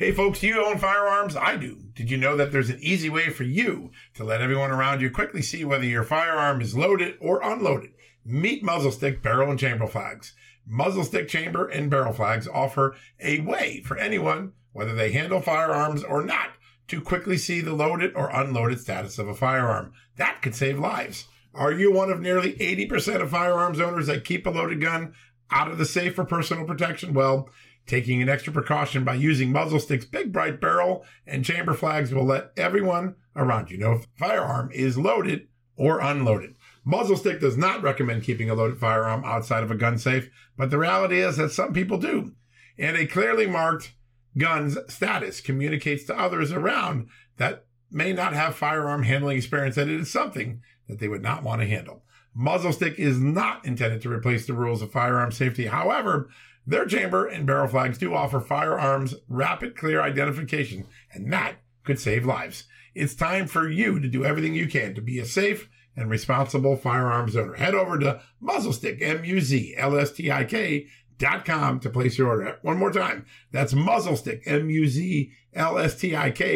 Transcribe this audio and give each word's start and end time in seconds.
Hey 0.00 0.12
folks, 0.12 0.42
you 0.42 0.64
own 0.64 0.78
firearms? 0.78 1.36
I 1.36 1.58
do. 1.58 1.76
Did 1.92 2.10
you 2.10 2.16
know 2.16 2.34
that 2.34 2.52
there's 2.52 2.70
an 2.70 2.78
easy 2.80 3.10
way 3.10 3.28
for 3.28 3.44
you 3.44 3.90
to 4.14 4.24
let 4.24 4.40
everyone 4.40 4.70
around 4.70 5.02
you 5.02 5.10
quickly 5.10 5.42
see 5.42 5.62
whether 5.62 5.84
your 5.84 6.04
firearm 6.04 6.62
is 6.62 6.74
loaded 6.74 7.18
or 7.20 7.42
unloaded? 7.42 7.90
Meet 8.24 8.64
muzzle 8.64 8.92
stick, 8.92 9.22
barrel, 9.22 9.50
and 9.50 9.58
chamber 9.58 9.86
flags. 9.86 10.32
Muzzle 10.66 11.04
stick, 11.04 11.28
chamber, 11.28 11.68
and 11.68 11.90
barrel 11.90 12.14
flags 12.14 12.48
offer 12.48 12.96
a 13.20 13.42
way 13.42 13.82
for 13.84 13.98
anyone, 13.98 14.52
whether 14.72 14.94
they 14.94 15.12
handle 15.12 15.42
firearms 15.42 16.02
or 16.02 16.24
not, 16.24 16.52
to 16.88 17.02
quickly 17.02 17.36
see 17.36 17.60
the 17.60 17.74
loaded 17.74 18.14
or 18.16 18.30
unloaded 18.30 18.80
status 18.80 19.18
of 19.18 19.28
a 19.28 19.34
firearm. 19.34 19.92
That 20.16 20.40
could 20.40 20.54
save 20.54 20.78
lives. 20.78 21.26
Are 21.52 21.72
you 21.72 21.92
one 21.92 22.10
of 22.10 22.22
nearly 22.22 22.54
80% 22.54 23.20
of 23.20 23.28
firearms 23.28 23.78
owners 23.78 24.06
that 24.06 24.24
keep 24.24 24.46
a 24.46 24.50
loaded 24.50 24.80
gun 24.80 25.12
out 25.50 25.70
of 25.70 25.76
the 25.76 25.84
safe 25.84 26.14
for 26.14 26.24
personal 26.24 26.64
protection? 26.64 27.12
Well, 27.12 27.50
Taking 27.90 28.22
an 28.22 28.28
extra 28.28 28.52
precaution 28.52 29.02
by 29.02 29.14
using 29.14 29.50
muzzle 29.50 29.80
sticks, 29.80 30.04
big 30.04 30.32
bright 30.32 30.60
barrel, 30.60 31.04
and 31.26 31.44
chamber 31.44 31.74
flags 31.74 32.14
will 32.14 32.24
let 32.24 32.52
everyone 32.56 33.16
around 33.34 33.68
you 33.68 33.78
know 33.78 33.94
if 33.94 34.04
a 34.04 34.08
firearm 34.16 34.70
is 34.72 34.96
loaded 34.96 35.48
or 35.74 35.98
unloaded. 35.98 36.54
Muzzle 36.84 37.16
stick 37.16 37.40
does 37.40 37.56
not 37.56 37.82
recommend 37.82 38.22
keeping 38.22 38.48
a 38.48 38.54
loaded 38.54 38.78
firearm 38.78 39.24
outside 39.24 39.64
of 39.64 39.72
a 39.72 39.74
gun 39.74 39.98
safe, 39.98 40.30
but 40.56 40.70
the 40.70 40.78
reality 40.78 41.18
is 41.18 41.36
that 41.36 41.50
some 41.50 41.72
people 41.72 41.98
do. 41.98 42.30
And 42.78 42.96
a 42.96 43.08
clearly 43.08 43.48
marked 43.48 43.92
gun's 44.38 44.78
status 44.86 45.40
communicates 45.40 46.04
to 46.04 46.16
others 46.16 46.52
around 46.52 47.08
that 47.38 47.64
may 47.90 48.12
not 48.12 48.34
have 48.34 48.54
firearm 48.54 49.02
handling 49.02 49.36
experience 49.36 49.74
that 49.74 49.88
it 49.88 50.00
is 50.00 50.12
something 50.12 50.62
that 50.86 51.00
they 51.00 51.08
would 51.08 51.22
not 51.22 51.42
want 51.42 51.60
to 51.60 51.66
handle. 51.66 52.04
Muzzle 52.32 52.72
stick 52.72 53.00
is 53.00 53.18
not 53.18 53.64
intended 53.64 54.00
to 54.02 54.12
replace 54.12 54.46
the 54.46 54.52
rules 54.52 54.80
of 54.80 54.92
firearm 54.92 55.32
safety. 55.32 55.66
However, 55.66 56.30
their 56.70 56.86
chamber 56.86 57.26
and 57.26 57.46
barrel 57.46 57.68
flags 57.68 57.98
do 57.98 58.14
offer 58.14 58.40
firearms 58.40 59.14
rapid 59.28 59.76
clear 59.76 60.00
identification, 60.00 60.86
and 61.12 61.32
that 61.32 61.56
could 61.84 61.98
save 61.98 62.24
lives. 62.24 62.64
It's 62.94 63.14
time 63.14 63.46
for 63.46 63.68
you 63.68 64.00
to 64.00 64.08
do 64.08 64.24
everything 64.24 64.54
you 64.54 64.68
can 64.68 64.94
to 64.94 65.00
be 65.00 65.18
a 65.18 65.24
safe 65.24 65.68
and 65.96 66.08
responsible 66.08 66.76
firearms 66.76 67.36
owner. 67.36 67.54
Head 67.54 67.74
over 67.74 67.98
to 67.98 68.20
muzzlestick, 68.40 69.02
M-U-Z-L-S-T-I-K 69.02 70.86
dot 71.18 71.44
com 71.44 71.80
to 71.80 71.90
place 71.90 72.16
your 72.16 72.28
order. 72.28 72.58
One 72.62 72.78
more 72.78 72.92
time. 72.92 73.26
That's 73.52 73.74
muzzlestick, 73.74 74.42
M-U-Z-L-S-T-I-K 74.46 75.32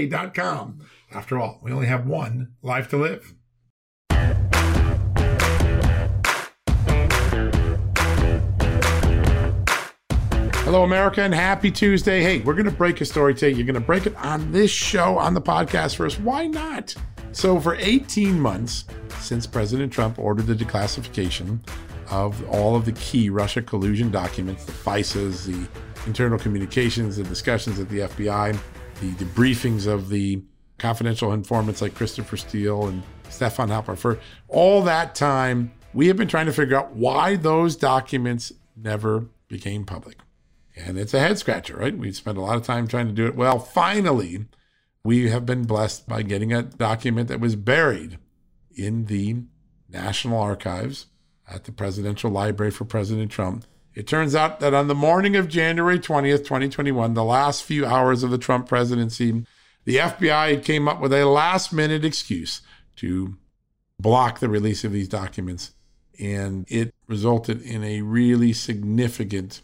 dot 0.07 0.33
com. 0.33 0.81
After 1.13 1.39
all, 1.39 1.61
we 1.63 1.73
only 1.73 1.87
have 1.87 2.07
one 2.07 2.53
life 2.63 2.89
to 2.91 2.97
live. 2.97 3.35
Hello, 10.65 10.83
America, 10.83 11.21
and 11.21 11.35
happy 11.35 11.71
Tuesday. 11.71 12.23
Hey, 12.23 12.39
we're 12.39 12.55
going 12.55 12.65
to 12.65 12.71
break 12.71 13.03
a 13.03 13.05
story 13.05 13.35
today. 13.35 13.51
You're 13.51 13.67
going 13.67 13.75
to 13.75 13.81
break 13.81 14.07
it 14.07 14.17
on 14.17 14.51
this 14.51 14.71
show, 14.71 15.19
on 15.19 15.35
the 15.35 15.41
podcast 15.41 15.97
first. 15.97 16.19
Why 16.21 16.47
not? 16.47 16.95
So, 17.33 17.61
for 17.61 17.75
18 17.75 18.41
months 18.41 18.87
since 19.19 19.47
President 19.47 19.93
Trump 19.93 20.19
ordered 20.19 20.47
the 20.47 20.55
declassification 20.55 21.59
of 22.11 22.43
all 22.49 22.77
of 22.77 22.87
the 22.87 22.93
key 22.93 23.29
Russia 23.29 23.61
collusion 23.61 24.11
documents, 24.11 24.65
the 24.65 24.73
FISAs, 24.73 25.45
the 25.45 25.69
internal 26.07 26.39
communications, 26.39 27.19
the 27.19 27.25
discussions 27.25 27.79
at 27.79 27.91
the 27.91 27.99
FBI, 27.99 28.59
the 29.03 29.11
debriefings 29.23 29.87
of 29.87 30.09
the 30.09 30.43
confidential 30.79 31.35
informants 31.35 31.83
like 31.83 31.95
Christopher 31.95 32.39
Steele 32.39 32.87
and 32.87 33.03
Stefan 33.29 33.69
Halper, 33.69 33.99
for 33.99 34.19
all 34.49 34.83
that 34.85 35.15
time, 35.15 35.73
we 35.93 36.07
have 36.07 36.17
been 36.17 36.27
trying 36.27 36.47
to 36.47 36.55
figure 36.55 36.79
out 36.79 36.97
why 36.97 37.37
those 37.37 37.77
documents 37.77 38.51
never 38.75 39.27
became 39.49 39.85
public. 39.85 40.17
And 40.77 40.99
it's 40.99 41.15
a 41.15 41.21
head 41.21 41.39
scratcher, 41.39 41.77
right? 41.77 41.97
We 41.97 42.13
spent 42.13 42.39
a 42.39 42.41
lot 42.41 42.57
of 42.57 42.65
time 42.65 42.89
trying 42.89 43.07
to 43.07 43.13
do 43.13 43.27
it. 43.27 43.37
Well, 43.37 43.59
finally, 43.59 44.47
we 45.05 45.29
have 45.29 45.47
been 45.47 45.65
blessed 45.65 46.09
by 46.09 46.23
getting 46.23 46.53
a 46.53 46.63
document 46.63 47.29
that 47.29 47.41
was 47.41 47.57
buried 47.57 48.19
in 48.75 49.05
the 49.05 49.43
National 49.89 50.41
Archives 50.41 51.07
at 51.49 51.65
the 51.65 51.73
Presidential 51.73 52.31
Library 52.31 52.73
for 52.73 52.85
President 52.85 53.31
Trump. 53.31 53.65
It 53.95 54.09
turns 54.09 54.35
out 54.35 54.59
that 54.59 54.75
on 54.75 54.89
the 54.89 54.95
morning 54.95 55.37
of 55.37 55.49
January 55.49 56.01
20th, 56.01 56.39
2021, 56.39 57.15
the 57.15 57.23
last 57.23 57.63
few 57.63 57.87
hours 57.87 58.25
of 58.25 58.31
the 58.31 58.39
Trump 58.39 58.69
presidency, 58.69 59.45
the 59.85 59.97
FBI 59.97 60.65
came 60.65 60.89
up 60.89 61.01
with 61.01 61.13
a 61.13 61.27
last 61.27 61.73
minute 61.73 62.05
excuse 62.05 62.63
to 62.97 63.37
block 64.01 64.41
the 64.41 64.49
release 64.49 64.83
of 64.83 64.91
these 64.91 65.09
documents. 65.09 65.73
And 66.19 66.65
it 66.69 66.93
resulted 67.07 67.63
in 67.63 67.85
a 67.85 68.03
really 68.03 68.53
significant 68.53 69.61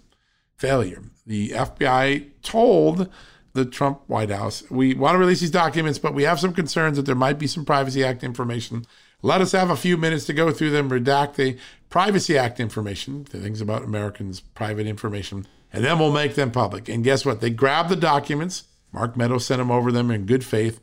failure. 0.60 1.02
The 1.26 1.50
FBI 1.50 2.26
told 2.42 3.08
the 3.54 3.64
Trump 3.64 4.02
White 4.06 4.30
House, 4.30 4.62
we 4.70 4.94
want 4.94 5.14
to 5.14 5.18
release 5.18 5.40
these 5.40 5.50
documents, 5.50 5.98
but 5.98 6.14
we 6.14 6.24
have 6.24 6.38
some 6.38 6.52
concerns 6.52 6.98
that 6.98 7.06
there 7.06 7.14
might 7.14 7.38
be 7.38 7.46
some 7.46 7.64
Privacy 7.64 8.04
Act 8.04 8.22
information. 8.22 8.84
Let 9.22 9.40
us 9.40 9.52
have 9.52 9.70
a 9.70 9.76
few 9.76 9.96
minutes 9.96 10.26
to 10.26 10.34
go 10.34 10.52
through 10.52 10.70
them, 10.70 10.90
redact 10.90 11.34
the 11.34 11.56
Privacy 11.88 12.36
Act 12.36 12.60
information, 12.60 13.24
the 13.30 13.40
things 13.40 13.60
about 13.60 13.82
Americans' 13.82 14.40
private 14.40 14.86
information, 14.86 15.46
and 15.72 15.82
then 15.82 15.98
we'll 15.98 16.12
make 16.12 16.34
them 16.34 16.50
public. 16.50 16.88
And 16.88 17.02
guess 17.02 17.24
what? 17.24 17.40
They 17.40 17.50
grabbed 17.50 17.88
the 17.88 17.96
documents. 17.96 18.64
Mark 18.92 19.16
Meadows 19.16 19.46
sent 19.46 19.60
them 19.60 19.70
over 19.70 19.90
them 19.90 20.10
in 20.10 20.26
good 20.26 20.44
faith. 20.44 20.78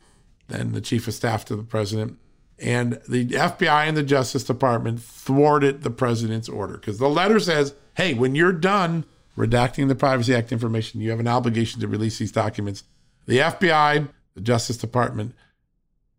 Then 0.48 0.72
the 0.72 0.80
chief 0.80 1.06
of 1.06 1.14
staff 1.14 1.44
to 1.46 1.56
the 1.56 1.62
president. 1.62 2.18
And 2.58 3.00
the 3.08 3.26
FBI 3.26 3.86
and 3.86 3.96
the 3.96 4.02
Justice 4.02 4.44
Department 4.44 5.00
thwarted 5.00 5.82
the 5.82 5.90
president's 5.90 6.48
order 6.48 6.74
because 6.74 6.98
the 6.98 7.08
letter 7.08 7.38
says, 7.38 7.74
hey, 7.96 8.14
when 8.14 8.34
you're 8.34 8.52
done 8.52 9.04
redacting 9.38 9.86
the 9.86 9.94
Privacy 9.94 10.34
Act 10.34 10.50
information, 10.50 11.00
you 11.00 11.10
have 11.10 11.20
an 11.20 11.28
obligation 11.28 11.80
to 11.80 11.88
release 11.88 12.18
these 12.18 12.32
documents. 12.32 12.82
The 13.26 13.38
FBI, 13.38 14.08
the 14.34 14.40
Justice 14.40 14.76
Department, 14.76 15.34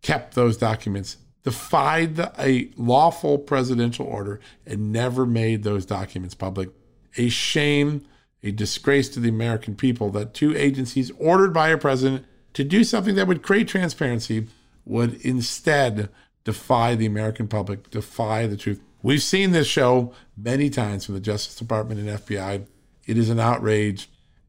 kept 0.01 0.35
those 0.35 0.55
documents, 0.55 1.17
defied 1.43 2.15
the, 2.15 2.31
a 2.39 2.71
lawful 2.77 3.37
presidential 3.37 4.05
order, 4.05 4.39
and 4.65 4.93
never 4.93 5.25
made 5.25 5.63
those 5.63 5.85
documents 5.85 6.33
public. 6.33 6.69
A 7.17 7.27
shame, 7.27 8.05
a 8.41 8.51
disgrace 8.51 9.09
to 9.09 9.19
the 9.19 9.29
American 9.29 9.75
people 9.75 10.09
that 10.11 10.33
two 10.33 10.55
agencies 10.55 11.11
ordered 11.19 11.53
by 11.53 11.69
a 11.69 11.77
president 11.77 12.25
to 12.53 12.63
do 12.63 12.85
something 12.85 13.15
that 13.15 13.27
would 13.27 13.43
create 13.43 13.67
transparency 13.67 14.47
would 14.85 15.19
instead 15.25 16.07
defy 16.45 16.95
the 16.95 17.05
American 17.05 17.49
public, 17.49 17.89
defy 17.89 18.47
the 18.47 18.55
truth. 18.55 18.81
We've 19.01 19.21
seen 19.21 19.51
this 19.51 19.67
show 19.67 20.13
many 20.37 20.69
times 20.69 21.05
from 21.05 21.15
the 21.15 21.21
Justice 21.21 21.55
Department 21.55 21.99
and 21.99 22.09
FBI 22.09 22.65
it 23.09 23.17
is 23.17 23.29
an 23.31 23.39
outrage. 23.39 24.07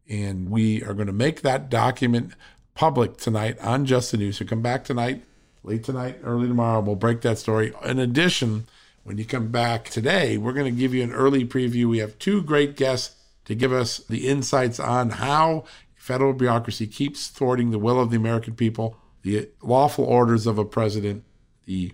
And 0.09 0.50
we 0.50 0.82
are 0.82 0.93
going 0.93 1.06
to 1.06 1.15
make 1.15 1.41
that 1.41 1.71
document 1.71 2.34
public 2.75 3.16
tonight 3.16 3.59
on 3.60 3.87
Just 3.87 4.10
the 4.10 4.19
News. 4.19 4.37
So 4.37 4.44
come 4.44 4.60
back 4.60 4.84
tonight, 4.84 5.25
late 5.62 5.82
tonight, 5.82 6.19
early 6.22 6.47
tomorrow. 6.47 6.81
We'll 6.81 6.97
break 6.97 7.22
that 7.22 7.38
story. 7.38 7.72
In 7.84 7.98
addition, 7.98 8.66
when 9.04 9.16
you 9.16 9.25
come 9.25 9.48
back 9.48 9.88
today, 9.88 10.37
we're 10.37 10.53
going 10.53 10.72
to 10.72 10.78
give 10.78 10.93
you 10.93 11.03
an 11.03 11.12
early 11.12 11.44
preview. 11.47 11.88
We 11.88 11.98
have 11.98 12.19
two 12.19 12.43
great 12.43 12.76
guests 12.76 13.16
to 13.47 13.54
give 13.54 13.72
us 13.72 13.98
the 13.98 14.28
insights 14.28 14.78
on 14.78 15.10
how 15.10 15.65
federal 15.94 16.34
bureaucracy 16.34 16.87
keeps 16.87 17.28
thwarting 17.28 17.71
the 17.71 17.78
will 17.78 17.98
of 17.98 18.10
the 18.10 18.16
American 18.16 18.54
people, 18.54 18.97
the 19.22 19.48
lawful 19.62 20.04
orders 20.04 20.47
of 20.47 20.59
a 20.59 20.65
president, 20.66 21.25
the 21.65 21.92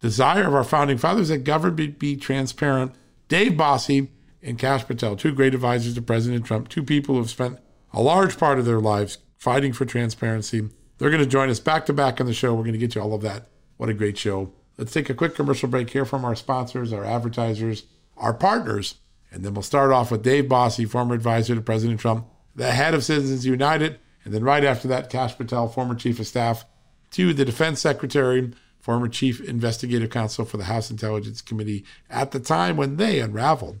desire 0.00 0.46
of 0.46 0.54
our 0.54 0.64
founding 0.64 0.98
fathers 0.98 1.28
that 1.28 1.44
government 1.44 1.98
be 1.98 2.16
transparent. 2.16 2.94
Dave 3.28 3.52
Bossie 3.52 4.08
and 4.42 4.58
Kash 4.58 4.86
Patel, 4.86 5.16
two 5.16 5.32
great 5.32 5.54
advisors 5.54 5.94
to 5.94 6.02
President 6.02 6.44
Trump, 6.44 6.68
two 6.68 6.82
people 6.82 7.14
who 7.14 7.20
have 7.20 7.30
spent 7.30 7.58
a 7.92 8.02
large 8.02 8.38
part 8.38 8.58
of 8.58 8.64
their 8.64 8.80
lives 8.80 9.18
fighting 9.36 9.72
for 9.72 9.84
transparency. 9.84 10.68
They're 10.98 11.10
going 11.10 11.22
to 11.22 11.28
join 11.28 11.50
us 11.50 11.60
back 11.60 11.86
to 11.86 11.92
back 11.92 12.20
on 12.20 12.26
the 12.26 12.34
show. 12.34 12.54
We're 12.54 12.62
going 12.62 12.72
to 12.72 12.78
get 12.78 12.94
you 12.94 13.00
all 13.00 13.14
of 13.14 13.22
that. 13.22 13.48
What 13.76 13.88
a 13.88 13.94
great 13.94 14.18
show. 14.18 14.52
Let's 14.76 14.92
take 14.92 15.10
a 15.10 15.14
quick 15.14 15.34
commercial 15.34 15.68
break 15.68 15.90
here 15.90 16.04
from 16.04 16.24
our 16.24 16.34
sponsors, 16.34 16.92
our 16.92 17.04
advertisers, 17.04 17.84
our 18.16 18.34
partners, 18.34 18.96
and 19.30 19.44
then 19.44 19.54
we'll 19.54 19.62
start 19.62 19.92
off 19.92 20.10
with 20.10 20.22
Dave 20.22 20.44
Bossie, 20.44 20.88
former 20.88 21.14
advisor 21.14 21.54
to 21.54 21.60
President 21.60 22.00
Trump, 22.00 22.26
the 22.54 22.72
head 22.72 22.94
of 22.94 23.04
Citizens 23.04 23.46
United, 23.46 23.98
and 24.24 24.34
then 24.34 24.44
right 24.44 24.64
after 24.64 24.88
that, 24.88 25.10
Kash 25.10 25.36
Patel, 25.36 25.68
former 25.68 25.94
chief 25.94 26.18
of 26.18 26.26
staff 26.26 26.64
to 27.12 27.32
the 27.32 27.44
defense 27.44 27.80
secretary, 27.80 28.52
former 28.78 29.08
chief 29.08 29.40
investigative 29.40 30.10
counsel 30.10 30.44
for 30.44 30.56
the 30.56 30.64
House 30.64 30.90
Intelligence 30.90 31.40
Committee 31.40 31.84
at 32.08 32.30
the 32.30 32.40
time 32.40 32.76
when 32.76 32.96
they 32.96 33.20
unraveled 33.20 33.80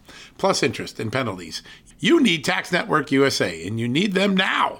Plus 0.37 0.63
interest 0.63 0.99
and 0.99 1.11
penalties. 1.11 1.61
You 1.99 2.19
need 2.19 2.43
Tax 2.43 2.71
Network 2.71 3.11
USA, 3.11 3.65
and 3.65 3.79
you 3.79 3.87
need 3.87 4.13
them 4.13 4.35
now. 4.35 4.79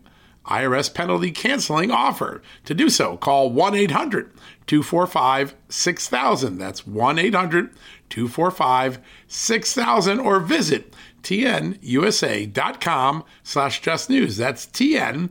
IRS 0.45 0.93
penalty 0.93 1.31
canceling 1.31 1.89
offer. 1.91 2.41
To 2.65 2.73
do 2.73 2.89
so, 2.89 3.15
call 3.17 3.51
1 3.51 3.75
800 3.75 4.31
245 4.67 5.55
6000. 5.69 6.57
That's 6.57 6.87
1 6.87 7.19
800 7.19 7.69
245 8.09 8.99
6000 9.27 10.19
or 10.19 10.39
visit 10.39 10.93
tnusa.com 11.23 13.23
slash 13.43 13.81
just 13.81 14.09
news. 14.09 14.37
That's 14.37 14.65
tnusa.com 14.67 15.29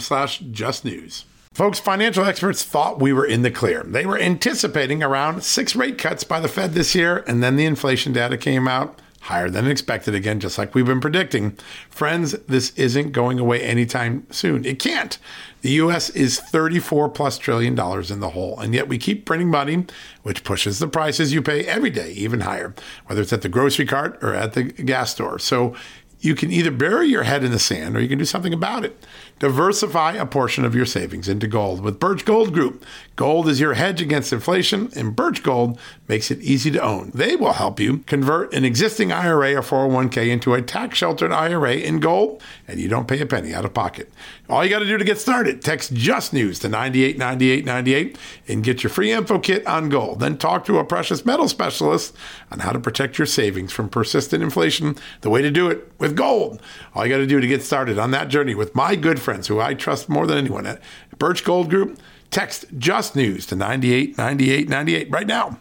slash 0.00 0.38
just 0.38 0.84
news. 0.84 1.24
Folks, 1.52 1.78
financial 1.78 2.24
experts 2.24 2.64
thought 2.64 2.98
we 2.98 3.12
were 3.12 3.26
in 3.26 3.42
the 3.42 3.50
clear. 3.50 3.82
They 3.82 4.06
were 4.06 4.18
anticipating 4.18 5.02
around 5.02 5.44
six 5.44 5.76
rate 5.76 5.98
cuts 5.98 6.24
by 6.24 6.40
the 6.40 6.48
Fed 6.48 6.72
this 6.72 6.94
year, 6.94 7.22
and 7.26 7.42
then 7.42 7.56
the 7.56 7.66
inflation 7.66 8.14
data 8.14 8.38
came 8.38 8.66
out 8.66 9.02
higher 9.22 9.48
than 9.48 9.68
expected 9.68 10.14
again, 10.14 10.40
just 10.40 10.58
like 10.58 10.74
we've 10.74 10.86
been 10.86 11.00
predicting. 11.00 11.56
Friends, 11.88 12.32
this 12.48 12.70
isn't 12.76 13.12
going 13.12 13.38
away 13.38 13.60
anytime 13.62 14.26
soon. 14.30 14.64
It 14.64 14.80
can't. 14.80 15.16
The 15.60 15.70
US 15.72 16.10
is 16.10 16.40
34 16.40 17.08
plus 17.10 17.38
trillion 17.38 17.76
dollars 17.76 18.10
in 18.10 18.18
the 18.18 18.30
hole, 18.30 18.58
and 18.58 18.74
yet 18.74 18.88
we 18.88 18.98
keep 18.98 19.24
printing 19.24 19.48
money, 19.48 19.86
which 20.24 20.42
pushes 20.42 20.80
the 20.80 20.88
prices 20.88 21.32
you 21.32 21.40
pay 21.40 21.64
every 21.66 21.90
day 21.90 22.12
even 22.12 22.40
higher, 22.40 22.74
whether 23.06 23.22
it's 23.22 23.32
at 23.32 23.42
the 23.42 23.48
grocery 23.48 23.86
cart 23.86 24.18
or 24.22 24.34
at 24.34 24.54
the 24.54 24.64
gas 24.64 25.12
store. 25.12 25.38
So 25.38 25.76
you 26.22 26.36
can 26.36 26.52
either 26.52 26.70
bury 26.70 27.08
your 27.08 27.24
head 27.24 27.42
in 27.42 27.50
the 27.50 27.58
sand 27.58 27.96
or 27.96 28.00
you 28.00 28.08
can 28.08 28.18
do 28.18 28.24
something 28.24 28.54
about 28.54 28.84
it. 28.84 29.04
Diversify 29.40 30.12
a 30.12 30.24
portion 30.24 30.64
of 30.64 30.74
your 30.74 30.86
savings 30.86 31.28
into 31.28 31.48
gold 31.48 31.80
with 31.80 31.98
Birch 31.98 32.24
Gold 32.24 32.54
Group. 32.54 32.84
Gold 33.16 33.48
is 33.48 33.58
your 33.58 33.74
hedge 33.74 34.00
against 34.00 34.32
inflation, 34.32 34.88
and 34.94 35.16
Birch 35.16 35.42
Gold 35.42 35.80
makes 36.06 36.30
it 36.30 36.40
easy 36.40 36.70
to 36.70 36.80
own. 36.80 37.10
They 37.12 37.34
will 37.34 37.54
help 37.54 37.80
you 37.80 37.98
convert 37.98 38.54
an 38.54 38.64
existing 38.64 39.10
IRA 39.10 39.56
or 39.56 39.62
401k 39.62 40.28
into 40.30 40.54
a 40.54 40.62
tax 40.62 40.96
sheltered 40.96 41.32
IRA 41.32 41.74
in 41.74 41.98
gold, 41.98 42.40
and 42.72 42.80
you 42.80 42.88
don't 42.88 43.06
pay 43.06 43.20
a 43.20 43.26
penny 43.26 43.52
out 43.54 43.66
of 43.66 43.74
pocket. 43.74 44.10
All 44.48 44.64
you 44.64 44.70
got 44.70 44.78
to 44.78 44.86
do 44.86 44.96
to 44.96 45.04
get 45.04 45.18
started, 45.18 45.60
text 45.60 45.92
Just 45.92 46.32
News 46.32 46.58
to 46.60 46.68
989898 46.68 48.18
and 48.48 48.64
get 48.64 48.82
your 48.82 48.90
free 48.90 49.12
info 49.12 49.38
kit 49.38 49.66
on 49.66 49.90
gold. 49.90 50.20
Then 50.20 50.38
talk 50.38 50.64
to 50.64 50.78
a 50.78 50.84
precious 50.84 51.24
metal 51.26 51.48
specialist 51.48 52.16
on 52.50 52.60
how 52.60 52.72
to 52.72 52.80
protect 52.80 53.18
your 53.18 53.26
savings 53.26 53.72
from 53.72 53.90
persistent 53.90 54.42
inflation. 54.42 54.96
The 55.20 55.30
way 55.30 55.42
to 55.42 55.50
do 55.50 55.68
it 55.70 55.92
with 55.98 56.16
gold. 56.16 56.62
All 56.94 57.04
you 57.04 57.12
got 57.12 57.18
to 57.18 57.26
do 57.26 57.40
to 57.40 57.46
get 57.46 57.62
started 57.62 57.98
on 57.98 58.10
that 58.12 58.28
journey 58.28 58.54
with 58.54 58.74
my 58.74 58.96
good 58.96 59.20
friends 59.20 59.48
who 59.48 59.60
I 59.60 59.74
trust 59.74 60.08
more 60.08 60.26
than 60.26 60.38
anyone 60.38 60.66
at 60.66 60.80
Birch 61.18 61.44
Gold 61.44 61.68
Group. 61.68 61.98
Text 62.30 62.64
Just 62.78 63.14
News 63.14 63.44
to 63.46 63.56
989898 63.56 65.10
right 65.10 65.26
now. 65.26 65.58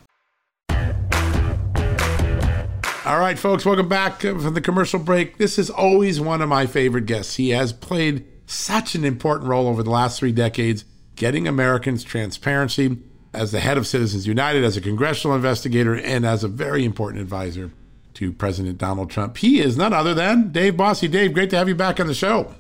All 3.03 3.17
right, 3.19 3.39
folks, 3.39 3.65
welcome 3.65 3.89
back 3.89 4.21
from 4.21 4.53
the 4.53 4.61
commercial 4.61 4.99
break. 4.99 5.39
This 5.39 5.57
is 5.57 5.71
always 5.71 6.21
one 6.21 6.39
of 6.39 6.49
my 6.49 6.67
favorite 6.67 7.07
guests. 7.07 7.35
He 7.35 7.49
has 7.49 7.73
played 7.73 8.27
such 8.45 8.93
an 8.93 9.03
important 9.03 9.49
role 9.49 9.67
over 9.67 9.81
the 9.81 9.89
last 9.89 10.19
three 10.19 10.31
decades, 10.31 10.85
getting 11.15 11.47
Americans 11.47 12.03
transparency 12.03 12.99
as 13.33 13.51
the 13.51 13.59
head 13.59 13.79
of 13.79 13.87
Citizens 13.87 14.27
United, 14.27 14.63
as 14.63 14.77
a 14.77 14.81
congressional 14.81 15.35
investigator, 15.35 15.95
and 15.95 16.27
as 16.27 16.43
a 16.43 16.47
very 16.47 16.85
important 16.85 17.23
advisor 17.23 17.71
to 18.13 18.31
President 18.31 18.77
Donald 18.77 19.09
Trump. 19.09 19.37
He 19.37 19.59
is 19.59 19.75
none 19.75 19.93
other 19.93 20.13
than 20.13 20.51
Dave 20.51 20.75
Bossie. 20.75 21.09
Dave, 21.09 21.33
great 21.33 21.49
to 21.49 21.57
have 21.57 21.67
you 21.67 21.73
back 21.73 21.99
on 21.99 22.05
the 22.05 22.13
show. 22.13 22.53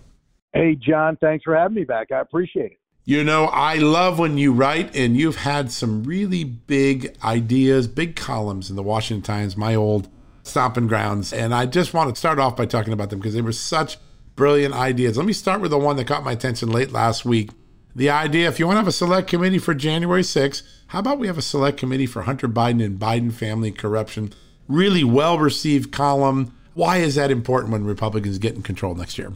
Hey, 0.53 0.73
John, 0.73 1.17
thanks 1.17 1.43
for 1.43 1.55
having 1.55 1.75
me 1.75 1.83
back. 1.83 2.11
I 2.11 2.19
appreciate 2.19 2.71
it. 2.71 2.79
You 3.05 3.23
know, 3.23 3.45
I 3.45 3.75
love 3.75 4.17
when 4.17 4.39
you 4.39 4.53
write, 4.53 4.95
and 4.95 5.15
you've 5.15 5.37
had 5.37 5.71
some 5.71 6.03
really 6.03 6.43
big 6.43 7.15
ideas, 7.23 7.87
big 7.87 8.15
columns 8.15 8.71
in 8.71 8.75
the 8.75 8.81
Washington 8.81 9.21
Times, 9.21 9.55
my 9.55 9.75
old 9.75 10.09
stomping 10.43 10.87
grounds. 10.87 11.33
And 11.33 11.53
I 11.53 11.65
just 11.65 11.93
want 11.93 12.13
to 12.13 12.19
start 12.19 12.39
off 12.39 12.55
by 12.55 12.65
talking 12.65 12.93
about 12.93 13.09
them 13.09 13.19
because 13.19 13.33
they 13.33 13.41
were 13.41 13.51
such 13.51 13.97
brilliant 14.35 14.73
ideas. 14.73 15.17
Let 15.17 15.25
me 15.25 15.33
start 15.33 15.61
with 15.61 15.71
the 15.71 15.77
one 15.77 15.95
that 15.97 16.07
caught 16.07 16.23
my 16.23 16.31
attention 16.31 16.71
late 16.71 16.91
last 16.91 17.25
week. 17.25 17.51
The 17.95 18.09
idea 18.09 18.47
if 18.47 18.59
you 18.59 18.65
want 18.65 18.75
to 18.75 18.79
have 18.79 18.87
a 18.87 18.93
select 18.93 19.27
committee 19.27 19.57
for 19.57 19.73
January 19.73 20.21
6th, 20.21 20.63
how 20.87 20.99
about 20.99 21.19
we 21.19 21.27
have 21.27 21.37
a 21.37 21.41
select 21.41 21.77
committee 21.77 22.05
for 22.05 22.21
Hunter 22.23 22.47
Biden 22.47 22.83
and 22.83 22.99
Biden 22.99 23.33
family 23.33 23.71
corruption? 23.71 24.33
Really 24.67 25.03
well 25.03 25.37
received 25.37 25.91
column. 25.91 26.55
Why 26.73 26.97
is 26.97 27.15
that 27.15 27.31
important 27.31 27.73
when 27.73 27.83
Republicans 27.83 28.37
get 28.37 28.55
in 28.55 28.61
control 28.61 28.95
next 28.95 29.17
year? 29.17 29.33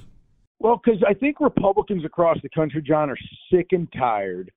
Well, 0.59 0.81
because 0.83 1.03
I 1.07 1.13
think 1.13 1.41
Republicans 1.41 2.05
across 2.05 2.37
the 2.41 2.49
country, 2.49 2.81
John, 2.81 3.09
are 3.09 3.17
sick 3.51 3.67
and 3.71 3.91
tired 3.91 4.51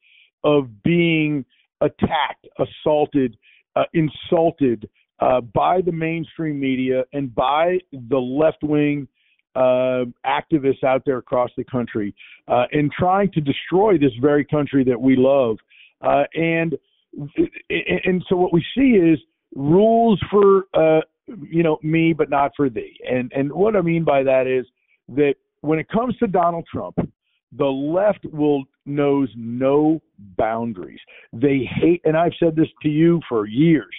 of 0.44 0.82
being 0.84 1.44
attacked, 1.80 2.46
assaulted, 2.58 3.36
uh, 3.74 3.84
insulted 3.94 4.88
uh, 5.20 5.41
by 5.41 5.81
the 5.81 5.93
mainstream 5.93 6.59
media 6.59 7.05
and 7.12 7.35
by 7.35 7.79
the 7.93 8.19
left 8.19 8.62
wing 8.62 9.09
uh, 9.55 10.05
activists 10.25 10.85
out 10.85 11.03
there 11.05 11.19
across 11.19 11.50
the 11.56 11.65
country 11.65 12.15
uh, 12.47 12.65
in 12.73 12.91
trying 12.97 13.31
to 13.32 13.41
destroy 13.41 13.99
this 13.99 14.12
very 14.20 14.44
country 14.44 14.85
that 14.85 15.00
we 15.00 15.17
love. 15.17 15.56
Uh, 16.00 16.25
and 16.35 16.76
and 17.70 18.25
so 18.29 18.37
what 18.37 18.53
we 18.53 18.65
see 18.76 18.91
is 18.91 19.19
rules 19.56 20.20
for 20.31 20.67
uh, 20.75 21.00
you 21.26 21.62
know 21.62 21.79
me, 21.82 22.12
but 22.12 22.31
not 22.31 22.53
for 22.56 22.69
thee. 22.69 22.97
And 23.11 23.32
and 23.35 23.53
what 23.53 23.75
I 23.75 23.81
mean 23.81 24.05
by 24.05 24.23
that 24.23 24.47
is 24.47 24.67
that 25.17 25.35
when 25.62 25.79
it 25.79 25.88
comes 25.88 26.17
to 26.19 26.26
Donald 26.26 26.67
Trump, 26.70 26.97
the 27.56 27.65
left 27.65 28.25
will 28.32 28.65
knows 28.87 29.29
no 29.37 30.00
boundaries. 30.37 31.00
They 31.32 31.69
hate, 31.81 32.03
and 32.05 32.17
I've 32.17 32.32
said 32.38 32.55
this 32.55 32.69
to 32.82 32.88
you 32.88 33.20
for 33.29 33.47
years. 33.47 33.94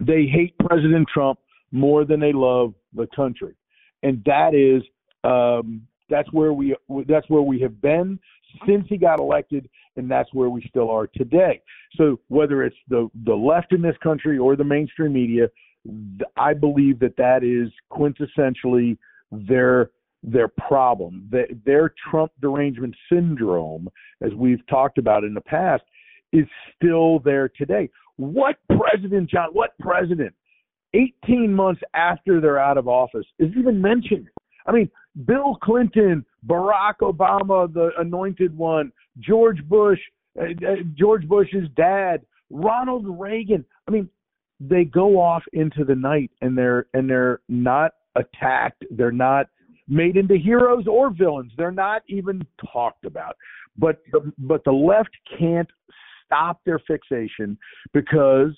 They 0.00 0.26
hate 0.26 0.54
President 0.58 1.06
Trump 1.12 1.38
more 1.72 2.04
than 2.04 2.20
they 2.20 2.32
love 2.32 2.74
the 2.94 3.06
country, 3.14 3.54
and 4.02 4.22
that 4.24 4.54
is 4.54 4.82
um, 5.24 5.82
that's 6.08 6.32
where 6.32 6.52
we 6.52 6.74
that's 7.06 7.28
where 7.28 7.42
we 7.42 7.60
have 7.60 7.80
been 7.80 8.18
since 8.66 8.86
he 8.88 8.96
got 8.96 9.20
elected, 9.20 9.68
and 9.96 10.10
that's 10.10 10.32
where 10.32 10.48
we 10.48 10.64
still 10.68 10.90
are 10.90 11.06
today. 11.06 11.60
So 11.96 12.20
whether 12.28 12.62
it's 12.62 12.76
the 12.88 13.08
the 13.24 13.34
left 13.34 13.72
in 13.72 13.82
this 13.82 13.96
country 14.02 14.38
or 14.38 14.56
the 14.56 14.64
mainstream 14.64 15.12
media, 15.12 15.48
I 16.36 16.54
believe 16.54 16.98
that 17.00 17.16
that 17.16 17.42
is 17.44 17.72
quintessentially 17.92 18.96
their 19.30 19.90
their 20.22 20.48
problem. 20.48 21.30
Their 21.64 21.94
Trump 22.10 22.32
derangement 22.40 22.94
syndrome, 23.10 23.88
as 24.20 24.32
we've 24.34 24.66
talked 24.66 24.98
about 24.98 25.24
in 25.24 25.34
the 25.34 25.40
past, 25.40 25.84
is 26.32 26.46
still 26.74 27.20
there 27.20 27.48
today. 27.48 27.88
What 28.18 28.56
president, 28.68 29.30
John, 29.30 29.50
what 29.52 29.78
president, 29.78 30.34
18 30.94 31.52
months 31.52 31.80
after 31.94 32.40
they're 32.40 32.58
out 32.58 32.76
of 32.76 32.88
office, 32.88 33.24
is 33.38 33.50
even 33.56 33.80
mentioned? 33.80 34.28
I 34.66 34.72
mean, 34.72 34.90
Bill 35.24 35.56
Clinton, 35.62 36.26
Barack 36.46 36.98
Obama, 37.00 37.72
the 37.72 37.90
anointed 37.98 38.56
one, 38.56 38.92
George 39.20 39.64
Bush, 39.68 40.00
uh, 40.38 40.44
uh, 40.44 40.74
George 40.94 41.26
Bush's 41.28 41.68
dad, 41.76 42.22
Ronald 42.50 43.06
Reagan. 43.08 43.64
I 43.86 43.92
mean, 43.92 44.08
they 44.60 44.84
go 44.84 45.20
off 45.20 45.44
into 45.52 45.84
the 45.84 45.94
night 45.94 46.32
and 46.42 46.58
they're 46.58 46.86
and 46.94 47.08
they're 47.08 47.40
not 47.48 47.92
attacked. 48.16 48.84
They're 48.90 49.12
not 49.12 49.46
made 49.86 50.16
into 50.16 50.36
heroes 50.36 50.86
or 50.88 51.10
villains. 51.10 51.52
They're 51.56 51.70
not 51.70 52.02
even 52.08 52.42
talked 52.72 53.04
about. 53.04 53.36
But 53.76 54.02
the, 54.10 54.32
but 54.38 54.64
the 54.64 54.72
left 54.72 55.16
can't 55.38 55.68
stop 56.28 56.60
their 56.64 56.78
fixation 56.78 57.58
because 57.92 58.52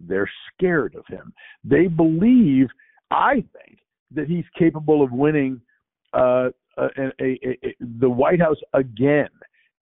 they're 0.00 0.30
scared 0.52 0.94
of 0.94 1.06
him. 1.06 1.32
They 1.64 1.86
believe, 1.86 2.68
I 3.10 3.44
think, 3.52 3.80
that 4.12 4.28
he's 4.28 4.44
capable 4.58 5.02
of 5.02 5.10
winning 5.10 5.60
uh, 6.12 6.50
a, 6.76 6.86
a, 7.20 7.38
a, 7.44 7.76
the 7.80 8.08
White 8.08 8.40
House 8.40 8.58
again 8.72 9.28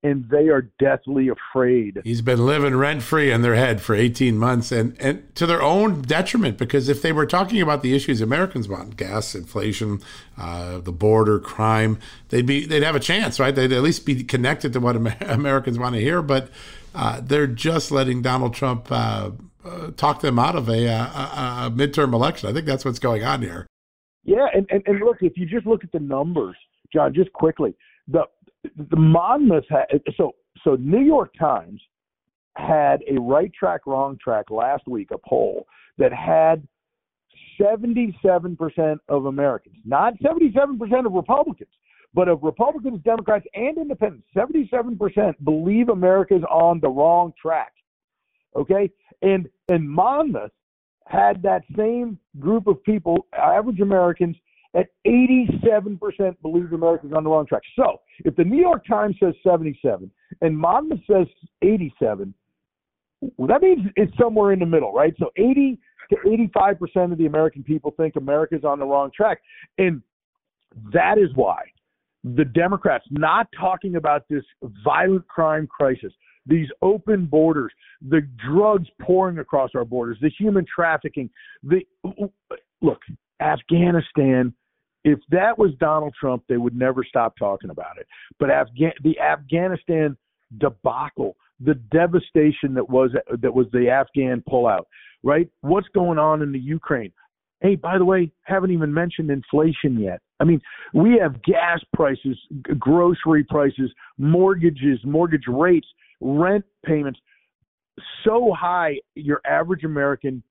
and 0.05 0.29
they 0.29 0.49
are 0.49 0.71
deathly 0.79 1.29
afraid. 1.29 2.03
He's 2.05 2.21
been 2.21 2.45
living 2.45 2.77
rent 2.77 3.03
free 3.03 3.33
in 3.33 3.41
their 3.41 3.55
head 3.55 3.81
for 3.81 3.95
18 3.95 4.37
months 4.37 4.71
and, 4.71 4.95
and 5.01 5.35
to 5.35 5.47
their 5.47 5.63
own 5.63 6.03
detriment 6.03 6.59
because 6.59 6.91
if 6.91 7.01
they 7.01 7.11
were 7.11 7.25
talking 7.25 7.63
about 7.63 7.83
the 7.83 7.97
issues 7.97 8.21
Americans 8.21 8.69
want 8.69 8.99
gas, 8.99 9.35
inflation, 9.35 10.01
uh, 10.37 10.79
the 10.79 10.93
border, 10.93 11.41
crime 11.41 11.99
they'd 12.29 12.45
be 12.45 12.67
they'd 12.67 12.83
have 12.83 12.95
a 12.95 13.01
chance, 13.01 13.41
right? 13.41 13.55
They'd 13.55 13.73
at 13.73 13.83
least 13.83 14.05
be 14.05 14.23
connected 14.23 14.75
to 14.75 14.81
what 14.81 14.95
Americans 15.23 15.79
want 15.79 15.95
to 15.95 16.01
hear. 16.03 16.21
But 16.21 16.51
uh, 16.95 17.21
they're 17.23 17.47
just 17.47 17.91
letting 17.91 18.23
Donald 18.23 18.55
Trump 18.55 18.91
uh, 18.91 19.31
uh 19.65 19.91
talk 19.93 20.21
them 20.21 20.39
out 20.39 20.57
of 20.57 20.69
a, 20.69 20.87
a, 20.87 21.67
a 21.67 21.73
midterm 21.75 22.13
election. 22.13 22.49
I 22.49 22.53
think 22.53 22.67
that's 22.67 22.85
what's 22.85 22.99
going 22.99 23.25
on 23.25 23.43
here. 23.43 23.67
Yeah, 24.25 24.47
and, 24.55 24.67
and, 24.71 24.83
and 24.87 25.01
look, 25.01 25.19
if 25.21 25.37
you 25.37 25.47
just 25.47 25.67
look 25.67 25.85
at 25.85 25.93
the 25.93 26.01
numbers, 26.01 26.57
John, 26.93 27.13
just 27.15 27.33
quickly, 27.33 27.75
the 28.09 28.23
the 28.91 28.97
Monmouth 28.97 29.65
so 30.17 30.33
so 30.63 30.77
New 30.77 31.03
York 31.03 31.33
Times 31.39 31.81
had 32.57 33.03
a 33.11 33.21
right 33.21 33.53
track, 33.53 33.87
wrong 33.87 34.17
track 34.23 34.51
last 34.51 34.87
week, 34.87 35.09
a 35.13 35.19
poll 35.19 35.67
that 35.99 36.13
had 36.13 36.67
77% 37.61 38.97
of 39.09 39.27
Americans, 39.27 39.77
not 39.85 40.15
77% 40.21 41.07
of 41.07 41.13
Republicans, 41.13 41.71
but 42.15 42.29
of 42.29 42.43
Republicans, 42.43 43.01
Democrats, 43.05 43.45
and 43.55 43.77
independents, 43.77 44.27
77% 44.37 45.35
believe 45.45 45.89
America's 45.89 46.43
on 46.51 46.81
the 46.81 46.89
wrong 46.89 47.33
track. 47.41 47.73
Okay? 48.57 48.91
And 49.23 49.49
and 49.69 49.89
Monmouth 49.89 50.53
had 51.07 51.43
that 51.43 51.63
same 51.77 52.19
group 52.39 52.67
of 52.67 52.83
people, 52.85 53.27
average 53.37 53.81
Americans, 53.81 54.37
at 54.75 54.89
87% 55.07 56.01
believe 56.43 56.73
America's 56.73 57.13
on 57.15 57.25
the 57.25 57.31
wrong 57.31 57.47
track. 57.47 57.63
So 57.77 58.01
if 58.25 58.35
the 58.37 58.45
New 58.45 58.61
York 58.61 58.85
Times 58.87 59.17
says 59.21 59.35
77 59.43 60.11
and 60.41 60.59
Monmouth 60.59 61.01
says 61.07 61.27
87, 61.63 62.35
well, 63.37 63.49
that 63.49 63.63
means 63.63 63.87
it's 63.97 64.17
somewhere 64.19 64.53
in 64.53 64.59
the 64.59 64.67
middle, 64.67 64.93
right? 64.93 65.15
So 65.19 65.31
80 65.37 65.79
to 66.11 66.17
85% 66.57 67.13
of 67.13 67.19
the 67.19 67.27
American 67.27 67.63
people 67.63 67.95
think 67.97 68.17
America's 68.17 68.65
on 68.65 68.79
the 68.79 68.85
wrong 68.85 69.11
track. 69.15 69.41
And 69.79 70.03
that 70.93 71.19
is 71.19 71.29
why 71.35 71.63
the 72.25 72.45
Democrats 72.45 73.05
not 73.11 73.47
talking 73.59 73.97
about 73.97 74.25
this 74.29 74.45
violent 74.83 75.27
crime 75.29 75.67
crisis, 75.67 76.13
these 76.47 76.69
open 76.83 77.27
borders, 77.27 77.73
the 78.09 78.27
drugs 78.47 78.89
pouring 79.01 79.39
across 79.39 79.71
our 79.75 79.85
borders, 79.85 80.19
the 80.21 80.31
human 80.39 80.65
trafficking, 80.75 81.31
the 81.63 81.81
look, 82.83 83.01
Afghanistan 83.41 84.55
if 85.05 85.19
that 85.31 85.59
was 85.59 85.73
Donald 85.79 86.15
Trump, 86.19 86.45
they 86.49 86.57
would 86.57 86.75
never 86.75 87.05
stop 87.05 87.35
talking 87.39 87.71
about 87.71 87.99
it. 87.99 88.07
But 88.39 88.49
Afga- 88.49 88.95
the 89.03 89.21
Afghanistan 89.21 90.17
debacle, 90.59 91.37
the 91.61 91.75
devastation 91.75 92.75
that 92.75 92.89
was 92.89 93.11
that 93.41 93.55
was 93.55 93.67
the 93.73 93.89
Afghan 93.91 94.43
pullout, 94.49 94.85
right? 95.23 95.49
What's 95.61 95.89
going 95.89 96.19
on 96.19 96.43
in 96.43 96.53
the 96.53 96.59
Ukraine? 96.59 97.13
Hey, 97.61 97.77
by 97.77 97.99
the 97.99 98.05
way, 98.05 98.31
haven't 98.43 98.73
even 98.73 98.93
mentioned 98.93 99.31
inflation 99.31 99.99
yet. 99.99 100.21
I 100.41 100.45
mean, 100.45 100.61
we 100.93 101.19
have 101.23 101.43
gas 101.43 101.81
prices, 101.95 102.37
grocery 102.79 103.45
prices, 103.45 103.91
mortgages, 104.19 104.99
mortgage 105.05 105.45
rates, 105.49 105.87
rent 106.21 106.65
payments 106.85 107.19
so 108.25 108.53
high 108.53 108.99
your 109.15 109.41
average 109.47 109.85
American 109.85 110.43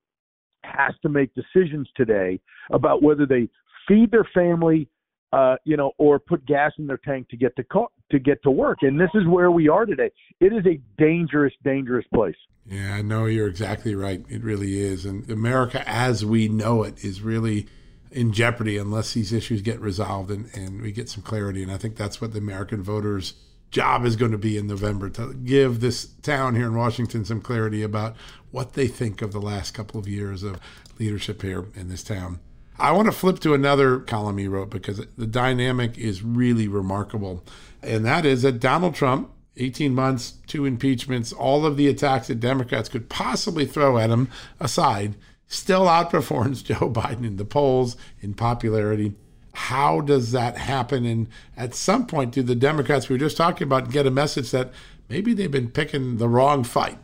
has 0.64 0.94
to 1.02 1.08
make 1.08 1.30
decisions 1.34 1.88
today 1.96 2.40
about 2.72 3.02
whether 3.02 3.26
they 3.26 3.48
feed 3.86 4.10
their 4.10 4.26
family, 4.34 4.88
uh, 5.34 5.56
you 5.64 5.76
know, 5.76 5.90
or 5.98 6.20
put 6.20 6.46
gas 6.46 6.70
in 6.78 6.86
their 6.86 6.96
tank 6.98 7.28
to 7.28 7.36
get 7.36 7.56
to 7.56 7.64
co- 7.64 7.90
to 8.12 8.20
get 8.20 8.40
to 8.44 8.50
work. 8.52 8.78
And 8.82 9.00
this 9.00 9.10
is 9.14 9.26
where 9.26 9.50
we 9.50 9.68
are 9.68 9.84
today. 9.84 10.12
It 10.38 10.52
is 10.52 10.64
a 10.64 10.80
dangerous, 10.96 11.52
dangerous 11.64 12.06
place. 12.14 12.36
Yeah, 12.64 13.02
no, 13.02 13.26
you're 13.26 13.48
exactly 13.48 13.96
right. 13.96 14.24
It 14.28 14.44
really 14.44 14.78
is. 14.78 15.04
And 15.04 15.28
America, 15.28 15.82
as 15.88 16.24
we 16.24 16.46
know 16.46 16.84
it, 16.84 17.04
is 17.04 17.20
really 17.20 17.66
in 18.12 18.32
jeopardy 18.32 18.78
unless 18.78 19.12
these 19.12 19.32
issues 19.32 19.60
get 19.60 19.80
resolved 19.80 20.30
and, 20.30 20.48
and 20.54 20.80
we 20.80 20.92
get 20.92 21.08
some 21.08 21.24
clarity. 21.24 21.64
And 21.64 21.72
I 21.72 21.78
think 21.78 21.96
that's 21.96 22.20
what 22.20 22.32
the 22.32 22.38
American 22.38 22.80
voters' 22.80 23.34
job 23.72 24.04
is 24.04 24.14
going 24.14 24.30
to 24.30 24.38
be 24.38 24.56
in 24.56 24.68
November 24.68 25.10
to 25.10 25.34
give 25.34 25.80
this 25.80 26.06
town 26.22 26.54
here 26.54 26.66
in 26.66 26.76
Washington 26.76 27.24
some 27.24 27.40
clarity 27.40 27.82
about 27.82 28.14
what 28.52 28.74
they 28.74 28.86
think 28.86 29.20
of 29.20 29.32
the 29.32 29.40
last 29.40 29.72
couple 29.72 29.98
of 29.98 30.06
years 30.06 30.44
of 30.44 30.60
leadership 31.00 31.42
here 31.42 31.66
in 31.74 31.88
this 31.88 32.04
town. 32.04 32.38
I 32.78 32.90
want 32.92 33.06
to 33.06 33.12
flip 33.12 33.38
to 33.40 33.54
another 33.54 34.00
column 34.00 34.38
he 34.38 34.48
wrote 34.48 34.70
because 34.70 35.00
the 35.16 35.26
dynamic 35.26 35.96
is 35.96 36.22
really 36.22 36.66
remarkable. 36.66 37.44
And 37.82 38.04
that 38.04 38.26
is 38.26 38.42
that 38.42 38.58
Donald 38.58 38.94
Trump, 38.94 39.30
18 39.56 39.94
months, 39.94 40.34
two 40.48 40.64
impeachments, 40.64 41.32
all 41.32 41.64
of 41.64 41.76
the 41.76 41.86
attacks 41.86 42.26
that 42.26 42.40
Democrats 42.40 42.88
could 42.88 43.08
possibly 43.08 43.64
throw 43.64 43.98
at 43.98 44.10
him 44.10 44.28
aside, 44.58 45.14
still 45.46 45.86
outperforms 45.86 46.64
Joe 46.64 46.90
Biden 46.90 47.24
in 47.24 47.36
the 47.36 47.44
polls 47.44 47.96
in 48.20 48.34
popularity. 48.34 49.14
How 49.52 50.00
does 50.00 50.32
that 50.32 50.58
happen? 50.58 51.04
And 51.04 51.28
at 51.56 51.76
some 51.76 52.06
point, 52.06 52.32
do 52.32 52.42
the 52.42 52.56
Democrats 52.56 53.08
we 53.08 53.14
were 53.14 53.20
just 53.20 53.36
talking 53.36 53.66
about 53.66 53.92
get 53.92 54.04
a 54.04 54.10
message 54.10 54.50
that 54.50 54.72
maybe 55.08 55.32
they've 55.32 55.48
been 55.48 55.70
picking 55.70 56.16
the 56.16 56.28
wrong 56.28 56.64
fight? 56.64 56.98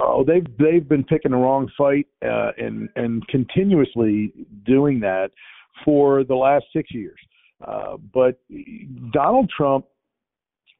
Oh, 0.00 0.24
they've 0.26 0.46
they've 0.58 0.88
been 0.88 1.04
picking 1.04 1.32
the 1.32 1.36
wrong 1.36 1.70
fight 1.76 2.06
uh, 2.24 2.52
and 2.58 2.88
and 2.96 3.26
continuously 3.28 4.32
doing 4.64 5.00
that 5.00 5.30
for 5.84 6.24
the 6.24 6.34
last 6.34 6.64
six 6.72 6.92
years. 6.92 7.18
Uh, 7.66 7.96
but 8.12 8.38
Donald 9.12 9.50
Trump 9.54 9.84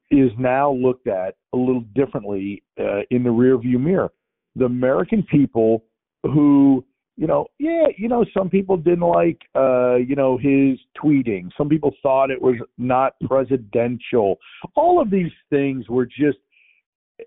is 0.09 0.31
now 0.37 0.71
looked 0.71 1.07
at 1.07 1.35
a 1.53 1.57
little 1.57 1.85
differently 1.95 2.63
uh, 2.79 3.01
in 3.11 3.23
the 3.23 3.29
rearview 3.29 3.79
mirror. 3.79 4.11
The 4.55 4.65
American 4.65 5.23
people 5.23 5.83
who 6.23 6.83
you 7.17 7.27
know, 7.27 7.45
yeah, 7.59 7.87
you 7.97 8.07
know, 8.07 8.25
some 8.35 8.49
people 8.49 8.77
didn't 8.77 9.01
like, 9.01 9.39
uh, 9.55 9.95
you 9.95 10.15
know, 10.15 10.37
his 10.37 10.79
tweeting. 10.97 11.49
Some 11.55 11.69
people 11.69 11.93
thought 12.01 12.31
it 12.31 12.41
was 12.41 12.55
not 12.79 13.13
presidential. 13.27 14.37
All 14.75 14.99
of 14.99 15.11
these 15.11 15.31
things 15.49 15.87
were 15.87 16.05
just 16.05 16.39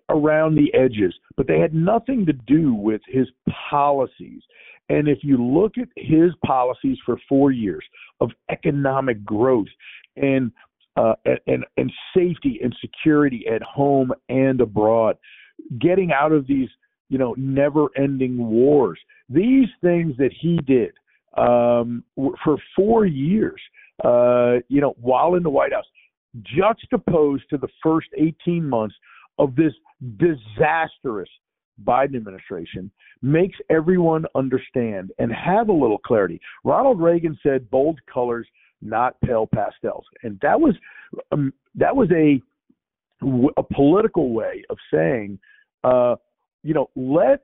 around 0.09 0.55
the 0.55 0.73
edges, 0.75 1.15
but 1.37 1.47
they 1.47 1.59
had 1.59 1.75
nothing 1.75 2.27
to 2.27 2.33
do 2.33 2.75
with 2.75 3.01
his 3.07 3.29
policies. 3.71 4.43
And 4.89 5.09
if 5.09 5.19
you 5.23 5.43
look 5.43 5.79
at 5.79 5.89
his 5.97 6.33
policies 6.45 6.99
for 7.05 7.19
four 7.29 7.51
years 7.51 7.85
of 8.21 8.31
economic 8.51 9.25
growth 9.25 9.69
and 10.17 10.53
uh, 10.97 11.15
and 11.47 11.65
and 11.77 11.93
safety 12.17 12.61
and 12.63 12.75
security 12.81 13.47
at 13.53 13.63
home 13.63 14.13
and 14.29 14.61
abroad, 14.61 15.17
getting 15.81 16.13
out 16.13 16.33
of 16.33 16.47
these 16.47 16.69
you 17.09 17.19
know 17.19 17.35
never-ending 17.37 18.37
wars, 18.37 18.99
these 19.29 19.69
things 19.83 20.17
that 20.19 20.33
he 20.41 20.59
did 20.59 20.93
um, 21.37 22.05
for 22.17 22.59
four 22.77 23.07
years, 23.07 23.61
uh, 24.05 24.55
you 24.69 24.81
know, 24.81 24.95
while 25.01 25.35
in 25.35 25.43
the 25.43 25.51
White 25.51 25.73
House, 25.73 25.87
juxtaposed 26.57 27.45
to 27.51 27.59
the 27.59 27.69
first 27.83 28.09
18 28.17 28.69
months 28.69 28.95
of 29.39 29.55
this 29.57 29.73
disastrous 30.19 31.29
Biden 31.83 32.17
administration 32.17 32.91
makes 33.23 33.59
everyone 33.71 34.27
understand 34.35 35.11
and 35.19 35.33
have 35.33 35.69
a 35.69 35.73
little 35.73 35.99
clarity. 35.99 36.41
Ronald 36.63 37.01
Reagan 37.01 37.39
said 37.43 37.69
bold 37.71 37.99
colors, 38.13 38.47
not 38.81 39.21
pale 39.23 39.47
pastels, 39.47 40.05
and 40.23 40.39
that 40.43 40.61
was 40.61 40.75
um, 41.33 41.53
that 41.75 41.95
was 41.95 42.11
a 42.13 42.41
a 43.57 43.63
political 43.63 44.33
way 44.33 44.63
of 44.69 44.77
saying, 44.93 45.39
uh, 45.85 46.17
you 46.63 46.75
know, 46.75 46.91
let 46.95 47.43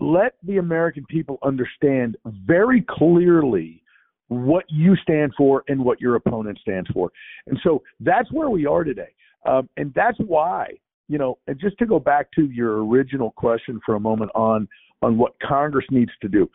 let 0.00 0.34
the 0.42 0.56
American 0.58 1.04
people 1.08 1.38
understand 1.42 2.16
very 2.24 2.84
clearly 2.88 3.82
what 4.28 4.64
you 4.68 4.96
stand 4.96 5.32
for 5.36 5.62
and 5.68 5.82
what 5.84 6.00
your 6.00 6.16
opponent 6.16 6.58
stands 6.60 6.90
for, 6.90 7.10
and 7.46 7.58
so 7.62 7.82
that's 8.00 8.30
where 8.32 8.50
we 8.50 8.66
are 8.66 8.82
today, 8.82 9.14
um, 9.46 9.68
and 9.76 9.94
that's 9.94 10.18
why 10.18 10.68
you 11.12 11.18
know, 11.18 11.36
and 11.46 11.60
just 11.60 11.76
to 11.76 11.84
go 11.84 12.00
back 12.00 12.32
to 12.32 12.46
your 12.46 12.86
original 12.86 13.32
question 13.32 13.78
for 13.84 13.96
a 13.96 14.00
moment 14.00 14.30
on 14.34 14.66
on 15.02 15.18
what 15.18 15.34
Congress 15.46 15.84
needs 15.90 16.12
to 16.22 16.28
do. 16.28 16.48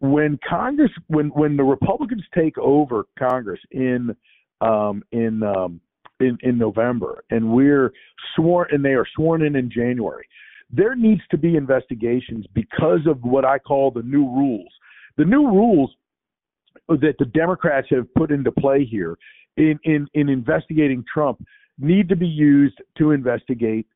When 0.00 0.38
Congress, 0.46 0.90
when 1.06 1.28
when 1.28 1.56
the 1.56 1.64
Republicans 1.64 2.22
take 2.34 2.58
over 2.58 3.06
Congress 3.18 3.60
in 3.70 4.14
um, 4.60 5.02
in 5.12 5.42
um, 5.42 5.80
in, 6.20 6.36
in 6.42 6.58
November, 6.58 7.24
and 7.30 7.54
we're 7.54 7.90
sworn, 8.36 8.68
and 8.70 8.84
they 8.84 8.90
are 8.90 9.06
sworn 9.16 9.40
in 9.40 9.56
in 9.56 9.70
January, 9.70 10.28
there 10.70 10.94
needs 10.94 11.22
to 11.30 11.38
be 11.38 11.56
investigations 11.56 12.44
because 12.52 13.06
of 13.06 13.22
what 13.22 13.46
I 13.46 13.58
call 13.58 13.90
the 13.90 14.02
new 14.02 14.26
rules. 14.26 14.72
The 15.16 15.24
new 15.24 15.46
rules 15.46 15.90
that 16.88 17.14
the 17.18 17.24
Democrats 17.24 17.86
have 17.90 18.12
put 18.12 18.30
into 18.30 18.52
play 18.52 18.84
here 18.84 19.16
in 19.56 19.78
in, 19.84 20.06
in 20.12 20.28
investigating 20.28 21.02
Trump 21.10 21.42
need 21.78 22.10
to 22.10 22.16
be 22.16 22.28
used 22.28 22.76
to 22.98 23.12
investigate 23.12 23.86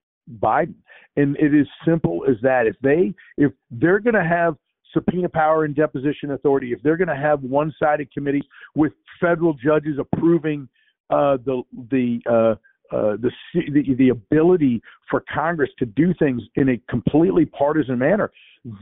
Biden. 0.41 0.75
And 1.17 1.37
it 1.39 1.55
is 1.55 1.67
simple 1.87 2.25
as 2.29 2.37
that. 2.43 2.67
If 2.67 2.77
they 2.83 3.15
if 3.37 3.53
they're 3.71 4.01
going 4.01 4.15
to 4.15 4.25
have 4.25 4.57
subpoena 4.93 5.29
power 5.29 5.65
and 5.65 5.75
deposition 5.75 6.33
authority, 6.33 6.73
if 6.73 6.83
they're 6.83 6.97
going 6.97 7.09
to 7.09 7.17
have 7.17 7.43
one-sided 7.43 8.13
committees 8.13 8.45
with 8.75 8.93
federal 9.21 9.55
judges 9.55 9.99
approving 9.99 10.69
uh, 11.11 11.39
the 11.45 11.63
the 11.91 12.21
uh, 12.29 12.55
uh, 12.95 13.17
the, 13.17 13.31
the 13.73 13.95
the 13.95 14.09
ability 14.11 14.83
for 15.11 15.25
Congress 15.33 15.71
to 15.79 15.87
do 15.87 16.15
things 16.19 16.43
in 16.57 16.71
a 16.71 16.81
completely 16.89 17.45
partisan 17.47 17.99
manner. 17.99 18.31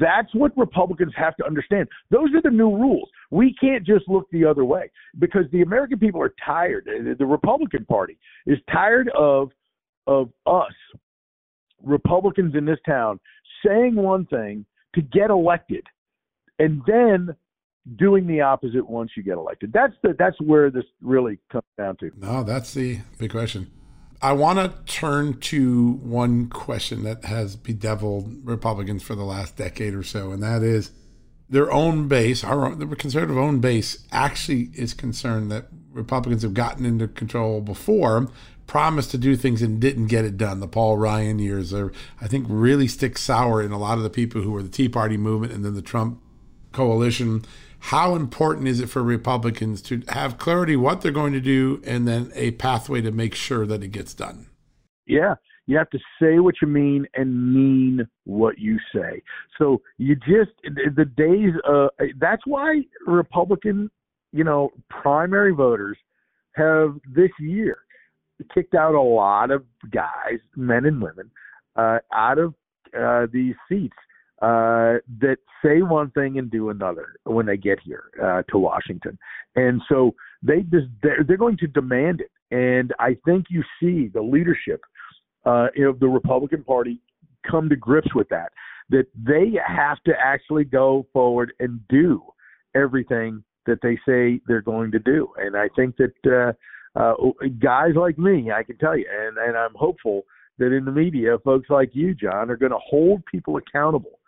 That's 0.00 0.34
what 0.34 0.56
Republicans 0.56 1.12
have 1.16 1.36
to 1.36 1.46
understand. 1.46 1.88
Those 2.10 2.30
are 2.34 2.40
the 2.40 2.50
new 2.50 2.74
rules. 2.74 3.08
We 3.30 3.54
can't 3.60 3.84
just 3.84 4.08
look 4.08 4.26
the 4.30 4.44
other 4.44 4.64
way 4.64 4.90
because 5.18 5.44
the 5.52 5.60
American 5.60 5.98
people 5.98 6.22
are 6.22 6.34
tired. 6.44 6.88
The 7.18 7.26
Republican 7.26 7.84
Party 7.84 8.18
is 8.46 8.58
tired 8.72 9.10
of 9.10 9.50
of 10.06 10.30
us 10.46 10.72
Republicans 11.84 12.54
in 12.54 12.64
this 12.64 12.78
town 12.86 13.20
saying 13.64 13.94
one 13.94 14.26
thing 14.26 14.64
to 14.94 15.02
get 15.02 15.30
elected 15.30 15.84
and 16.58 16.82
then 16.86 17.34
doing 17.96 18.26
the 18.26 18.40
opposite 18.40 18.88
once 18.88 19.10
you 19.16 19.22
get 19.22 19.36
elected. 19.36 19.72
That's 19.72 19.94
the 20.02 20.14
that's 20.18 20.40
where 20.40 20.70
this 20.70 20.84
really 21.02 21.38
comes 21.50 21.64
down 21.76 21.96
to. 21.98 22.10
No, 22.16 22.42
that's 22.42 22.74
the 22.74 23.00
big 23.18 23.30
question. 23.30 23.70
I 24.22 24.32
want 24.32 24.58
to 24.58 24.92
turn 24.92 25.38
to 25.40 25.92
one 26.02 26.48
question 26.48 27.02
that 27.02 27.24
has 27.26 27.56
bedeviled 27.56 28.38
Republicans 28.42 29.02
for 29.02 29.14
the 29.14 29.24
last 29.24 29.56
decade 29.56 29.94
or 29.94 30.02
so, 30.02 30.30
and 30.30 30.42
that 30.42 30.62
is 30.62 30.92
their 31.48 31.70
own 31.70 32.08
base, 32.08 32.42
our 32.42 32.66
own, 32.66 32.78
the 32.78 32.96
conservative 32.96 33.36
own 33.36 33.60
base, 33.60 34.06
actually 34.10 34.70
is 34.74 34.94
concerned 34.94 35.50
that 35.50 35.66
Republicans 35.90 36.42
have 36.42 36.54
gotten 36.54 36.86
into 36.86 37.06
control 37.06 37.60
before, 37.60 38.30
promised 38.66 39.10
to 39.10 39.18
do 39.18 39.36
things 39.36 39.62
and 39.62 39.80
didn't 39.80 40.06
get 40.06 40.24
it 40.24 40.36
done. 40.36 40.60
The 40.60 40.68
Paul 40.68 40.96
Ryan 40.96 41.38
years 41.38 41.72
are, 41.72 41.92
I 42.20 42.28
think, 42.28 42.46
really 42.48 42.88
stick 42.88 43.18
sour 43.18 43.62
in 43.62 43.72
a 43.72 43.78
lot 43.78 43.98
of 43.98 44.04
the 44.04 44.10
people 44.10 44.42
who 44.42 44.50
were 44.50 44.62
the 44.62 44.68
Tea 44.68 44.88
Party 44.88 45.16
movement 45.16 45.52
and 45.52 45.64
then 45.64 45.74
the 45.74 45.82
Trump 45.82 46.20
coalition. 46.72 47.44
How 47.78 48.14
important 48.14 48.66
is 48.66 48.80
it 48.80 48.88
for 48.88 49.02
Republicans 49.02 49.82
to 49.82 50.02
have 50.08 50.38
clarity 50.38 50.76
what 50.76 51.02
they're 51.02 51.12
going 51.12 51.34
to 51.34 51.40
do 51.40 51.82
and 51.84 52.08
then 52.08 52.32
a 52.34 52.52
pathway 52.52 53.02
to 53.02 53.12
make 53.12 53.34
sure 53.34 53.66
that 53.66 53.82
it 53.82 53.88
gets 53.88 54.14
done? 54.14 54.46
Yeah, 55.06 55.34
you 55.66 55.76
have 55.76 55.90
to 55.90 55.98
say 56.20 56.38
what 56.38 56.54
you 56.62 56.68
mean 56.68 57.06
and 57.14 57.54
mean 57.54 58.08
what 58.24 58.58
you 58.58 58.78
say. 58.94 59.22
So 59.58 59.82
you 59.98 60.16
just 60.16 60.52
the 60.64 61.04
days. 61.04 61.52
Uh, 61.68 61.88
that's 62.18 62.42
why 62.46 62.82
Republican, 63.06 63.90
you 64.32 64.44
know, 64.44 64.70
primary 64.88 65.52
voters 65.52 65.98
have 66.54 66.96
this 67.14 67.30
year 67.38 67.78
kicked 68.52 68.74
out 68.74 68.94
a 68.94 69.00
lot 69.00 69.50
of 69.50 69.64
guys, 69.90 70.38
men 70.56 70.86
and 70.86 71.00
women, 71.00 71.30
uh, 71.76 71.98
out 72.12 72.38
of 72.38 72.54
uh, 72.98 73.26
these 73.32 73.54
seats 73.68 73.96
uh, 74.42 74.98
that 75.20 75.36
say 75.64 75.82
one 75.82 76.10
thing 76.10 76.38
and 76.38 76.50
do 76.50 76.70
another 76.70 77.14
when 77.24 77.46
they 77.46 77.56
get 77.56 77.78
here 77.80 78.04
uh, 78.22 78.42
to 78.50 78.58
Washington, 78.58 79.18
and 79.56 79.80
so 79.88 80.14
they 80.42 80.60
just 80.62 80.86
they're, 81.02 81.24
they're 81.26 81.36
going 81.36 81.56
to 81.58 81.66
demand 81.66 82.20
it. 82.20 82.30
And 82.50 82.92
I 82.98 83.16
think 83.24 83.46
you 83.48 83.62
see 83.80 84.08
the 84.12 84.22
leadership 84.22 84.80
uh, 85.46 85.68
of 85.78 85.98
the 85.98 86.08
Republican 86.08 86.62
Party 86.62 87.00
come 87.48 87.68
to 87.68 87.76
grips 87.76 88.14
with 88.14 88.28
that. 88.28 88.52
That 88.90 89.06
they 89.14 89.58
have 89.66 90.02
to 90.04 90.12
actually 90.22 90.64
go 90.64 91.06
forward 91.12 91.52
and 91.58 91.80
do 91.88 92.22
everything 92.74 93.42
that 93.66 93.78
they 93.82 93.96
say 94.06 94.40
they're 94.46 94.60
going 94.60 94.90
to 94.90 94.98
do. 94.98 95.28
And 95.38 95.56
I 95.56 95.68
think 95.74 95.96
that 95.96 96.12
uh, 96.26 96.52
uh, 96.94 97.14
guys 97.60 97.92
like 97.96 98.18
me, 98.18 98.50
I 98.52 98.62
can 98.62 98.76
tell 98.78 98.96
you, 98.96 99.06
and, 99.10 99.36
and 99.38 99.56
I'm 99.56 99.74
hopeful 99.74 100.24
that 100.58 100.72
in 100.72 100.84
the 100.84 100.92
media, 100.92 101.38
folks 101.44 101.68
like 101.68 101.90
you, 101.94 102.14
John, 102.14 102.50
are 102.50 102.56
going 102.56 102.72
to 102.72 102.78
hold 102.78 103.24
people 103.26 103.56
accountable 103.56 104.20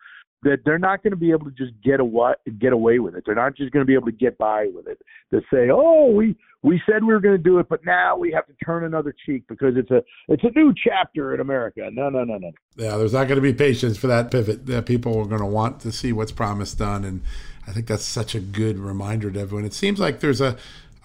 that 0.42 0.58
they're 0.64 0.78
not 0.78 1.02
going 1.02 1.10
to 1.10 1.16
be 1.16 1.30
able 1.30 1.46
to 1.46 1.50
just 1.50 1.72
get 1.82 1.98
away 1.98 2.34
get 2.60 2.72
away 2.72 2.98
with 2.98 3.14
it. 3.16 3.24
They're 3.26 3.34
not 3.34 3.56
just 3.56 3.72
going 3.72 3.84
to 3.84 3.86
be 3.86 3.94
able 3.94 4.06
to 4.06 4.12
get 4.12 4.38
by 4.38 4.68
with 4.72 4.86
it. 4.86 4.98
To 5.32 5.40
say, 5.52 5.70
"Oh, 5.72 6.10
we 6.10 6.36
we 6.62 6.80
said 6.86 7.02
we 7.02 7.12
were 7.12 7.20
going 7.20 7.36
to 7.36 7.42
do 7.42 7.58
it, 7.58 7.68
but 7.68 7.84
now 7.84 8.16
we 8.16 8.32
have 8.32 8.46
to 8.46 8.52
turn 8.64 8.84
another 8.84 9.14
cheek 9.24 9.44
because 9.48 9.74
it's 9.76 9.90
a 9.90 10.02
it's 10.28 10.44
a 10.44 10.50
new 10.56 10.72
chapter 10.72 11.34
in 11.34 11.40
America." 11.40 11.88
No, 11.92 12.10
no, 12.10 12.24
no, 12.24 12.38
no. 12.38 12.52
Yeah, 12.76 12.96
there's 12.96 13.12
not 13.12 13.28
going 13.28 13.36
to 13.36 13.42
be 13.42 13.54
patience 13.54 13.96
for 13.96 14.06
that 14.06 14.30
pivot. 14.30 14.66
That 14.66 14.86
people 14.86 15.18
are 15.18 15.26
going 15.26 15.40
to 15.40 15.46
want 15.46 15.80
to 15.80 15.92
see 15.92 16.12
what's 16.12 16.32
promised 16.32 16.78
done, 16.78 17.04
and 17.04 17.22
I 17.66 17.72
think 17.72 17.86
that's 17.86 18.04
such 18.04 18.34
a 18.34 18.40
good 18.40 18.78
reminder 18.78 19.30
to 19.30 19.40
everyone. 19.40 19.64
It 19.64 19.74
seems 19.74 19.98
like 19.98 20.20
there's 20.20 20.40
a 20.40 20.56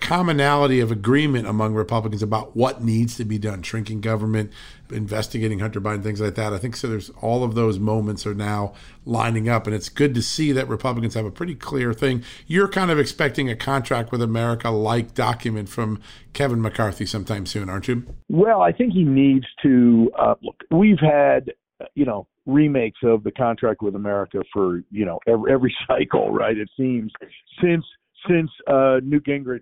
commonality 0.02 0.80
of 0.80 0.92
agreement 0.92 1.48
among 1.48 1.74
Republicans 1.74 2.22
about 2.22 2.56
what 2.56 2.84
needs 2.84 3.16
to 3.16 3.24
be 3.24 3.38
done, 3.38 3.62
shrinking 3.62 4.02
government, 4.02 4.52
investigating 4.92 5.60
Hunter 5.60 5.80
Biden, 5.80 6.04
things 6.04 6.20
like 6.20 6.36
that. 6.36 6.52
I 6.52 6.58
think 6.58 6.76
so. 6.76 6.90
There's 6.90 7.10
all 7.22 7.44
of 7.44 7.56
those 7.56 7.80
moments 7.80 8.26
are 8.26 8.34
now 8.34 8.74
lining 9.06 9.48
up, 9.48 9.68
and 9.68 9.76
it's 9.76 9.88
good 9.88 10.14
to 10.16 10.22
see 10.22 10.52
that 10.52 10.68
Republicans 10.68 11.14
have 11.14 11.26
a 11.26 11.32
pretty 11.32 11.56
clear 11.56 11.94
thing. 11.94 12.24
You're 12.48 12.68
kind 12.68 12.92
of 12.92 13.00
expecting 13.00 13.50
a 13.50 13.56
contract 13.56 14.12
with 14.12 14.22
America 14.22 14.70
like 14.70 15.14
document 15.14 15.70
from 15.70 16.02
Kevin 16.34 16.62
McCarthy 16.62 17.06
sometime 17.06 17.46
soon, 17.46 17.70
aren't 17.70 17.88
you? 17.88 18.04
Well, 18.28 18.62
I 18.62 18.72
think 18.72 18.94
he 18.94 19.04
needs 19.04 19.46
to 19.64 20.12
uh, 20.20 20.36
look. 20.42 20.62
We've 20.72 21.00
had, 21.00 21.54
you 21.96 22.06
know, 22.06 22.28
remakes 22.48 23.00
of 23.04 23.24
the 23.24 23.32
contract 23.32 23.82
with 23.82 23.96
America 23.96 24.42
for 24.52 24.82
you 24.90 25.06
know 25.06 25.20
every, 25.28 25.54
every 25.54 25.76
cycle, 25.88 26.32
right? 26.32 26.58
It 26.58 26.70
seems 26.76 27.12
since 27.62 27.86
since 28.28 28.50
uh, 28.68 29.00
Newt 29.04 29.26
Gingrich 29.26 29.62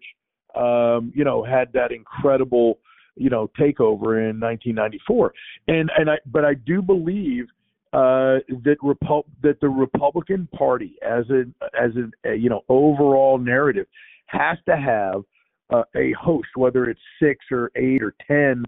um, 0.55 1.11
you 1.15 1.23
know, 1.23 1.43
had 1.43 1.71
that 1.73 1.91
incredible, 1.91 2.79
you 3.15 3.29
know, 3.29 3.49
takeover 3.59 4.29
in 4.29 4.39
1994. 4.39 5.33
And 5.67 5.91
and 5.97 6.09
I 6.09 6.17
but 6.25 6.45
I 6.45 6.53
do 6.53 6.81
believe 6.81 7.45
uh, 7.93 8.37
that 8.63 8.77
Repu- 8.83 9.25
that 9.41 9.59
the 9.61 9.69
Republican 9.69 10.47
Party 10.55 10.95
as 11.01 11.25
a 11.29 11.43
as 11.79 11.91
a, 11.95 12.29
a 12.31 12.35
you 12.35 12.49
know 12.49 12.61
overall 12.69 13.37
narrative 13.37 13.87
has 14.27 14.57
to 14.67 14.77
have 14.77 15.23
uh, 15.71 15.83
a 15.95 16.13
host, 16.19 16.49
whether 16.55 16.85
it's 16.85 17.01
six 17.21 17.45
or 17.51 17.71
eight 17.75 18.03
or 18.03 18.13
ten 18.27 18.63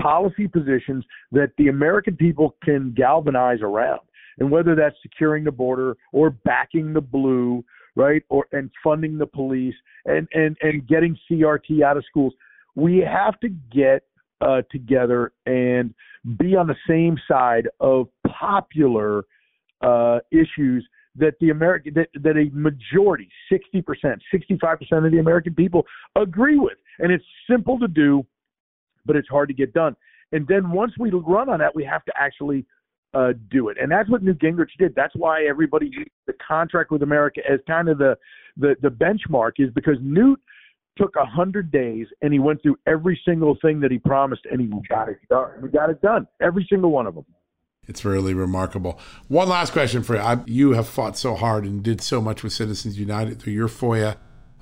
policy 0.00 0.48
positions 0.48 1.04
that 1.30 1.52
the 1.56 1.68
American 1.68 2.16
people 2.16 2.56
can 2.64 2.92
galvanize 2.96 3.60
around. 3.62 4.00
And 4.38 4.50
whether 4.50 4.74
that's 4.74 4.96
securing 5.02 5.44
the 5.44 5.52
border 5.52 5.96
or 6.12 6.30
backing 6.30 6.92
the 6.92 7.00
blue 7.00 7.64
right? 7.96 8.22
Or 8.28 8.46
and 8.52 8.70
funding 8.82 9.18
the 9.18 9.26
police 9.26 9.74
and 10.06 10.28
and 10.32 10.56
and 10.62 10.86
getting 10.86 11.16
CRT 11.30 11.82
out 11.82 11.96
of 11.96 12.04
schools. 12.06 12.32
We 12.74 12.98
have 12.98 13.38
to 13.40 13.48
get 13.72 14.02
uh, 14.40 14.62
together 14.70 15.32
and 15.46 15.94
be 16.38 16.56
on 16.56 16.66
the 16.66 16.76
same 16.88 17.16
side 17.28 17.68
of 17.80 18.08
popular 18.26 19.24
uh, 19.80 20.18
issues 20.30 20.86
that 21.16 21.34
the 21.40 21.50
American 21.50 21.94
that, 21.94 22.08
that 22.22 22.36
a 22.36 22.50
majority, 22.52 23.28
sixty 23.50 23.80
percent, 23.80 24.20
sixty 24.30 24.58
five 24.60 24.78
percent 24.78 25.04
of 25.04 25.12
the 25.12 25.18
American 25.18 25.54
people 25.54 25.84
agree 26.16 26.58
with, 26.58 26.78
and 26.98 27.12
it's 27.12 27.24
simple 27.48 27.78
to 27.78 27.88
do, 27.88 28.24
but 29.06 29.16
it's 29.16 29.28
hard 29.28 29.48
to 29.48 29.54
get 29.54 29.72
done. 29.72 29.94
And 30.32 30.46
then 30.48 30.72
once 30.72 30.92
we 30.98 31.10
run 31.10 31.48
on 31.48 31.60
that, 31.60 31.74
we 31.74 31.84
have 31.84 32.04
to 32.06 32.12
actually 32.18 32.66
uh, 33.14 33.32
do 33.50 33.68
it. 33.68 33.76
And 33.80 33.90
that's 33.90 34.10
what 34.10 34.22
Newt 34.22 34.38
Gingrich 34.38 34.68
did. 34.78 34.94
That's 34.94 35.14
why 35.14 35.44
everybody 35.44 35.86
used 35.86 36.10
the 36.26 36.34
contract 36.46 36.90
with 36.90 37.02
America 37.02 37.40
as 37.48 37.60
kind 37.66 37.88
of 37.88 37.98
the 37.98 38.16
the, 38.56 38.76
the 38.82 38.88
benchmark 38.88 39.52
is 39.58 39.70
because 39.74 39.96
Newt 40.00 40.40
took 40.96 41.16
a 41.16 41.24
hundred 41.24 41.72
days 41.72 42.06
and 42.22 42.32
he 42.32 42.38
went 42.38 42.62
through 42.62 42.76
every 42.86 43.20
single 43.26 43.56
thing 43.60 43.80
that 43.80 43.90
he 43.90 43.98
promised 43.98 44.46
and 44.50 44.60
he 44.60 44.70
got 44.88 45.08
it 45.08 45.18
done. 45.28 45.50
He 45.60 45.68
got 45.68 45.90
it 45.90 46.00
done. 46.00 46.28
Every 46.40 46.64
single 46.70 46.90
one 46.90 47.06
of 47.06 47.14
them. 47.16 47.24
It's 47.86 48.04
really 48.04 48.32
remarkable. 48.32 48.98
One 49.28 49.48
last 49.48 49.72
question 49.72 50.02
for 50.02 50.14
you. 50.14 50.20
I, 50.20 50.38
you 50.46 50.72
have 50.72 50.88
fought 50.88 51.18
so 51.18 51.34
hard 51.34 51.64
and 51.64 51.82
did 51.82 52.00
so 52.00 52.20
much 52.20 52.42
with 52.42 52.52
Citizens 52.52 52.98
United 52.98 53.40
through 53.40 53.52
your 53.52 53.68
FOIA 53.68 54.16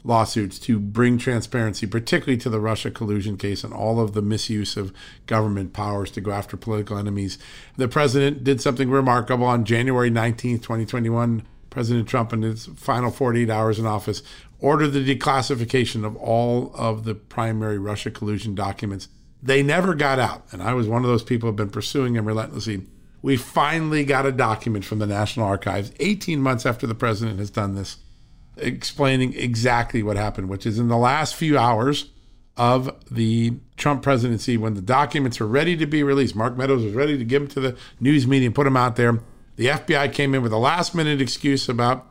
lawsuits 0.05 0.59
to 0.59 0.79
bring 0.79 1.19
transparency, 1.19 1.87
particularly 1.87 2.37
to 2.39 2.51
the 2.51 2.61
Russia 2.61 2.91
collusion 2.91 3.37
case 3.37 3.63
and 3.63 3.73
all 3.73 4.01
of 4.01 4.13
the 4.13 4.23
misuse 4.23 4.77
of 4.77 4.93
government 5.27 5.73
powers 5.73 6.11
to 6.11 6.21
go 6.21 6.33
after 6.33 6.57
political 6.57 6.99
enemies. 6.99 7.39
The 7.77 7.89
president 7.89 8.45
did 8.45 8.61
something 8.61 8.91
remarkable 8.91 9.47
on 9.47 9.65
January 9.65 10.11
19th, 10.11 10.63
2021. 10.63 11.43
President 11.71 12.09
Trump, 12.09 12.33
in 12.33 12.43
his 12.43 12.67
final 12.67 13.11
48 13.11 13.49
hours 13.49 13.79
in 13.79 13.87
office, 13.87 14.23
ordered 14.61 14.89
the 14.89 15.17
declassification 15.17 16.05
of 16.05 16.17
all 16.17 16.73
of 16.75 17.05
the 17.05 17.15
primary 17.15 17.79
Russia 17.79 18.11
collusion 18.11 18.55
documents. 18.55 19.09
They 19.43 19.63
never 19.63 19.95
got 19.95 20.19
out. 20.19 20.47
And 20.53 20.63
I 20.63 20.75
was 20.75 20.87
one 20.87 21.03
of 21.03 21.09
those 21.09 21.25
people 21.25 21.47
who 21.47 21.53
have 21.53 21.57
been 21.57 21.71
pursuing 21.71 22.13
them 22.13 22.27
relentlessly. 22.27 22.83
We 23.23 23.37
finally 23.37 24.05
got 24.05 24.27
a 24.27 24.33
document 24.33 24.85
from 24.85 24.99
the 24.99 25.07
National 25.07 25.47
Archives 25.47 25.93
18 25.99 26.41
months 26.41 26.67
after 26.67 26.87
the 26.87 26.95
president 26.95 27.39
has 27.39 27.51
done 27.51 27.75
this 27.75 27.97
explaining 28.63 29.35
exactly 29.35 30.03
what 30.03 30.17
happened, 30.17 30.49
which 30.49 30.67
is 30.67 30.79
in 30.79 30.89
the 30.89 30.97
last 30.97 31.35
few 31.35 31.59
hours 31.59 32.11
of 32.57 32.95
the 33.11 33.55
Trump 33.77 34.03
presidency, 34.03 34.57
when 34.57 34.75
the 34.75 34.83
documents 34.83 35.41
were 35.41 35.47
ready 35.47 35.77
to 35.77 35.87
be 35.87 36.03
released, 36.03 36.37
Mark 36.37 36.57
Meadows 36.57 36.85
was 36.85 36.95
ready 36.95 37.17
to 37.19 37.25
give 37.25 37.43
them 37.43 37.51
to 37.51 37.61
the 37.61 37.77
news 37.99 38.27
media 38.27 38.47
and 38.47 38.55
put 38.55 38.65
them 38.65 38.77
out 38.77 38.97
there. 38.97 39.21
The 39.57 39.67
FBI 39.67 40.13
came 40.13 40.35
in 40.35 40.43
with 40.43 40.53
a 40.53 40.59
last 40.59 40.95
minute 40.95 41.21
excuse 41.21 41.69
about 41.69 42.07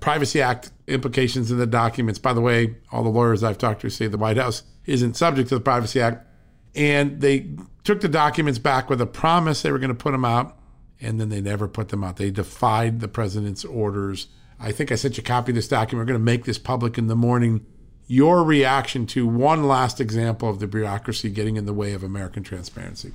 Privacy 0.00 0.42
Act 0.42 0.70
implications 0.86 1.50
in 1.50 1.58
the 1.58 1.66
documents. 1.66 2.18
By 2.18 2.32
the 2.32 2.40
way, 2.40 2.76
all 2.92 3.02
the 3.02 3.08
lawyers 3.08 3.42
I've 3.42 3.58
talked 3.58 3.80
to 3.82 3.90
say 3.90 4.06
the 4.06 4.18
White 4.18 4.36
House 4.36 4.64
isn't 4.86 5.16
subject 5.16 5.48
to 5.48 5.54
the 5.54 5.60
Privacy 5.60 6.00
Act. 6.00 6.26
And 6.74 7.20
they 7.20 7.50
took 7.84 8.00
the 8.00 8.08
documents 8.08 8.58
back 8.58 8.90
with 8.90 9.00
a 9.00 9.06
promise 9.06 9.62
they 9.62 9.70
were 9.70 9.78
going 9.78 9.88
to 9.88 9.94
put 9.94 10.12
them 10.12 10.24
out, 10.24 10.58
and 11.00 11.20
then 11.20 11.28
they 11.28 11.40
never 11.40 11.68
put 11.68 11.88
them 11.88 12.02
out. 12.02 12.16
They 12.16 12.30
defied 12.30 13.00
the 13.00 13.08
president's 13.08 13.64
orders 13.64 14.28
I 14.64 14.72
think 14.72 14.90
I 14.90 14.94
sent 14.94 15.18
you 15.18 15.20
a 15.20 15.24
copy 15.24 15.52
of 15.52 15.56
this 15.56 15.68
document. 15.68 16.00
We're 16.06 16.12
going 16.12 16.20
to 16.20 16.24
make 16.24 16.46
this 16.46 16.56
public 16.56 16.96
in 16.96 17.06
the 17.06 17.14
morning. 17.14 17.66
Your 18.06 18.42
reaction 18.42 19.04
to 19.08 19.26
one 19.26 19.64
last 19.64 20.00
example 20.00 20.48
of 20.48 20.58
the 20.58 20.66
bureaucracy 20.66 21.28
getting 21.28 21.58
in 21.58 21.66
the 21.66 21.74
way 21.74 21.92
of 21.92 22.02
American 22.02 22.42
transparency. 22.42 23.12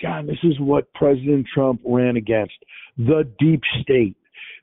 John, 0.00 0.26
this 0.26 0.38
is 0.42 0.58
what 0.58 0.90
President 0.94 1.46
Trump 1.54 1.82
ran 1.84 2.16
against 2.16 2.54
the 2.96 3.30
deep 3.38 3.60
state. 3.82 4.16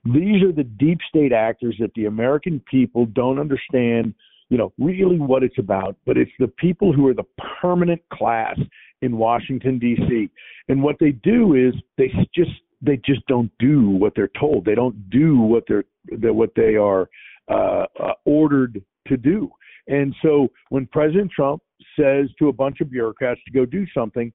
These 0.05 0.41
are 0.41 0.51
the 0.51 0.63
deep 0.63 0.97
state 1.07 1.33
actors 1.33 1.75
that 1.79 1.91
the 1.95 2.05
American 2.05 2.63
people 2.71 3.05
don't 3.05 3.37
understand, 3.37 4.15
you 4.49 4.57
know, 4.57 4.73
really 4.79 5.19
what 5.19 5.43
it's 5.43 5.59
about. 5.59 5.97
But 6.07 6.17
it's 6.17 6.31
the 6.39 6.47
people 6.47 6.93
who 6.93 7.05
are 7.07 7.13
the 7.13 7.25
permanent 7.61 8.01
class 8.11 8.57
in 9.03 9.17
Washington, 9.17 9.77
D.C. 9.77 10.31
And 10.67 10.81
what 10.81 10.95
they 10.99 11.11
do 11.11 11.53
is 11.53 11.75
they 11.99 12.11
just 12.33 12.51
they 12.81 12.97
just 12.97 13.25
don't 13.27 13.51
do 13.59 13.89
what 13.89 14.13
they're 14.15 14.31
told. 14.39 14.65
They 14.65 14.75
don't 14.75 15.09
do 15.09 15.39
what 15.39 15.63
they're 15.67 15.85
that 16.19 16.33
what 16.33 16.51
they 16.55 16.75
are 16.75 17.09
uh, 17.49 17.85
uh, 17.99 18.13
ordered 18.25 18.83
to 19.07 19.17
do. 19.17 19.49
And 19.87 20.13
so 20.21 20.49
when 20.69 20.85
President 20.87 21.31
Trump 21.31 21.61
says 21.97 22.27
to 22.39 22.49
a 22.49 22.53
bunch 22.53 22.81
of 22.81 22.91
bureaucrats 22.91 23.39
to 23.45 23.51
go 23.51 23.65
do 23.65 23.85
something, 23.93 24.33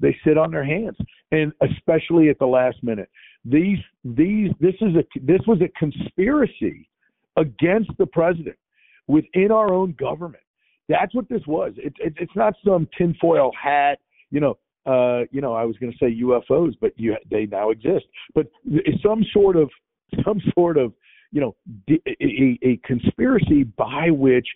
they 0.00 0.16
sit 0.24 0.36
on 0.36 0.50
their 0.50 0.64
hands, 0.64 0.96
and 1.30 1.52
especially 1.62 2.28
at 2.28 2.38
the 2.38 2.46
last 2.46 2.82
minute. 2.82 3.08
These 3.44 3.78
these 4.04 4.50
this 4.60 4.74
is 4.80 4.94
a 4.96 5.04
this 5.20 5.40
was 5.46 5.60
a 5.60 5.68
conspiracy 5.78 6.88
against 7.36 7.90
the 7.98 8.06
president 8.06 8.56
within 9.06 9.50
our 9.50 9.72
own 9.72 9.92
government. 9.98 10.42
That's 10.88 11.14
what 11.14 11.28
this 11.28 11.42
was. 11.46 11.72
It, 11.76 11.94
it, 11.98 12.14
it's 12.18 12.36
not 12.36 12.54
some 12.64 12.88
tinfoil 12.96 13.52
hat, 13.60 13.98
you 14.30 14.40
know. 14.40 14.58
Uh, 14.84 15.24
you 15.30 15.40
know, 15.40 15.54
I 15.54 15.64
was 15.64 15.76
going 15.78 15.92
to 15.92 15.98
say 15.98 16.12
UFOs, 16.22 16.74
but 16.80 16.92
you, 16.96 17.16
they 17.30 17.46
now 17.46 17.70
exist. 17.70 18.04
But 18.34 18.48
some 19.00 19.24
sort 19.32 19.54
of 19.56 19.70
some 20.24 20.40
sort 20.54 20.76
of 20.76 20.92
you 21.32 21.40
know 21.40 21.56
a, 21.90 22.58
a 22.62 22.80
conspiracy 22.84 23.64
by 23.64 24.10
which 24.10 24.46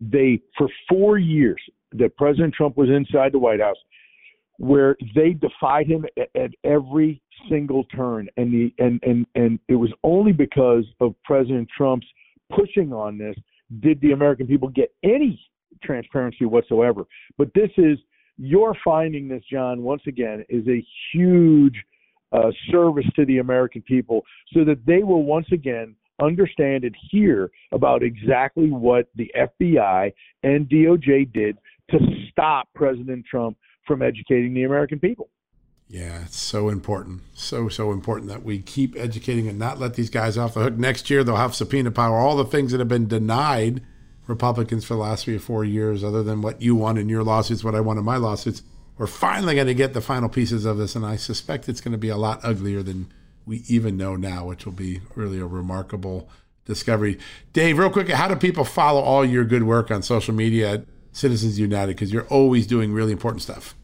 they 0.00 0.40
for 0.56 0.68
four 0.88 1.18
years 1.18 1.60
that 1.92 2.16
President 2.16 2.54
Trump 2.54 2.76
was 2.76 2.88
inside 2.90 3.32
the 3.32 3.38
White 3.38 3.60
House, 3.60 3.76
where 4.58 4.96
they 5.14 5.30
defied 5.30 5.86
him 5.86 6.04
at, 6.18 6.28
at 6.40 6.50
every 6.64 7.20
single 7.48 7.84
turn, 7.84 8.28
and 8.36 8.52
the 8.52 8.74
and 8.78 9.00
and 9.02 9.26
and 9.34 9.58
it 9.68 9.74
was 9.76 9.90
only 10.04 10.32
because 10.32 10.84
of 11.00 11.14
President 11.24 11.68
Trump's 11.76 12.06
pushing 12.54 12.92
on 12.92 13.18
this 13.18 13.34
did 13.80 14.00
the 14.00 14.12
American 14.12 14.46
people 14.46 14.68
get 14.68 14.94
any 15.02 15.40
transparency 15.82 16.44
whatsoever. 16.44 17.04
But 17.36 17.48
this 17.54 17.70
is 17.76 17.98
your 18.38 18.76
finding 18.84 19.28
this, 19.28 19.42
John, 19.50 19.82
once 19.82 20.02
again, 20.06 20.44
is 20.48 20.66
a 20.68 20.84
huge 21.12 21.74
uh, 22.32 22.50
service 22.70 23.06
to 23.16 23.24
the 23.24 23.38
American 23.38 23.82
people, 23.82 24.22
so 24.52 24.64
that 24.64 24.84
they 24.86 25.02
will 25.02 25.24
once 25.24 25.46
again 25.52 25.96
understand 26.20 26.84
and 26.84 26.96
hear 27.10 27.50
about 27.72 28.02
exactly 28.02 28.70
what 28.70 29.08
the 29.14 29.30
FBI 29.36 30.12
and 30.42 30.68
DOJ 30.68 31.32
did 31.32 31.58
to 31.90 31.98
stop 32.30 32.68
President 32.74 33.24
Trump 33.26 33.56
from 33.86 34.02
educating 34.02 34.54
the 34.54 34.64
American 34.64 34.98
people. 34.98 35.28
Yeah, 35.88 36.22
it's 36.22 36.38
so 36.38 36.68
important. 36.68 37.22
So, 37.34 37.68
so 37.68 37.92
important 37.92 38.28
that 38.28 38.42
we 38.42 38.60
keep 38.60 38.96
educating 38.96 39.46
and 39.46 39.58
not 39.58 39.78
let 39.78 39.94
these 39.94 40.10
guys 40.10 40.36
off 40.36 40.54
the 40.54 40.60
hook. 40.60 40.76
Next 40.76 41.10
year, 41.10 41.22
they'll 41.22 41.36
have 41.36 41.54
subpoena 41.54 41.92
power. 41.92 42.16
All 42.18 42.36
the 42.36 42.44
things 42.44 42.72
that 42.72 42.78
have 42.78 42.88
been 42.88 43.06
denied 43.06 43.82
Republicans 44.26 44.84
for 44.84 44.94
the 44.94 45.00
last 45.00 45.24
three 45.24 45.36
or 45.36 45.40
four 45.40 45.64
years, 45.64 46.02
other 46.02 46.24
than 46.24 46.42
what 46.42 46.60
you 46.60 46.74
won 46.74 46.98
in 46.98 47.08
your 47.08 47.22
lawsuits, 47.22 47.62
what 47.62 47.76
I 47.76 47.80
won 47.80 47.98
in 47.98 48.04
my 48.04 48.16
lawsuits, 48.16 48.62
we're 48.98 49.06
finally 49.06 49.54
going 49.54 49.68
to 49.68 49.74
get 49.74 49.92
the 49.92 50.00
final 50.00 50.28
pieces 50.28 50.64
of 50.64 50.78
this. 50.78 50.96
And 50.96 51.06
I 51.06 51.14
suspect 51.14 51.68
it's 51.68 51.80
going 51.80 51.92
to 51.92 51.98
be 51.98 52.08
a 52.08 52.16
lot 52.16 52.40
uglier 52.42 52.82
than 52.82 53.12
we 53.46 53.62
even 53.68 53.96
know 53.96 54.16
now, 54.16 54.46
which 54.46 54.66
will 54.66 54.72
be 54.72 55.00
really 55.14 55.38
a 55.38 55.46
remarkable 55.46 56.28
discovery. 56.64 57.18
Dave, 57.52 57.78
real 57.78 57.90
quick, 57.90 58.08
how 58.08 58.28
do 58.28 58.36
people 58.36 58.64
follow 58.64 59.00
all 59.00 59.24
your 59.24 59.44
good 59.44 59.62
work 59.62 59.90
on 59.90 60.02
social 60.02 60.34
media 60.34 60.74
at 60.74 60.86
Citizens 61.12 61.58
United? 61.58 61.94
Because 61.94 62.12
you're 62.12 62.26
always 62.26 62.66
doing 62.66 62.92
really 62.92 63.12
important 63.12 63.42
stuff. 63.42 63.74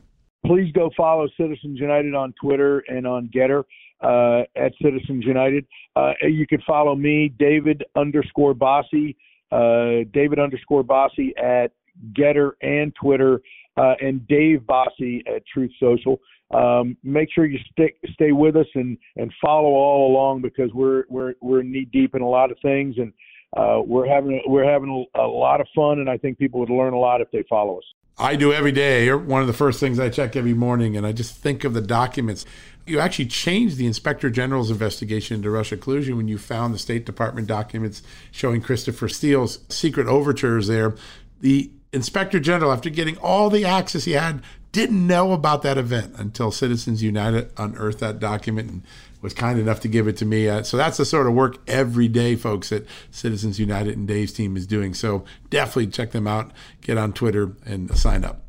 Please 0.45 0.73
go 0.73 0.91
follow 0.97 1.29
Citizens 1.41 1.79
United 1.79 2.15
on 2.15 2.35
Twitter 2.43 2.83
and 2.89 3.07
on 3.07 3.29
Gettr 3.29 3.63
uh, 4.03 4.43
at 4.57 4.73
Citizens 4.83 5.25
United. 5.25 5.65
Uh, 5.95 6.13
you 6.23 6.47
can 6.47 6.61
follow 6.67 6.97
me, 6.97 7.33
David 7.39 7.85
underscore 7.95 8.53
Bossie, 8.53 9.15
uh, 9.53 10.05
David 10.13 10.41
underscore 10.41 10.83
Bossie 10.83 11.31
at 11.41 11.71
Gettr 12.13 12.53
and 12.61 12.93
Twitter, 12.97 13.41
uh, 13.77 13.95
and 14.01 14.27
Dave 14.29 14.61
Bossie 14.61 15.23
at 15.27 15.43
Truth 15.47 15.73
Social 15.81 16.21
um, 16.53 16.97
make 17.03 17.29
sure 17.33 17.47
you 17.47 17.59
stick 17.71 17.97
stay 18.13 18.33
with 18.33 18.57
us 18.57 18.67
and 18.75 18.99
and 19.17 19.33
follow 19.41 19.71
all 19.71 20.11
along 20.11 20.43
because 20.43 20.71
we're 20.75 21.05
we're 21.09 21.35
we're 21.41 21.63
knee 21.63 21.87
deep 21.91 22.15
in 22.15 22.23
a 22.23 22.29
lot 22.29 22.51
of 22.51 22.59
things 22.61 22.97
and 22.99 23.13
uh, 23.57 23.81
we're 23.85 24.07
having 24.07 24.43
we're 24.47 24.71
having 24.71 25.07
a, 25.15 25.21
a 25.21 25.27
lot 25.27 25.61
of 25.61 25.67
fun 25.75 26.01
and 26.01 26.11
I 26.11 26.19
think 26.19 26.39
people 26.39 26.61
would 26.61 26.71
learn 26.71 26.93
a 26.93 26.99
lot 26.99 27.21
if 27.21 27.31
they 27.31 27.45
follow 27.49 27.79
us. 27.79 27.85
I 28.19 28.37
do 28.37 28.53
every 28.53 28.73
day. 28.73 29.07
You're 29.07 29.17
one 29.17 29.41
of 29.41 29.47
the 29.47 29.55
first 29.55 29.81
things 29.81 29.99
I 29.99 30.11
check 30.11 30.37
every 30.37 30.53
morning, 30.53 30.99
and 30.99 31.07
I 31.07 31.13
just 31.13 31.35
think 31.35 31.65
of 31.65 31.73
the 31.73 31.81
documents. 31.81 32.45
You 32.87 33.01
actually 33.01 33.27
changed 33.27 33.79
the 33.79 33.87
Inspector 33.87 34.29
General's 34.31 34.71
investigation 34.71 35.37
into 35.37 35.51
Russia 35.51 35.79
collusion 35.79 36.19
when 36.19 36.29
you 36.29 36.37
found 36.37 36.75
the 36.75 36.79
State 36.79 37.07
Department 37.07 37.49
documents 37.49 38.03
showing 38.31 38.61
Christopher 38.61 39.09
Steele's 39.09 39.61
secret 39.71 40.07
overtures 40.09 40.67
there. 40.67 40.95
The 41.41 41.71
Inspector 41.93 42.39
General, 42.41 42.73
after 42.73 42.91
getting 42.91 43.19
all 43.19 43.51
the 43.51 43.65
access 43.65 44.05
he 44.05 44.13
had 44.13 44.43
didn't 44.73 45.07
know 45.07 45.33
about 45.33 45.63
that 45.63 45.77
event 45.77 46.15
until 46.17 46.51
Citizens 46.51 47.03
United 47.03 47.53
unearthed 47.59 48.01
that 48.01 48.19
document 48.19 48.71
and 48.71 48.83
was 49.21 49.35
kind 49.35 49.59
enough 49.59 49.81
to 49.81 49.89
give 49.89 50.09
it 50.09 50.17
to 50.17 50.25
me. 50.25 50.49
Uh, 50.49 50.63
so 50.63 50.77
that's 50.77 50.97
the 50.97 51.05
sort 51.05 51.27
of 51.27 51.35
work 51.35 51.59
every 51.69 52.09
day, 52.09 52.35
folks, 52.35 52.71
that 52.71 52.87
Citizens 53.11 53.61
United 53.61 53.97
and 53.97 54.09
Dave's 54.09 54.33
team 54.33 54.57
is 54.57 54.67
doing. 54.67 54.95
So 54.95 55.25
definitely 55.51 55.89
check 55.89 56.11
them 56.11 56.27
out. 56.27 56.51
Get 56.81 56.99
on 56.99 57.13
Twitter 57.13 57.53
and 57.65 57.97
sign 57.97 58.25
up. 58.25 58.43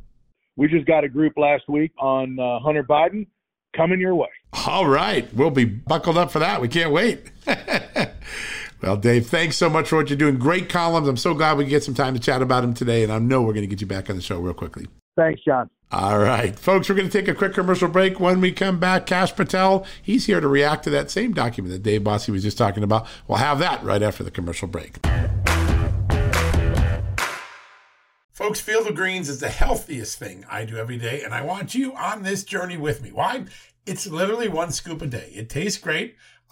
We 0.56 0.68
just 0.68 0.88
got 0.88 1.04
a 1.04 1.10
group 1.10 1.34
last 1.38 1.68
week 1.68 1.92
on 2.00 2.40
uh, 2.40 2.60
Hunter 2.60 2.84
Biden 2.84 3.28
coming 3.76 4.00
your 4.00 4.16
way. 4.16 4.30
All 4.66 4.88
right. 4.88 5.32
We'll 5.34 5.52
be 5.52 5.66
buckled 5.66 6.18
up 6.18 6.32
for 6.32 6.40
that. 6.40 6.62
We 6.62 6.70
can't 6.70 6.92
wait. 6.92 7.32
well, 8.84 8.98
Dave, 8.98 9.28
thanks 9.28 9.56
so 9.56 9.70
much 9.70 9.88
for 9.88 9.96
what 9.96 10.10
you're 10.10 10.18
doing. 10.18 10.38
Great 10.38 10.68
columns. 10.68 11.08
I'm 11.08 11.16
so 11.16 11.34
glad 11.34 11.58
we 11.58 11.64
get 11.64 11.86
some 11.86 11.94
time 11.94 12.14
to 12.16 12.20
chat 12.20 12.42
about 12.42 12.62
them 12.62 12.74
today. 12.74 13.02
And 13.04 13.14
I 13.14 13.18
know 13.18 13.42
we're 13.42 13.54
going 13.54 13.64
to 13.64 13.68
get 13.68 13.80
you 13.80 13.88
back 13.88 14.10
on 14.10 14.18
the 14.18 14.22
show 14.22 14.38
real 14.40 14.54
quickly. 14.54 14.88
Thanks, 15.16 15.42
John. 15.46 15.70
All 15.90 16.20
right, 16.20 16.58
folks, 16.58 16.90
we're 16.90 16.96
going 16.96 17.10
to 17.10 17.18
take 17.18 17.30
a 17.30 17.36
quick 17.36 17.54
commercial 17.54 17.88
break. 17.88 18.20
When 18.20 18.42
we 18.42 18.52
come 18.52 18.80
back, 18.80 19.06
Kash 19.06 19.34
Patel, 19.36 19.86
he's 20.02 20.26
here 20.26 20.42
to 20.42 20.48
react 20.48 20.84
to 20.86 20.90
that 20.90 21.12
same 21.12 21.34
document 21.34 21.72
that 21.72 21.84
Dave 21.84 22.02
Bossie 22.02 22.30
was 22.30 22.44
just 22.44 22.58
talking 22.58 22.84
about. 22.84 23.08
We'll 23.28 23.38
have 23.38 23.60
that 23.60 23.84
right 23.84 24.02
after 24.02 24.24
the 24.24 24.32
commercial 24.32 24.68
break. 24.68 24.98
Folks, 28.32 28.60
Field 28.60 28.88
of 28.88 28.96
Greens 28.96 29.30
is 29.30 29.40
the 29.40 29.50
healthiest 29.50 30.18
thing 30.18 30.44
I 30.50 30.66
do 30.66 30.76
every 30.76 30.98
day, 30.98 31.22
and 31.24 31.34
I 31.34 31.42
want 31.42 31.76
you 31.76 31.94
on 31.96 32.24
this 32.24 32.44
journey 32.44 32.76
with 32.76 33.04
me. 33.04 33.12
Why? 33.12 33.46
It's 33.86 34.08
literally 34.08 34.50
one 34.50 34.72
scoop 34.72 35.02
a 35.04 35.08
day. 35.08 35.32
It 35.36 35.50
tastes 35.50 35.80
great. 35.80 36.16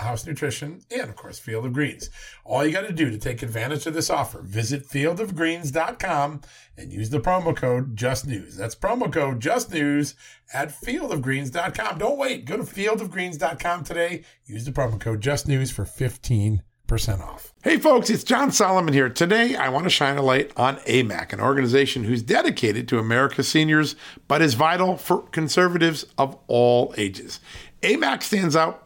House 0.00 0.26
Nutrition, 0.26 0.82
and 0.90 1.08
of 1.08 1.16
course, 1.16 1.38
Field 1.38 1.66
of 1.66 1.72
Greens. 1.72 2.10
All 2.44 2.64
you 2.64 2.72
got 2.72 2.86
to 2.86 2.92
do 2.92 3.10
to 3.10 3.18
take 3.18 3.42
advantage 3.42 3.86
of 3.86 3.94
this 3.94 4.10
offer, 4.10 4.42
visit 4.42 4.86
fieldofgreens.com 4.86 6.40
and 6.76 6.92
use 6.92 7.10
the 7.10 7.20
promo 7.20 7.56
code 7.56 7.96
JustNews. 7.96 8.56
That's 8.56 8.74
promo 8.74 9.12
code 9.12 9.40
JustNews 9.40 10.14
at 10.52 10.68
fieldofgreens.com. 10.68 11.98
Don't 11.98 12.18
wait. 12.18 12.44
Go 12.44 12.56
to 12.56 12.62
fieldofgreens.com 12.62 13.84
today. 13.84 14.24
Use 14.44 14.64
the 14.64 14.72
promo 14.72 15.00
code 15.00 15.20
JustNews 15.20 15.72
for 15.72 15.84
15 15.84 16.62
percent 16.86 17.20
off. 17.20 17.52
Hey 17.62 17.78
folks, 17.78 18.10
it's 18.10 18.22
John 18.22 18.52
Solomon 18.52 18.94
here. 18.94 19.08
Today 19.08 19.56
I 19.56 19.68
want 19.68 19.84
to 19.84 19.90
shine 19.90 20.16
a 20.16 20.22
light 20.22 20.52
on 20.56 20.76
AMAC, 20.76 21.32
an 21.32 21.40
organization 21.40 22.04
who's 22.04 22.22
dedicated 22.22 22.86
to 22.88 22.98
America's 22.98 23.48
seniors, 23.48 23.96
but 24.28 24.40
is 24.40 24.54
vital 24.54 24.96
for 24.96 25.22
conservatives 25.22 26.06
of 26.16 26.38
all 26.46 26.94
ages. 26.96 27.40
AMAC 27.82 28.22
stands 28.22 28.54
out 28.54 28.85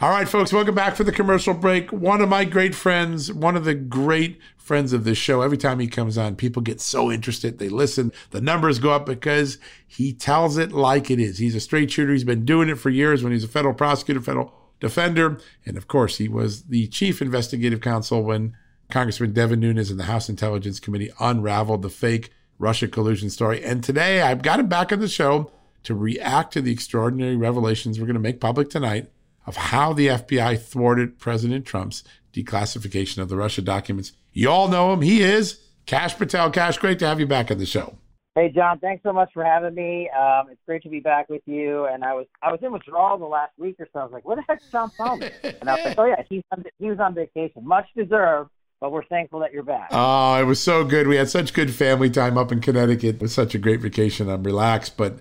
All 0.00 0.10
right, 0.10 0.28
folks, 0.28 0.52
welcome 0.52 0.76
back 0.76 0.94
for 0.94 1.02
the 1.02 1.10
commercial 1.10 1.54
break. 1.54 1.90
One 1.90 2.20
of 2.20 2.28
my 2.28 2.44
great 2.44 2.72
friends, 2.72 3.32
one 3.32 3.56
of 3.56 3.64
the 3.64 3.74
great 3.74 4.38
friends 4.56 4.92
of 4.92 5.02
this 5.02 5.18
show, 5.18 5.42
every 5.42 5.56
time 5.56 5.80
he 5.80 5.88
comes 5.88 6.16
on, 6.16 6.36
people 6.36 6.62
get 6.62 6.80
so 6.80 7.10
interested. 7.10 7.58
They 7.58 7.68
listen, 7.68 8.12
the 8.30 8.40
numbers 8.40 8.78
go 8.78 8.92
up 8.92 9.06
because 9.06 9.58
he 9.88 10.12
tells 10.12 10.56
it 10.56 10.70
like 10.70 11.10
it 11.10 11.18
is. 11.18 11.38
He's 11.38 11.56
a 11.56 11.60
straight 11.60 11.90
shooter. 11.90 12.12
He's 12.12 12.22
been 12.22 12.44
doing 12.44 12.68
it 12.68 12.76
for 12.76 12.90
years 12.90 13.24
when 13.24 13.32
he's 13.32 13.42
a 13.42 13.48
federal 13.48 13.74
prosecutor, 13.74 14.20
federal 14.20 14.54
defender. 14.78 15.40
And 15.66 15.76
of 15.76 15.88
course, 15.88 16.18
he 16.18 16.28
was 16.28 16.66
the 16.66 16.86
chief 16.86 17.20
investigative 17.20 17.80
counsel 17.80 18.22
when 18.22 18.56
Congressman 18.90 19.32
Devin 19.32 19.58
Nunes 19.58 19.90
and 19.90 19.98
the 19.98 20.04
House 20.04 20.28
Intelligence 20.28 20.78
Committee 20.78 21.10
unraveled 21.18 21.82
the 21.82 21.90
fake 21.90 22.30
Russia 22.60 22.86
collusion 22.86 23.30
story. 23.30 23.64
And 23.64 23.82
today 23.82 24.22
I've 24.22 24.42
got 24.42 24.60
him 24.60 24.68
back 24.68 24.92
on 24.92 25.00
the 25.00 25.08
show 25.08 25.50
to 25.82 25.96
react 25.96 26.52
to 26.52 26.62
the 26.62 26.70
extraordinary 26.70 27.34
revelations 27.34 27.98
we're 27.98 28.06
going 28.06 28.14
to 28.14 28.20
make 28.20 28.40
public 28.40 28.70
tonight 28.70 29.10
of 29.48 29.56
how 29.56 29.94
the 29.94 30.08
FBI 30.08 30.60
thwarted 30.60 31.18
President 31.18 31.64
Trump's 31.64 32.04
declassification 32.34 33.18
of 33.18 33.30
the 33.30 33.36
Russia 33.36 33.62
documents. 33.62 34.12
You 34.30 34.50
all 34.50 34.68
know 34.68 34.92
him. 34.92 35.00
He 35.00 35.22
is 35.22 35.58
Kash 35.86 36.16
Patel. 36.18 36.50
Kash, 36.50 36.76
great 36.76 36.98
to 36.98 37.06
have 37.06 37.18
you 37.18 37.26
back 37.26 37.50
on 37.50 37.56
the 37.56 37.64
show. 37.64 37.96
Hey 38.34 38.52
John, 38.54 38.78
thanks 38.78 39.02
so 39.02 39.12
much 39.12 39.30
for 39.32 39.42
having 39.42 39.74
me. 39.74 40.08
Um, 40.10 40.50
it's 40.50 40.60
great 40.66 40.82
to 40.82 40.90
be 40.90 41.00
back 41.00 41.30
with 41.30 41.40
you. 41.46 41.86
And 41.86 42.04
I 42.04 42.12
was 42.12 42.26
I 42.42 42.52
was 42.52 42.60
in 42.62 42.70
withdrawal 42.70 43.18
the 43.18 43.24
last 43.24 43.52
week 43.58 43.76
or 43.80 43.88
so. 43.92 44.00
I 44.00 44.04
was 44.04 44.12
like, 44.12 44.24
"Where 44.24 44.36
the 44.36 44.44
heck's 44.46 44.70
John 44.70 44.90
Solomon?" 44.92 45.32
And 45.42 45.68
I 45.68 45.74
was 45.74 45.84
like, 45.86 45.98
"Oh 45.98 46.04
yeah, 46.04 46.22
he's 46.28 46.42
on, 46.52 46.62
he 46.78 46.90
was 46.90 47.00
on 47.00 47.14
vacation, 47.14 47.66
much 47.66 47.86
deserved." 47.96 48.50
But 48.80 48.92
we're 48.92 49.04
thankful 49.06 49.40
that 49.40 49.52
you're 49.52 49.64
back. 49.64 49.88
Oh, 49.90 50.40
it 50.40 50.44
was 50.44 50.60
so 50.60 50.84
good. 50.84 51.08
We 51.08 51.16
had 51.16 51.28
such 51.28 51.52
good 51.52 51.74
family 51.74 52.10
time 52.10 52.38
up 52.38 52.52
in 52.52 52.60
Connecticut. 52.60 53.16
It 53.16 53.20
was 53.22 53.34
such 53.34 53.56
a 53.56 53.58
great 53.58 53.80
vacation. 53.80 54.28
I'm 54.28 54.44
relaxed, 54.44 54.96
but 54.96 55.18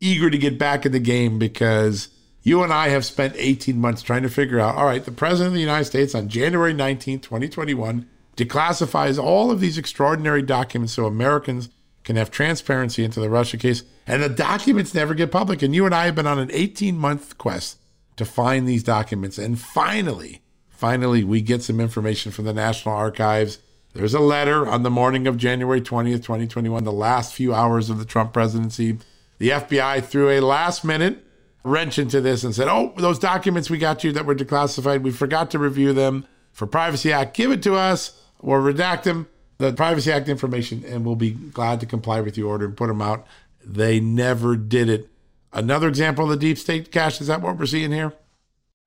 eager 0.00 0.28
to 0.28 0.38
get 0.38 0.58
back 0.58 0.84
in 0.84 0.90
the 0.90 0.98
game 0.98 1.38
because 1.38 2.08
you 2.46 2.62
and 2.62 2.72
I 2.72 2.90
have 2.90 3.04
spent 3.04 3.34
18 3.36 3.76
months 3.76 4.02
trying 4.02 4.22
to 4.22 4.28
figure 4.28 4.60
out 4.60 4.76
all 4.76 4.84
right, 4.84 5.04
the 5.04 5.10
President 5.10 5.48
of 5.48 5.54
the 5.54 5.60
United 5.60 5.86
States 5.86 6.14
on 6.14 6.28
January 6.28 6.72
19, 6.72 7.18
2021, 7.18 8.08
declassifies 8.36 9.20
all 9.20 9.50
of 9.50 9.58
these 9.58 9.76
extraordinary 9.76 10.42
documents 10.42 10.92
so 10.92 11.06
Americans 11.06 11.70
can 12.04 12.14
have 12.14 12.30
transparency 12.30 13.02
into 13.02 13.18
the 13.18 13.28
Russia 13.28 13.56
case, 13.56 13.82
and 14.06 14.22
the 14.22 14.28
documents 14.28 14.94
never 14.94 15.12
get 15.12 15.32
public. 15.32 15.60
And 15.60 15.74
you 15.74 15.86
and 15.86 15.94
I 15.94 16.04
have 16.04 16.14
been 16.14 16.28
on 16.28 16.38
an 16.38 16.52
18 16.52 16.96
month 16.96 17.36
quest 17.36 17.80
to 18.14 18.24
find 18.24 18.68
these 18.68 18.84
documents. 18.84 19.38
And 19.38 19.58
finally, 19.58 20.40
finally, 20.68 21.24
we 21.24 21.40
get 21.40 21.64
some 21.64 21.80
information 21.80 22.30
from 22.30 22.44
the 22.44 22.54
National 22.54 22.94
Archives. 22.94 23.58
There's 23.92 24.14
a 24.14 24.20
letter 24.20 24.68
on 24.68 24.84
the 24.84 24.90
morning 24.90 25.26
of 25.26 25.36
January 25.36 25.80
20th, 25.80 26.22
2021, 26.22 26.84
the 26.84 26.92
last 26.92 27.34
few 27.34 27.52
hours 27.52 27.90
of 27.90 27.98
the 27.98 28.04
Trump 28.04 28.32
presidency. 28.32 28.98
The 29.38 29.48
FBI, 29.48 30.04
threw 30.04 30.30
a 30.30 30.38
last 30.38 30.84
minute 30.84 31.25
wrench 31.66 31.98
into 31.98 32.20
this 32.20 32.44
and 32.44 32.54
said, 32.54 32.68
"Oh, 32.68 32.94
those 32.96 33.18
documents 33.18 33.68
we 33.68 33.78
got 33.78 34.04
you 34.04 34.12
that 34.12 34.24
were 34.24 34.34
declassified, 34.34 35.02
we 35.02 35.10
forgot 35.10 35.50
to 35.50 35.58
review 35.58 35.92
them 35.92 36.26
for 36.52 36.66
Privacy 36.66 37.12
Act. 37.12 37.36
Give 37.36 37.50
it 37.50 37.62
to 37.64 37.74
us 37.74 38.22
or 38.38 38.60
redact 38.60 39.02
them, 39.02 39.26
the 39.58 39.72
Privacy 39.72 40.12
Act 40.12 40.28
information, 40.28 40.84
and 40.86 41.04
we'll 41.04 41.16
be 41.16 41.30
glad 41.32 41.80
to 41.80 41.86
comply 41.86 42.20
with 42.20 42.38
your 42.38 42.48
order 42.48 42.66
and 42.66 42.76
put 42.76 42.86
them 42.86 43.02
out." 43.02 43.26
They 43.64 43.98
never 43.98 44.56
did 44.56 44.88
it. 44.88 45.10
Another 45.52 45.88
example 45.88 46.24
of 46.24 46.30
the 46.30 46.36
deep 46.36 46.56
state 46.56 46.92
Kash. 46.92 47.20
Is 47.20 47.26
that 47.26 47.42
what 47.42 47.58
we're 47.58 47.66
seeing 47.66 47.90
here? 47.90 48.12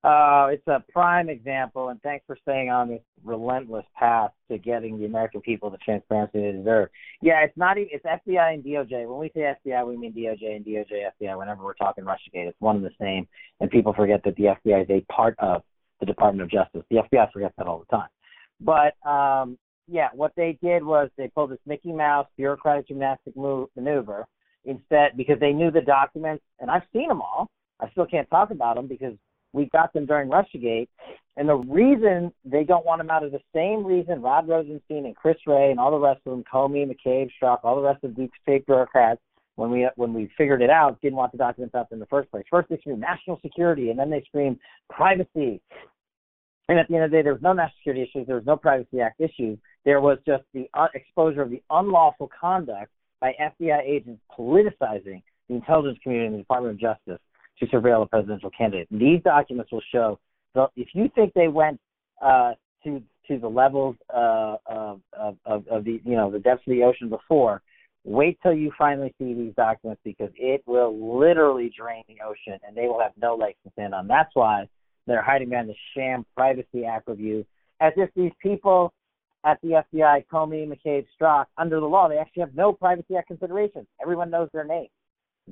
Uh, 0.02 0.48
it's 0.52 0.66
a 0.68 0.82
prime 0.94 1.28
example, 1.28 1.90
and 1.90 2.02
thanks 2.02 2.24
for 2.26 2.38
staying 2.44 2.70
on 2.70 2.88
this 2.88 3.02
relentless 3.24 3.86
path 3.98 4.32
to 4.50 4.58
getting 4.58 4.98
the 4.98 5.06
American 5.06 5.42
people 5.42 5.70
the 5.70 5.78
transparency 5.78 6.40
they 6.40 6.54
deserve. 6.54 6.88
Yeah, 7.22 7.44
it's 7.44 7.58
not 7.58 7.78
even 7.78 7.90
it's 7.92 8.06
FBI 8.06 8.54
and 8.54 8.64
DOJ. 8.64 9.10
When 9.10 9.20
we 9.20 9.30
say 9.34 9.54
FBI, 9.66 9.86
we 9.86 9.98
mean 9.98 10.14
DOJ 10.14 10.56
and 10.56 10.66
DOJ 10.66 11.10
FBI. 11.22 11.38
Whenever 11.38 11.66
we're 11.66 11.74
talking 11.74 12.06
RussiaGate, 12.06 12.48
it's 12.48 12.62
one 12.62 12.78
and 12.78 12.86
the 12.86 12.92
same, 13.00 13.28
and 13.60 13.70
people 13.70 13.94
forget 13.94 14.22
that 14.24 14.38
the 14.38 14.56
FBI 14.66 14.84
is 14.84 14.90
a 14.90 15.12
part 15.12 15.36
of 15.40 15.64
the 16.00 16.06
Department 16.06 16.44
of 16.44 16.50
Justice. 16.50 16.84
The 16.90 16.98
FBI 16.98 17.34
forgets 17.34 17.56
that 17.58 17.68
all 17.68 17.80
the 17.80 17.98
time. 17.98 18.10
But 18.62 18.96
um, 19.06 19.58
yeah, 19.90 20.10
what 20.14 20.32
they 20.38 20.58
did 20.64 20.82
was 20.82 21.10
they 21.18 21.28
pulled 21.28 21.52
this 21.52 21.60
Mickey 21.66 21.92
Mouse 21.92 22.28
bureaucratic 22.38 22.88
gymnastic 22.88 23.36
move, 23.36 23.68
maneuver 23.76 24.28
instead 24.64 25.18
because 25.18 25.42
they 25.42 25.52
knew 25.52 25.72
the 25.72 25.82
documents, 25.82 26.44
and 26.62 26.72
I've 26.72 26.84
seen 26.94 27.10
them 27.10 27.22
all. 27.22 27.50
I 27.82 27.90
still 27.92 28.06
can't 28.06 28.30
talk 28.30 28.52
about 28.52 28.76
them 28.76 28.88
because 28.88 29.14
we 29.54 29.70
got 29.72 29.94
them 29.94 30.06
during 30.06 30.30
Russiagate. 30.30 30.88
And 31.38 31.48
the 31.48 31.56
reason 31.56 32.34
they 32.44 32.64
don't 32.64 32.86
want 32.86 33.00
them 33.00 33.10
out 33.10 33.24
is 33.24 33.32
the 33.32 33.40
same 33.54 33.86
reason 33.86 34.22
Rod 34.22 34.48
Rosenstein 34.48 35.06
and 35.06 35.16
Chris 35.16 35.38
Wray 35.48 35.72
and 35.72 35.80
all 35.80 35.92
the 35.92 35.98
rest 35.98 36.22
of 36.26 36.32
them, 36.32 36.44
Comey, 36.52 36.86
McCabe, 36.86 37.30
Strzok, 37.42 37.60
all 37.64 37.78
the 37.78 37.82
rest 37.82 38.04
of 38.04 38.16
deep 38.16 38.32
state 38.42 38.66
bureaucrats, 38.66 39.22
when 39.56 39.72
we 39.72 39.88
when 39.96 40.14
we 40.14 40.30
figured 40.38 40.62
it 40.62 40.70
out, 40.70 41.00
didn't 41.02 41.18
want 41.18 41.32
the 41.32 41.38
documents 41.38 41.76
out 41.76 41.88
in 41.92 42.00
the 42.00 42.06
first 42.06 42.32
place. 42.32 42.46
First 42.50 42.70
they 42.70 42.78
screamed 42.78 43.02
national 43.02 43.40
security, 43.42 43.90
and 43.90 44.00
then 44.00 44.10
they 44.10 44.24
screamed 44.26 44.58
privacy. 44.90 45.62
And 46.70 46.78
at 46.78 46.88
the 46.88 46.96
end 46.96 47.06
of 47.06 47.12
the 47.12 47.18
day, 47.18 47.24
there 47.24 47.34
was 47.34 47.42
no 47.42 47.54
national 47.54 47.76
security 47.80 48.04
issues, 48.04 48.28
there 48.28 48.36
was 48.36 48.46
no 48.46 48.56
Privacy 48.56 49.02
Act 49.02 49.20
issues. 49.20 49.58
There 49.86 50.02
was 50.02 50.18
just 50.26 50.44
the 50.54 50.70
uh, 50.74 50.88
exposure 50.94 51.42
of 51.42 51.50
the 51.50 51.62
unlawful 51.70 52.30
conduct 52.40 52.92
by 53.20 53.34
FBI 53.42 53.82
agents 53.84 54.22
politicizing 54.38 55.22
the 55.48 55.56
intelligence 55.56 55.98
community 56.04 56.28
and 56.28 56.36
the 56.36 56.40
Department 56.40 56.76
of 56.76 56.80
Justice 56.80 57.20
to 57.60 57.68
surveil 57.68 58.04
a 58.04 58.06
presidential 58.06 58.50
candidate. 58.56 58.88
These 58.92 59.22
documents 59.24 59.72
will 59.72 59.84
show 59.92 60.20
that 60.56 60.70
if 60.76 60.90
you 60.94 61.10
think 61.16 61.34
they 61.34 61.48
went 61.48 61.80
uh, 62.22 62.54
to 62.84 63.02
to 63.28 63.38
the 63.38 63.48
levels 63.48 63.96
uh, 64.14 64.56
of, 64.66 65.02
of, 65.14 65.68
of 65.68 65.84
the 65.84 66.02
you 66.04 66.16
know 66.16 66.32
the 66.32 66.40
depths 66.40 66.64
of 66.68 66.72
the 66.72 66.84
ocean 66.84 67.10
before, 67.10 67.62
wait 68.04 68.40
till 68.42 68.54
you 68.54 68.72
finally 68.78 69.14
see 69.20 69.34
these 69.34 69.54
documents 69.56 70.02
because 70.04 70.32
it 70.36 70.64
will 70.66 71.20
literally 71.20 71.72
drain 71.78 72.04
the 72.08 72.18
ocean 72.26 72.60
and 72.68 72.76
they 72.76 72.88
will 72.88 73.00
have 73.00 73.12
no 73.22 73.36
legs 73.36 73.58
to 73.66 73.72
stand 73.74 73.94
on. 73.94 74.08
That's 74.08 74.32
why 74.34 74.68
they're 75.06 75.22
hiding 75.22 75.50
behind 75.50 75.70
the 75.70 75.76
sham 75.96 76.26
Privacy 76.36 76.86
Act 76.86 77.08
review, 77.08 77.46
as 77.82 77.94
if 77.98 78.10
these 78.16 78.32
people 78.42 78.94
at 79.46 79.60
the 79.62 79.82
FBI, 79.94 80.26
Comey, 80.32 80.68
McCabe, 80.68 81.06
Strzok, 81.20 81.46
under 81.58 81.80
the 81.80 81.86
law, 81.86 82.10
they 82.10 82.18
actually 82.18 82.42
have 82.42 82.56
no 82.56 82.74
Privacy 82.74 83.16
Act 83.16 83.28
considerations. 83.28 83.88
Everyone 84.02 84.30
knows 84.30 84.50
their 84.54 84.66
names. 84.66 84.90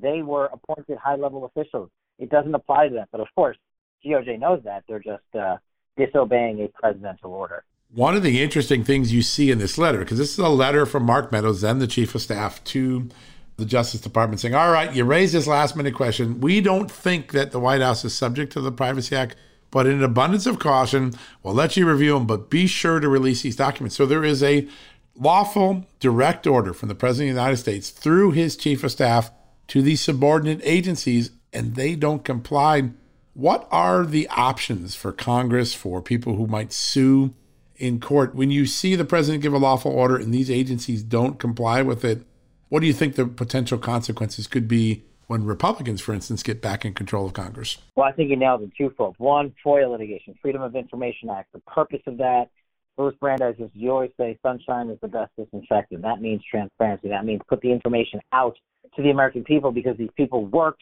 They 0.02 0.22
were 0.22 0.46
appointed 0.46 0.98
high 0.98 1.16
level 1.16 1.46
officials. 1.46 1.90
It 2.20 2.30
doesn't 2.30 2.54
apply 2.54 2.90
to 2.90 2.94
them. 2.94 3.08
But 3.12 3.22
of 3.22 3.28
course, 3.36 3.58
DOJ 4.06 4.40
knows 4.40 4.62
that. 4.64 4.84
They're 4.88 5.00
just 5.00 5.24
uh, 5.38 5.58
disobeying 5.98 6.62
a 6.62 6.68
presidential 6.80 7.32
order. 7.32 7.64
One 7.94 8.16
of 8.16 8.24
the 8.24 8.42
interesting 8.42 8.84
things 8.84 9.14
you 9.14 9.22
see 9.22 9.50
in 9.50 9.60
this 9.60 9.78
letter, 9.78 10.00
because 10.00 10.18
this 10.18 10.34
is 10.34 10.40
a 10.40 10.50
letter 10.50 10.86
from 10.86 11.04
Mark 11.04 11.32
Meadows, 11.32 11.62
then 11.62 11.80
the 11.80 11.88
chief 11.88 12.14
of 12.16 12.22
staff, 12.22 12.62
to 12.66 13.08
the 13.56 13.66
Justice 13.66 14.02
Department 14.02 14.40
saying, 14.40 14.56
All 14.56 14.72
right, 14.72 14.94
you 14.94 15.04
raised 15.04 15.34
this 15.34 15.48
last 15.48 15.76
minute 15.76 15.96
question. 15.96 16.42
We 16.42 16.62
don't 16.62 16.92
think 16.92 17.32
that 17.32 17.52
the 17.52 17.60
White 17.60 17.82
House 17.82 18.06
is 18.06 18.14
subject 18.14 18.52
to 18.54 18.62
the 18.62 18.72
Privacy 18.72 19.16
Act, 19.16 19.36
but 19.72 19.88
in 19.88 19.94
an 19.94 20.04
abundance 20.04 20.46
of 20.46 20.60
caution, 20.60 21.14
we'll 21.44 21.54
let 21.54 21.76
you 21.76 21.90
review 21.90 22.14
them, 22.14 22.28
but 22.28 22.50
be 22.50 22.68
sure 22.68 23.00
to 23.00 23.10
release 23.10 23.42
these 23.42 23.56
documents. 23.56 23.96
So 23.96 24.06
there 24.06 24.24
is 24.24 24.44
a 24.44 24.68
lawful 25.16 25.86
direct 26.00 26.46
order 26.46 26.74
from 26.74 26.90
the 26.90 26.96
President 26.96 27.32
of 27.32 27.36
the 27.36 27.42
United 27.42 27.58
States 27.58 27.90
through 27.90 28.32
his 28.32 28.56
chief 28.56 28.84
of 28.84 28.92
staff 28.92 29.32
to 29.68 29.82
these 29.82 30.02
subordinate 30.02 30.62
agencies 30.64 31.32
and 31.54 31.76
they 31.76 31.96
don't 31.96 32.24
comply. 32.24 32.92
What 33.34 33.68
are 33.72 34.06
the 34.06 34.28
options 34.30 34.96
for 34.96 35.12
Congress, 35.12 35.74
for 35.74 36.02
people 36.02 36.36
who 36.36 36.48
might 36.48 36.74
sue 36.74 37.34
in 37.76 38.00
court? 38.00 38.36
When 38.36 38.52
you 38.52 38.66
see 38.66 38.96
the 38.96 39.06
president 39.06 39.44
give 39.44 39.54
a 39.54 39.58
lawful 39.58 39.92
order 39.92 40.18
and 40.18 40.34
these 40.34 40.50
agencies 40.50 41.04
don't 41.04 41.40
comply 41.40 41.82
with 41.82 42.04
it, 42.04 42.24
what 42.70 42.82
do 42.82 42.88
you 42.88 42.94
think 42.94 43.16
the 43.16 43.26
potential 43.26 43.78
consequences 43.78 44.48
could 44.48 44.68
be 44.68 45.04
when 45.28 45.46
Republicans, 45.46 46.02
for 46.02 46.14
instance, 46.14 46.42
get 46.42 46.62
back 46.62 46.86
in 46.86 46.94
control 46.94 47.26
of 47.26 47.34
Congress? 47.34 47.78
Well, 47.96 48.08
I 48.08 48.12
think 48.12 48.30
you 48.30 48.36
nailed 48.36 48.64
it 48.64 48.72
twofold. 48.78 49.16
One, 49.18 49.54
FOIA 49.66 49.90
litigation, 49.90 50.36
Freedom 50.42 50.62
of 50.62 50.76
Information 50.76 51.30
Act. 51.30 51.52
The 51.54 51.60
purpose 51.60 52.02
of 52.08 52.18
that, 52.18 52.50
Bruce 52.96 53.16
Brandeis, 53.20 53.56
as 53.62 53.70
you 53.74 53.92
always 53.92 54.12
say, 54.18 54.40
sunshine 54.42 54.90
is 54.90 54.98
the 55.02 55.08
best 55.08 55.32
disinfectant. 55.38 56.02
That 56.02 56.22
means 56.22 56.42
transparency. 56.50 57.10
That 57.10 57.26
means 57.26 57.42
put 57.48 57.62
the 57.62 57.72
information 57.72 58.20
out 58.32 58.58
to 58.95 59.02
the 59.02 59.10
American 59.10 59.43
people 59.43 59.71
because 59.71 59.97
these 59.97 60.10
people 60.15 60.45
worked 60.45 60.82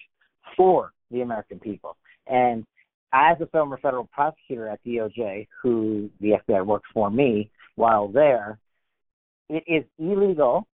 for 0.56 0.92
the 1.12 1.22
American 1.22 1.60
people. 1.60 1.98
And 2.28 2.66
as 3.14 3.38
a 3.42 3.48
former 3.48 3.78
federal 3.78 4.06
prosecutor 4.06 4.68
at 4.68 4.84
DOJ, 4.84 5.48
who 5.62 6.10
the 6.20 6.34
FBI 6.48 6.66
worked 6.66 6.88
for 6.94 7.10
me 7.10 7.50
while 7.76 8.08
there, 8.08 8.60
it 9.50 9.64
is 9.68 9.84
illegal 10.00 10.68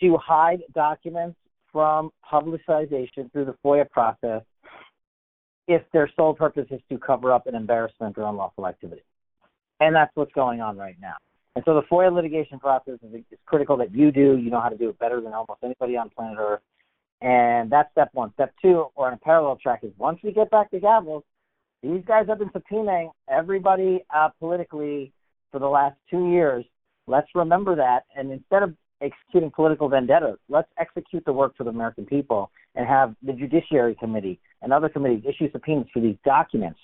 to 0.00 0.16
hide 0.16 0.62
documents 0.74 1.36
from 1.70 2.10
publicization 2.30 3.30
through 3.32 3.44
the 3.44 3.54
FOIA 3.64 3.88
process 3.90 4.42
if 5.66 5.82
their 5.92 6.10
sole 6.16 6.34
purpose 6.34 6.66
is 6.70 6.80
to 6.90 6.98
cover 6.98 7.32
up 7.32 7.46
an 7.46 7.54
embarrassment 7.54 8.16
or 8.18 8.28
unlawful 8.28 8.66
activity. 8.66 9.02
And 9.80 9.94
that's 9.94 10.10
what's 10.14 10.32
going 10.32 10.60
on 10.60 10.76
right 10.76 10.96
now. 11.00 11.14
And 11.56 11.64
so 11.64 11.74
the 11.74 11.82
FOIA 11.82 12.12
litigation 12.12 12.58
process 12.58 12.98
is, 13.02 13.14
is 13.30 13.38
critical 13.46 13.76
that 13.76 13.94
you 13.94 14.10
do. 14.10 14.36
You 14.36 14.50
know 14.50 14.60
how 14.60 14.68
to 14.68 14.76
do 14.76 14.88
it 14.88 14.98
better 14.98 15.20
than 15.20 15.32
almost 15.32 15.60
anybody 15.62 15.96
on 15.96 16.10
planet 16.10 16.36
Earth. 16.38 16.60
And 17.20 17.70
that's 17.70 17.90
step 17.92 18.10
one. 18.12 18.32
Step 18.34 18.52
two, 18.60 18.86
or 18.96 19.06
on 19.06 19.14
a 19.14 19.16
parallel 19.18 19.56
track, 19.56 19.80
is 19.82 19.92
once 19.96 20.18
we 20.22 20.32
get 20.32 20.50
back 20.50 20.70
to 20.72 20.80
gavels, 20.80 21.22
these 21.82 22.02
guys 22.06 22.26
have 22.28 22.38
been 22.38 22.50
subpoenaing 22.50 23.10
everybody 23.28 24.04
uh, 24.14 24.30
politically 24.40 25.12
for 25.52 25.58
the 25.58 25.66
last 25.66 25.96
two 26.10 26.30
years. 26.30 26.64
Let's 27.06 27.28
remember 27.34 27.76
that. 27.76 28.04
And 28.16 28.32
instead 28.32 28.62
of 28.62 28.74
executing 29.00 29.50
political 29.50 29.88
vendettas, 29.88 30.38
let's 30.48 30.68
execute 30.78 31.24
the 31.24 31.32
work 31.32 31.56
for 31.56 31.64
the 31.64 31.70
American 31.70 32.06
people 32.06 32.50
and 32.74 32.86
have 32.86 33.14
the 33.22 33.32
Judiciary 33.32 33.94
Committee 33.94 34.40
and 34.62 34.72
other 34.72 34.88
committees 34.88 35.22
issue 35.28 35.50
subpoenas 35.52 35.86
for 35.92 36.00
these 36.00 36.16
documents 36.24 36.80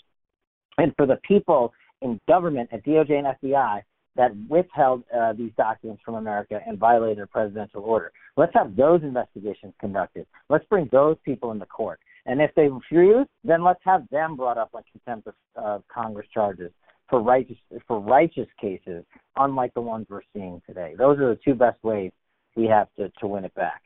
and 0.78 0.94
for 0.96 1.06
the 1.06 1.16
people 1.26 1.72
in 2.02 2.20
government 2.28 2.68
at 2.72 2.84
DOJ 2.84 3.10
and 3.10 3.26
FBI 3.42 3.82
that 4.16 4.32
withheld 4.48 5.04
uh, 5.16 5.32
these 5.32 5.52
documents 5.56 6.02
from 6.04 6.14
America 6.16 6.60
and 6.66 6.78
violated 6.78 7.22
a 7.22 7.26
presidential 7.26 7.82
order. 7.82 8.12
Let's 8.36 8.52
have 8.54 8.76
those 8.76 9.02
investigations 9.02 9.72
conducted. 9.80 10.26
Let's 10.48 10.64
bring 10.66 10.88
those 10.90 11.16
people 11.24 11.52
into 11.52 11.66
court. 11.66 12.00
And 12.26 12.40
if 12.40 12.54
they 12.54 12.68
refuse, 12.68 13.26
then 13.44 13.62
let's 13.62 13.80
have 13.84 14.06
them 14.10 14.36
brought 14.36 14.58
up 14.58 14.70
on 14.74 14.82
contempt 14.92 15.28
of 15.28 15.34
uh, 15.56 15.78
Congress 15.92 16.26
charges 16.32 16.70
for 17.08 17.20
righteous 17.20 17.56
for 17.86 17.98
righteous 17.98 18.48
cases, 18.60 19.04
unlike 19.36 19.74
the 19.74 19.80
ones 19.80 20.06
we're 20.08 20.20
seeing 20.32 20.62
today. 20.66 20.94
Those 20.96 21.18
are 21.18 21.30
the 21.30 21.40
two 21.44 21.54
best 21.54 21.82
ways 21.82 22.12
we 22.56 22.66
have 22.66 22.88
to, 22.98 23.10
to 23.20 23.26
win 23.26 23.44
it 23.44 23.54
back. 23.54 23.82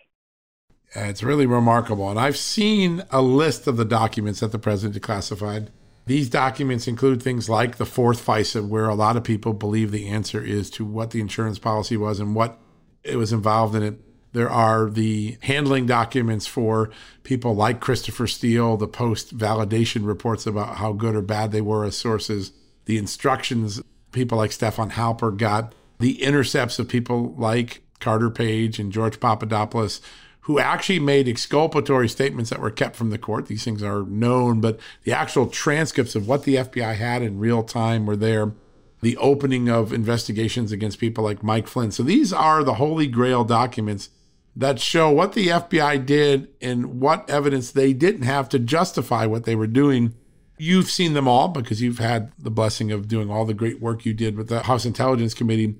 It's 0.94 1.22
really 1.22 1.46
remarkable. 1.46 2.10
And 2.10 2.18
I've 2.18 2.36
seen 2.36 3.02
a 3.10 3.22
list 3.22 3.66
of 3.66 3.76
the 3.76 3.84
documents 3.84 4.40
that 4.40 4.52
the 4.52 4.58
president 4.58 5.00
declassified. 5.00 5.68
These 6.06 6.28
documents 6.28 6.86
include 6.86 7.22
things 7.22 7.48
like 7.48 7.76
the 7.76 7.86
fourth 7.86 8.24
FISA, 8.24 8.66
where 8.66 8.88
a 8.88 8.94
lot 8.94 9.16
of 9.16 9.24
people 9.24 9.54
believe 9.54 9.90
the 9.90 10.08
answer 10.08 10.42
is 10.42 10.68
to 10.70 10.84
what 10.84 11.10
the 11.10 11.20
insurance 11.20 11.58
policy 11.58 11.96
was 11.96 12.20
and 12.20 12.34
what 12.34 12.60
it 13.02 13.16
was 13.16 13.32
involved 13.32 13.74
in 13.74 13.82
it. 13.82 14.00
There 14.32 14.50
are 14.50 14.90
the 14.90 15.38
handling 15.42 15.86
documents 15.86 16.46
for 16.46 16.90
people 17.22 17.54
like 17.54 17.80
Christopher 17.80 18.26
Steele, 18.26 18.76
the 18.76 18.88
post 18.88 19.36
validation 19.36 20.04
reports 20.04 20.46
about 20.46 20.76
how 20.76 20.92
good 20.92 21.14
or 21.14 21.22
bad 21.22 21.52
they 21.52 21.60
were 21.60 21.84
as 21.84 21.96
sources, 21.96 22.52
the 22.84 22.98
instructions 22.98 23.80
people 24.12 24.38
like 24.38 24.52
Stefan 24.52 24.90
Halper 24.90 25.36
got, 25.36 25.74
the 25.98 26.22
intercepts 26.22 26.78
of 26.78 26.88
people 26.88 27.34
like 27.36 27.82
Carter 28.00 28.30
Page 28.30 28.78
and 28.78 28.92
George 28.92 29.20
Papadopoulos, 29.20 30.00
who 30.44 30.58
actually 30.58 30.98
made 30.98 31.26
exculpatory 31.26 32.08
statements 32.08 32.50
that 32.50 32.60
were 32.60 32.70
kept 32.70 32.96
from 32.96 33.08
the 33.08 33.18
court. 33.18 33.46
These 33.46 33.64
things 33.64 33.82
are 33.82 34.02
known, 34.02 34.60
but 34.60 34.78
the 35.04 35.12
actual 35.12 35.46
transcripts 35.46 36.14
of 36.14 36.28
what 36.28 36.44
the 36.44 36.56
FBI 36.56 36.96
had 36.96 37.22
in 37.22 37.38
real 37.38 37.62
time 37.62 38.04
were 38.04 38.16
there. 38.16 38.52
The 39.00 39.16
opening 39.16 39.70
of 39.70 39.92
investigations 39.92 40.70
against 40.70 40.98
people 40.98 41.24
like 41.24 41.42
Mike 41.42 41.66
Flynn. 41.66 41.92
So 41.92 42.02
these 42.02 42.30
are 42.30 42.62
the 42.62 42.74
holy 42.74 43.06
grail 43.06 43.44
documents 43.44 44.10
that 44.54 44.78
show 44.80 45.10
what 45.10 45.32
the 45.32 45.48
FBI 45.48 46.04
did 46.04 46.48
and 46.60 47.00
what 47.00 47.28
evidence 47.28 47.72
they 47.72 47.94
didn't 47.94 48.22
have 48.22 48.48
to 48.50 48.58
justify 48.58 49.24
what 49.24 49.44
they 49.44 49.56
were 49.56 49.66
doing. 49.66 50.14
You've 50.58 50.90
seen 50.90 51.14
them 51.14 51.26
all 51.26 51.48
because 51.48 51.80
you've 51.80 51.98
had 51.98 52.32
the 52.38 52.50
blessing 52.50 52.92
of 52.92 53.08
doing 53.08 53.30
all 53.30 53.46
the 53.46 53.54
great 53.54 53.80
work 53.80 54.04
you 54.04 54.12
did 54.12 54.36
with 54.36 54.48
the 54.48 54.64
House 54.64 54.84
Intelligence 54.84 55.32
Committee. 55.32 55.76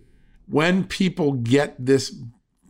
When 0.48 0.84
people 0.84 1.32
get 1.32 1.76
this 1.78 2.16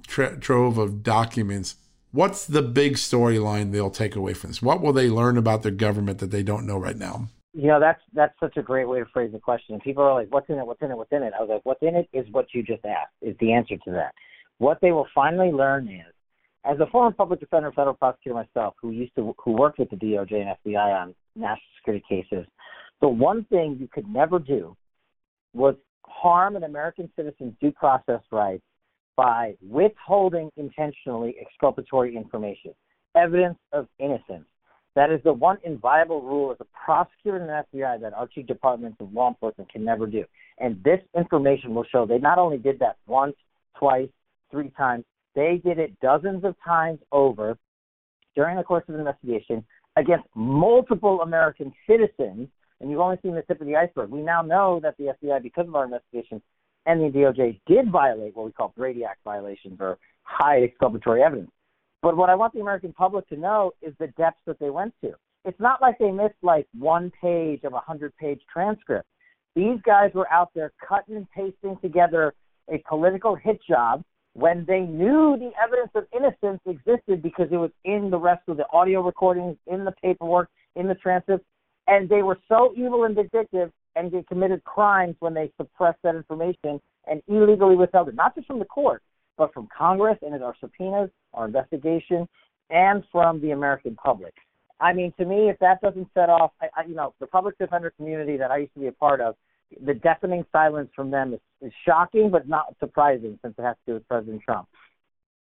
trove 0.07 0.77
of 0.77 1.03
documents, 1.03 1.77
what's 2.15 2.47
the 2.47 2.63
big 2.63 2.95
storyline 2.95 3.73
they'll 3.73 3.91
take 3.91 4.17
away 4.17 4.33
from 4.33 4.51
this? 4.51 4.63
What 4.63 4.81
will 4.81 4.93
they 4.93 5.11
learn 5.11 5.37
about 5.37 5.63
their 5.63 5.73
government 5.73 6.19
that 6.21 6.31
they 6.31 6.43
don't 6.43 6.67
know 6.67 6.79
right 6.79 6.97
now? 6.97 7.29
You 7.53 7.69
know, 7.69 7.81
that's 7.81 8.01
that's 8.13 8.35
such 8.41 8.57
a 8.57 8.63
great 8.63 8.89
way 8.89 9.01
to 9.01 9.07
phrase 9.13 9.33
the 9.33 9.39
question. 9.39 9.79
People 9.81 10.03
are 10.03 10.15
like, 10.15 10.33
"What's 10.33 10.49
in 10.49 10.59
it? 10.59 10.67
What's 10.67 10.83
in 10.83 10.91
it? 10.91 10.97
What's 10.97 11.13
in 11.13 11.23
it?" 11.23 11.33
I 11.39 11.41
was 11.41 11.51
like, 11.51 11.65
"What's 11.65 11.83
in 11.83 11.95
it 11.95 12.09
is 12.13 12.27
what 12.33 12.47
you 12.53 12.63
just 12.63 12.85
asked. 12.85 13.13
Is 13.21 13.37
the 13.39 13.53
answer 13.53 13.77
to 13.77 13.91
that." 13.93 14.13
What 14.59 14.79
they 14.81 14.93
will 14.93 15.07
finally 15.15 15.53
learn 15.53 15.89
is, 15.89 16.13
as 16.65 16.81
a 16.81 16.87
former 16.87 17.13
public 17.13 17.41
defender, 17.41 17.71
federal 17.73 17.95
prosecutor 17.95 18.35
myself, 18.35 18.75
who 18.81 18.91
used 18.91 19.15
to 19.17 19.35
who 19.45 19.53
worked 19.53 19.79
with 19.79 19.91
the 19.91 19.97
DOJ 19.97 20.41
and 20.41 20.57
FBI 20.65 21.03
on 21.03 21.15
national 21.37 21.61
security 21.79 22.05
cases, 22.09 22.47
the 23.01 23.09
one 23.09 23.45
thing 23.45 23.77
you 23.79 23.87
could 23.87 24.09
never 24.09 24.39
do 24.41 24.77
was 25.53 25.77
harm 26.05 26.57
an 26.57 26.65
American 26.65 27.09
citizen's 27.15 27.55
due 27.61 27.73
process 27.73 28.21
rights 28.33 28.65
by 29.17 29.55
withholding 29.63 30.51
intentionally 30.57 31.37
exculpatory 31.41 32.17
information, 32.17 32.75
evidence 33.17 33.59
of 33.73 33.87
innocence. 33.99 34.47
That 34.97 35.11
is 35.11 35.21
the 35.25 35.33
one 35.33 35.59
inviolable 35.65 36.23
rule 36.23 36.53
as 36.53 36.59
a 36.61 36.67
prosecutor 36.85 37.39
in 37.39 37.47
the 37.47 37.65
FBI 37.75 38.01
that 38.01 38.15
our 38.15 38.29
chief 38.29 38.47
departments 38.47 38.99
of 39.01 39.13
law 39.13 39.29
enforcement 39.29 39.71
can 39.73 39.85
never 39.85 40.07
do. 40.07 40.25
And 40.59 40.83
this 40.85 41.01
information 41.17 41.75
will 41.75 41.85
show 41.91 42.07
they 42.07 42.19
not 42.19 42.39
only 42.39 42.59
did 42.59 42.79
that 42.79 42.97
once, 43.07 43.35
twice, 43.77 44.09
three 44.51 44.71
times. 44.71 45.05
They 45.35 45.61
did 45.65 45.81
it 45.81 45.99
dozens 46.01 46.45
of 46.45 46.55
times 46.65 47.01
over 47.11 47.59
during 48.37 48.57
the 48.57 48.63
course 48.63 48.85
of 48.89 48.95
the 48.95 49.01
investigation 49.01 49.65
against 49.97 50.27
multiple 50.35 51.23
American 51.23 51.73
citizens, 51.89 52.49
and 52.81 52.91
you've 52.91 53.01
only 53.01 53.19
seen 53.23 53.35
the 53.35 53.43
tip 53.43 53.61
of 53.61 53.67
the 53.67 53.77
iceberg. 53.77 54.11
We 54.11 54.23
now 54.23 54.43
know 54.43 54.81
that 54.83 54.97
the 54.97 55.15
FBI, 55.23 55.43
because 55.43 55.67
of 55.67 55.75
our 55.75 55.85
investigation, 55.85 56.41
and 56.87 57.01
the 57.01 57.19
DOJ 57.19 57.61
did 57.67 57.91
violate 57.91 58.37
what 58.37 58.47
we 58.47 58.53
call 58.53 58.73
Brady 58.77 59.05
Act 59.05 59.21
violations 59.25 59.79
or 59.81 59.99
high 60.23 60.63
exculpatory 60.63 61.23
evidence. 61.23 61.51
But 62.03 62.17
what 62.17 62.29
I 62.29 62.35
want 62.35 62.53
the 62.53 62.61
American 62.61 62.93
public 62.93 63.27
to 63.29 63.37
know 63.37 63.73
is 63.81 63.95
the 63.99 64.09
depths 64.09 64.41
that 64.47 64.59
they 64.59 64.71
went 64.71 64.95
to. 65.03 65.13
It's 65.45 65.61
not 65.61 65.81
like 65.81 65.99
they 65.99 66.11
missed 66.11 66.35
like 66.43 66.67
one 66.79 67.13
page 67.21 67.65
of 67.65 67.73
a 67.75 67.81
hundred 67.81 68.17
page 68.17 68.41
transcript. 68.53 69.07
These 69.55 69.79
guys 69.85 70.11
were 70.15 70.31
out 70.33 70.51
there 70.55 70.73
cutting 70.87 71.17
and 71.17 71.27
pasting 71.31 71.79
together 71.81 72.35
a 72.73 72.83
political 72.89 73.35
hit 73.35 73.61
job 73.69 74.03
when 74.35 74.65
they 74.67 74.81
knew 74.81 75.37
the 75.39 75.53
evidence 75.63 75.93
of 75.95 76.07
innocence 76.15 76.61
existed 76.67 77.23
because 77.23 77.49
it 77.53 77.57
was 77.57 77.71
in 77.85 78.11
the 78.11 78.19
rest 78.19 78.43
of 78.49 78.57
the 78.57 78.67
audio 78.73 79.01
recordings, 79.01 79.57
in 79.67 79.85
the 79.85 79.93
paperwork, 80.03 80.49
in 80.75 80.89
the 80.89 80.95
transcripts, 80.97 81.47
and 81.87 82.09
they 82.09 82.23
were 82.23 82.39
so 82.49 82.73
evil 82.77 83.05
and 83.05 83.15
vindictive 83.15 83.71
and 83.97 84.11
they 84.11 84.23
committed 84.23 84.65
crimes 84.65 85.17
when 85.21 85.35
they 85.35 85.51
suppressed 85.57 85.99
that 86.03 86.15
information 86.15 86.81
and 87.07 87.23
illegally 87.29 87.77
withheld 87.77 88.09
it, 88.09 88.15
not 88.15 88.35
just 88.35 88.47
from 88.47 88.59
the 88.59 88.65
court, 88.65 89.03
but 89.37 89.53
from 89.53 89.69
Congress 89.77 90.19
and 90.23 90.43
our 90.43 90.57
subpoenas, 90.61 91.11
our 91.33 91.47
investigation, 91.47 92.29
and 92.71 93.05
from 93.13 93.41
the 93.41 93.51
American 93.51 93.95
public. 93.95 94.35
I 94.81 94.93
mean, 94.93 95.13
to 95.19 95.25
me, 95.25 95.49
if 95.49 95.59
that 95.61 95.81
doesn't 95.81 96.09
set 96.15 96.29
off, 96.29 96.53
I, 96.61 96.67
I, 96.77 96.85
you 96.87 96.95
know, 96.95 97.15
the 97.21 97.27
public 97.27 97.59
defender 97.59 97.93
community 97.97 98.37
that 98.37 98.51
I 98.51 98.59
used 98.59 98.75
to 98.75 98.81
be 98.81 98.87
a 98.89 98.93
part 98.93 99.21
of, 99.21 99.37
the 99.85 99.95
deafening 99.95 100.45
silence 100.53 100.91
from 100.95 101.11
them 101.11 101.35
is, 101.35 101.41
is 101.61 101.73
shocking, 101.87 102.31
but 102.31 102.49
not 102.49 102.75
surprising 102.81 103.39
since 103.43 103.55
it 103.59 103.63
has 103.63 103.77
to 103.87 103.93
do 103.93 103.95
with 103.95 104.09
President 104.09 104.43
Trump. 104.43 104.69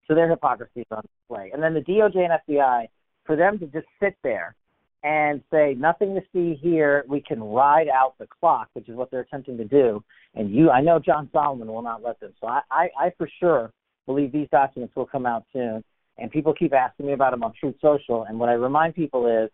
So 0.08 0.16
their 0.16 0.30
hypocrisy 0.30 0.82
is 0.82 0.86
on 0.92 1.02
display. 1.02 1.52
And 1.54 1.62
then 1.62 1.74
the 1.74 1.82
DOJ 1.82 2.18
and 2.18 2.40
FBI, 2.48 2.88
for 3.26 3.36
them 3.36 3.60
to 3.60 3.68
just 3.68 3.88
sit 4.02 4.16
there 4.24 4.56
and 5.04 5.42
say 5.52 5.76
nothing 5.78 6.16
to 6.16 6.22
see 6.32 6.58
here, 6.62 7.04
we 7.08 7.22
can 7.22 7.44
ride 7.44 7.88
out 7.90 8.18
the 8.20 8.28
clock, 8.28 8.70
which 8.74 8.88
is 8.88 8.96
what 8.96 9.12
they're 9.12 9.22
attempting 9.22 9.58
to 9.58 9.66
do. 9.66 10.04
And 10.36 10.54
you, 10.54 10.70
I 10.70 10.82
know 10.82 11.00
John 11.00 11.30
Solomon 11.34 11.68
will 11.68 11.82
not 11.82 12.02
let 12.02 12.20
them. 12.20 12.34
So 12.40 12.48
I, 12.48 12.62
I, 12.72 12.90
I 12.98 13.12
for 13.18 13.30
sure 13.40 13.72
believe 14.06 14.32
these 14.32 14.48
documents 14.52 14.96
will 14.96 15.06
come 15.06 15.26
out 15.26 15.44
soon. 15.52 15.84
And 16.18 16.32
people 16.32 16.54
keep 16.54 16.74
asking 16.74 17.08
me 17.08 17.14
about 17.14 17.32
them 17.32 17.44
on 17.44 17.54
Truth 17.60 17.76
Social. 17.82 18.24
And 18.24 18.40
what 18.40 18.48
I 18.48 18.54
remind 18.54 18.96
people 18.96 19.28
is 19.28 19.50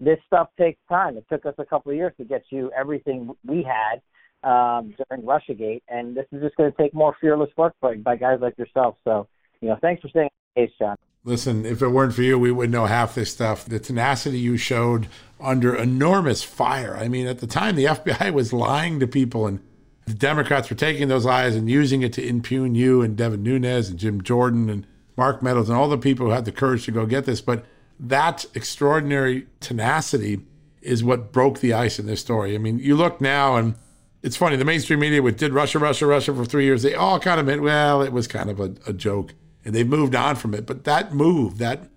this 0.00 0.18
stuff 0.26 0.48
takes 0.58 0.80
time. 0.88 1.16
It 1.16 1.26
took 1.30 1.44
us 1.46 1.54
a 1.58 1.64
couple 1.64 1.92
of 1.92 1.96
years 1.96 2.12
to 2.18 2.24
get 2.24 2.44
you 2.50 2.70
everything 2.76 3.30
we 3.46 3.62
had 3.62 4.00
um, 4.42 4.94
during 4.96 5.24
RussiaGate, 5.24 5.82
and 5.88 6.16
this 6.16 6.26
is 6.32 6.40
just 6.40 6.56
going 6.56 6.70
to 6.70 6.76
take 6.78 6.94
more 6.94 7.16
fearless 7.20 7.50
work 7.56 7.74
by, 7.80 7.96
by 7.96 8.16
guys 8.16 8.38
like 8.40 8.56
yourself. 8.56 8.96
So, 9.04 9.26
you 9.60 9.68
know, 9.68 9.76
thanks 9.80 10.00
for 10.00 10.08
staying 10.08 10.26
on 10.26 10.30
the 10.54 10.66
case, 10.66 10.74
John. 10.78 10.96
Listen, 11.28 11.66
if 11.66 11.82
it 11.82 11.88
weren't 11.88 12.14
for 12.14 12.22
you, 12.22 12.38
we 12.38 12.50
wouldn't 12.50 12.72
know 12.72 12.86
half 12.86 13.14
this 13.14 13.30
stuff. 13.30 13.66
The 13.66 13.78
tenacity 13.78 14.38
you 14.38 14.56
showed 14.56 15.08
under 15.38 15.74
enormous 15.74 16.42
fire. 16.42 16.96
I 16.96 17.08
mean, 17.08 17.26
at 17.26 17.40
the 17.40 17.46
time, 17.46 17.76
the 17.76 17.84
FBI 17.86 18.32
was 18.32 18.52
lying 18.52 18.98
to 19.00 19.06
people, 19.06 19.46
and 19.46 19.60
the 20.06 20.14
Democrats 20.14 20.70
were 20.70 20.76
taking 20.76 21.08
those 21.08 21.26
lies 21.26 21.54
and 21.54 21.68
using 21.68 22.00
it 22.00 22.14
to 22.14 22.26
impugn 22.26 22.74
you 22.74 23.02
and 23.02 23.14
Devin 23.14 23.42
Nunes 23.42 23.90
and 23.90 23.98
Jim 23.98 24.22
Jordan 24.22 24.70
and 24.70 24.86
Mark 25.18 25.42
Meadows 25.42 25.68
and 25.68 25.76
all 25.76 25.88
the 25.88 25.98
people 25.98 26.26
who 26.26 26.32
had 26.32 26.46
the 26.46 26.52
courage 26.52 26.86
to 26.86 26.92
go 26.92 27.04
get 27.04 27.26
this. 27.26 27.42
But 27.42 27.66
that 28.00 28.46
extraordinary 28.54 29.48
tenacity 29.60 30.40
is 30.80 31.04
what 31.04 31.30
broke 31.30 31.60
the 31.60 31.74
ice 31.74 31.98
in 31.98 32.06
this 32.06 32.20
story. 32.20 32.54
I 32.54 32.58
mean, 32.58 32.78
you 32.78 32.96
look 32.96 33.20
now 33.20 33.56
and 33.56 33.74
it's 34.22 34.36
funny, 34.36 34.56
the 34.56 34.64
mainstream 34.64 35.00
media 35.00 35.22
with 35.22 35.36
did 35.36 35.52
Russia, 35.52 35.78
Russia, 35.78 36.06
Russia 36.06 36.34
for 36.34 36.44
three 36.44 36.64
years, 36.64 36.82
they 36.82 36.94
all 36.94 37.20
kind 37.20 37.38
of 37.38 37.46
meant, 37.46 37.62
well, 37.62 38.02
it 38.02 38.12
was 38.12 38.26
kind 38.26 38.50
of 38.50 38.60
a, 38.60 38.74
a 38.86 38.92
joke. 38.92 39.34
And 39.68 39.76
they've 39.76 39.86
moved 39.86 40.14
on 40.14 40.36
from 40.36 40.54
it. 40.54 40.64
But 40.64 40.84
that 40.84 41.12
move, 41.12 41.58
that 41.58 41.90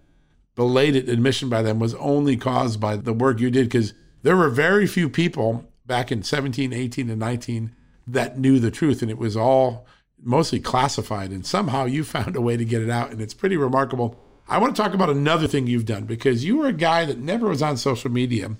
belated 0.56 1.08
admission 1.08 1.48
by 1.48 1.62
them 1.62 1.80
was 1.80 1.96
only 1.96 2.36
caused 2.36 2.82
by 2.82 2.98
the 2.98 3.14
work 3.14 3.40
you 3.40 3.50
did 3.50 3.68
because 3.68 3.94
there 4.24 4.36
were 4.36 4.50
very 4.50 4.86
few 4.86 5.08
people 5.08 5.64
back 5.86 6.12
in 6.12 6.22
17, 6.22 6.74
18, 6.74 7.10
and 7.10 7.18
19 7.18 7.74
that 8.08 8.38
knew 8.38 8.60
the 8.60 8.72
truth. 8.72 9.02
And 9.02 9.10
it 9.10 9.18
was 9.18 9.38
all 9.38 9.88
mostly 10.22 10.60
classified. 10.60 11.32
And 11.32 11.46
somehow 11.46 11.86
you 11.86 12.04
found 12.04 12.36
a 12.36 12.42
way 12.42 12.58
to 12.58 12.66
get 12.66 12.82
it 12.82 12.90
out. 12.90 13.12
And 13.12 13.22
it's 13.22 13.34
pretty 13.34 13.56
remarkable. 13.56 14.20
I 14.50 14.58
want 14.58 14.76
to 14.76 14.82
talk 14.82 14.94
about 14.94 15.10
another 15.10 15.48
thing 15.48 15.66
you've 15.66 15.86
done 15.86 16.04
because 16.04 16.44
you 16.44 16.58
were 16.58 16.68
a 16.68 16.74
guy 16.74 17.06
that 17.06 17.20
never 17.20 17.48
was 17.48 17.62
on 17.62 17.78
social 17.78 18.12
media. 18.12 18.58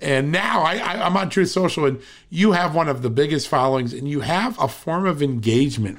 And 0.00 0.30
now 0.30 0.62
I, 0.62 1.04
I'm 1.04 1.16
on 1.16 1.30
Truth 1.30 1.50
Social, 1.50 1.84
and 1.84 2.00
you 2.30 2.52
have 2.52 2.76
one 2.76 2.88
of 2.88 3.02
the 3.02 3.10
biggest 3.10 3.48
followings, 3.48 3.92
and 3.92 4.08
you 4.08 4.20
have 4.20 4.56
a 4.60 4.68
form 4.68 5.04
of 5.04 5.20
engagement 5.20 5.98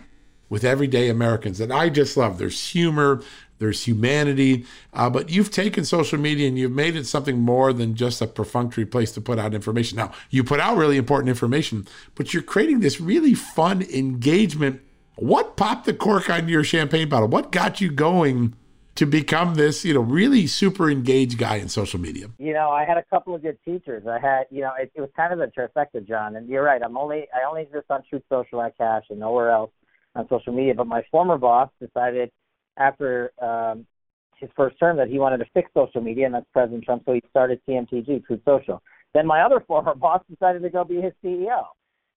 with 0.54 0.64
everyday 0.64 1.10
Americans 1.10 1.58
that 1.58 1.72
I 1.72 1.90
just 1.90 2.16
love. 2.16 2.38
There's 2.38 2.70
humor, 2.70 3.24
there's 3.58 3.86
humanity, 3.86 4.68
uh, 4.94 5.10
but 5.10 5.32
you've 5.32 5.50
taken 5.50 5.84
social 5.84 6.20
media 6.20 6.48
and 6.48 6.60
you've 6.60 6.72
made 6.72 6.96
it 6.96 7.08
something 7.08 7.40
more 7.40 7.74
than 7.74 7.96
just 7.96 8.22
a 8.22 8.28
perfunctory 8.28 8.86
place 8.86 9.12
to 9.14 9.20
put 9.20 9.40
out 9.40 9.56
information. 9.56 9.96
Now, 9.98 10.12
you 10.30 10.44
put 10.44 10.60
out 10.60 10.78
really 10.78 10.98
important 10.98 11.30
information, 11.30 11.88
but 12.14 12.36
you're 12.36 12.44
creating 12.44 12.82
this 12.82 13.02
really 13.02 13.34
fun 13.34 13.82
engagement. 13.82 14.84
What 15.16 15.58
popped 15.58 15.88
the 15.88 15.94
cork 15.96 16.30
on 16.30 16.48
your 16.48 16.64
champagne 16.64 17.10
bottle? 17.10 17.30
What 17.30 17.52
got 17.52 17.82
you 17.82 17.92
going? 17.92 18.54
to 18.96 19.08
become 19.08 19.56
this, 19.56 19.84
you 19.84 19.92
know, 19.92 20.02
really 20.02 20.46
super 20.46 20.88
engaged 20.88 21.40
guy 21.40 21.56
in 21.56 21.68
social 21.68 22.00
media? 22.00 22.28
You 22.38 22.54
know, 22.54 22.70
I 22.70 22.86
had 22.86 22.96
a 22.98 23.04
couple 23.10 23.34
of 23.34 23.42
good 23.42 23.58
teachers. 23.66 24.06
I 24.06 24.20
had, 24.20 24.44
you 24.52 24.62
know, 24.62 24.72
it, 24.80 24.92
it 24.94 25.02
was 25.02 25.10
kind 25.16 25.34
of 25.34 25.40
a 25.40 25.48
trifecta, 25.48 26.08
John. 26.08 26.36
And 26.36 26.48
you're 26.48 26.62
right. 26.62 26.80
I'm 26.80 26.96
only, 26.96 27.26
I 27.34 27.50
only 27.50 27.64
exist 27.64 27.86
on 27.90 28.04
Truth 28.08 28.22
Social 28.30 28.62
at 28.62 28.78
Kash 28.78 29.06
and 29.10 29.20
nowhere 29.20 29.50
else 29.50 29.72
on 30.16 30.28
social 30.30 30.54
media. 30.54 30.74
But 30.74 30.88
my 30.88 31.04
former 31.12 31.38
boss 31.38 31.70
decided 31.80 32.32
after 32.78 33.32
um, 33.42 33.86
his 34.40 34.50
first 34.56 34.80
term 34.80 34.98
that 34.98 35.08
he 35.08 35.20
wanted 35.20 35.38
to 35.38 35.46
fix 35.54 35.70
social 35.74 36.02
media, 36.02 36.26
and 36.26 36.36
that's 36.36 36.46
President 36.54 36.84
Trump. 36.84 37.04
So 37.06 37.14
he 37.14 37.24
started 37.30 37.62
TMTG, 37.68 38.26
Truth 38.26 38.42
Social. 38.46 38.82
Then 39.14 39.28
my 39.28 39.42
other 39.42 39.60
former 39.68 39.96
boss 39.96 40.22
decided 40.30 40.62
to 40.62 40.70
go 40.70 40.84
be 40.84 41.02
his 41.02 41.14
CEO. 41.24 41.64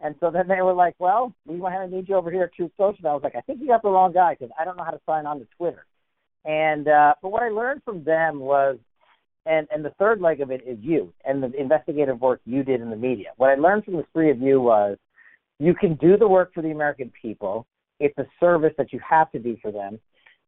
And 0.01 0.15
so 0.21 0.31
then 0.31 0.47
they 0.47 0.61
were 0.61 0.75
like, 0.75 0.95
well, 0.99 1.33
we 1.47 1.57
want 1.57 1.75
to 1.75 1.97
need 1.97 2.09
you 2.09 2.17
over 2.17 2.31
here 2.31 2.45
at 2.45 2.55
Truth 2.55 2.73
Social. 2.77 2.99
And 2.99 3.07
I 3.07 3.15
was 3.15 3.23
like, 3.23 3.35
I 3.35 3.41
think 3.41 3.61
you 3.61 3.67
got 3.67 3.83
the 3.83 3.89
wrong 3.89 4.13
guy 4.13 4.35
because 4.35 4.55
I 4.61 4.65
don't 4.65 4.77
know 4.77 4.85
how 4.85 4.91
to 4.91 5.01
sign 5.07 5.25
on 5.25 5.39
to 5.39 5.47
Twitter. 5.57 5.87
And 6.45 6.87
uh, 6.87 7.15
but 7.23 7.31
what 7.31 7.43
I 7.43 7.49
learned 7.49 7.83
from 7.85 8.05
them 8.05 8.39
was, 8.39 8.79
and 9.47 9.67
and 9.73 9.85
the 9.85 9.93
third 9.99 10.21
leg 10.21 10.41
of 10.41 10.51
it 10.51 10.63
is 10.67 10.79
you 10.81 11.13
and 11.25 11.43
the 11.43 11.51
investigative 11.59 12.21
work 12.21 12.41
you 12.45 12.63
did 12.63 12.81
in 12.81 12.91
the 12.91 12.97
media. 12.97 13.29
What 13.37 13.51
I 13.51 13.55
learned 13.55 13.85
from 13.85 13.95
the 13.95 14.05
three 14.13 14.31
of 14.31 14.41
you 14.41 14.61
was, 14.61 14.97
you 15.59 15.75
can 15.75 15.95
do 15.95 16.17
the 16.17 16.29
work 16.29 16.53
for 16.55 16.63
the 16.63 16.71
American 16.71 17.11
people. 17.21 17.67
It's 18.01 18.17
a 18.19 18.27
service 18.41 18.73
that 18.79 18.93
you 18.93 19.01
have 19.09 19.31
to 19.33 19.39
do 19.39 19.57
for 19.63 19.71
them, 19.73 19.99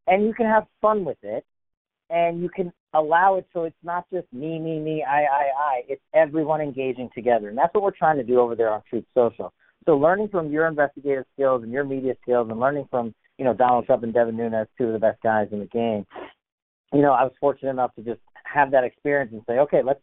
and 0.06 0.24
you 0.24 0.34
can 0.34 0.46
have 0.46 0.66
fun 0.80 1.04
with 1.04 1.18
it, 1.22 1.44
and 2.10 2.40
you 2.40 2.48
can 2.48 2.72
allow 2.94 3.36
it 3.36 3.46
so 3.52 3.64
it's 3.64 3.76
not 3.82 4.06
just 4.12 4.26
me, 4.32 4.58
me, 4.58 4.78
me, 4.78 5.04
I, 5.06 5.22
I, 5.22 5.42
I. 5.56 5.82
It's 5.88 6.02
everyone 6.14 6.60
engaging 6.60 7.10
together, 7.14 7.48
and 7.48 7.58
that's 7.58 7.72
what 7.74 7.82
we're 7.82 7.90
trying 7.90 8.16
to 8.16 8.24
do 8.24 8.40
over 8.40 8.54
there 8.54 8.70
on 8.70 8.82
Truth 8.88 9.04
Social. 9.14 9.52
So 9.86 9.96
learning 9.96 10.28
from 10.28 10.50
your 10.50 10.66
investigative 10.66 11.24
skills 11.34 11.62
and 11.62 11.72
your 11.72 11.84
media 11.84 12.14
skills, 12.22 12.48
and 12.50 12.60
learning 12.60 12.88
from 12.90 13.14
you 13.38 13.44
know, 13.44 13.54
Donald 13.54 13.86
Trump 13.86 14.02
and 14.02 14.12
Devin 14.12 14.36
Nunes, 14.36 14.66
two 14.76 14.86
of 14.86 14.92
the 14.92 14.98
best 14.98 15.22
guys 15.22 15.48
in 15.52 15.60
the 15.60 15.66
game. 15.66 16.04
You 16.92 17.02
know, 17.02 17.12
I 17.12 17.22
was 17.22 17.32
fortunate 17.40 17.70
enough 17.70 17.94
to 17.94 18.02
just 18.02 18.20
have 18.44 18.72
that 18.72 18.84
experience 18.84 19.30
and 19.32 19.42
say, 19.46 19.58
okay, 19.60 19.82
let's 19.82 20.00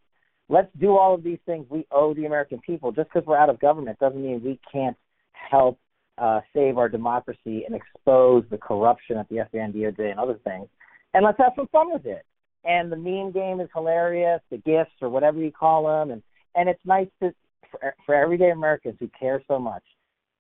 let's 0.48 0.70
do 0.80 0.98
all 0.98 1.14
of 1.14 1.24
these 1.24 1.40
things 1.46 1.66
we 1.70 1.86
owe 1.92 2.14
the 2.14 2.26
American 2.26 2.60
people. 2.60 2.92
Just 2.92 3.10
because 3.14 3.28
we're 3.28 3.38
out 3.38 3.50
of 3.50 3.60
government 3.60 4.00
doesn't 4.00 4.22
mean 4.22 4.42
we 4.44 4.60
can't 4.72 4.96
help 5.34 5.78
uh, 6.18 6.42
save 6.54 6.78
our 6.78 6.90
democracy 6.90 7.66
and 7.66 7.76
expose 7.76 8.44
the 8.50 8.58
corruption 8.58 9.18
at 9.18 9.28
the 9.30 9.38
FBI 9.38 9.66
and 9.66 9.74
DOJ 9.74 10.12
and 10.12 10.20
other 10.20 10.40
things. 10.44 10.68
And 11.14 11.26
let's 11.26 11.38
have 11.40 11.54
some 11.56 11.68
fun 11.68 11.92
with 11.92 12.06
it. 12.06 12.26
And 12.64 12.92
the 12.92 12.96
meme 12.96 13.32
game 13.32 13.60
is 13.60 13.70
hilarious, 13.74 14.42
the 14.50 14.58
gifts 14.58 14.96
or 15.02 15.10
whatever 15.10 15.40
you 15.40 15.52
call 15.52 15.86
them, 15.86 16.12
and 16.12 16.24
and 16.56 16.70
it's 16.70 16.80
nice 16.86 17.08
to 17.22 17.34
for, 17.70 17.94
for 18.06 18.16
everyday 18.16 18.52
Americans 18.52 18.96
who 19.00 19.10
care 19.20 19.44
so 19.48 19.60
much 19.60 19.84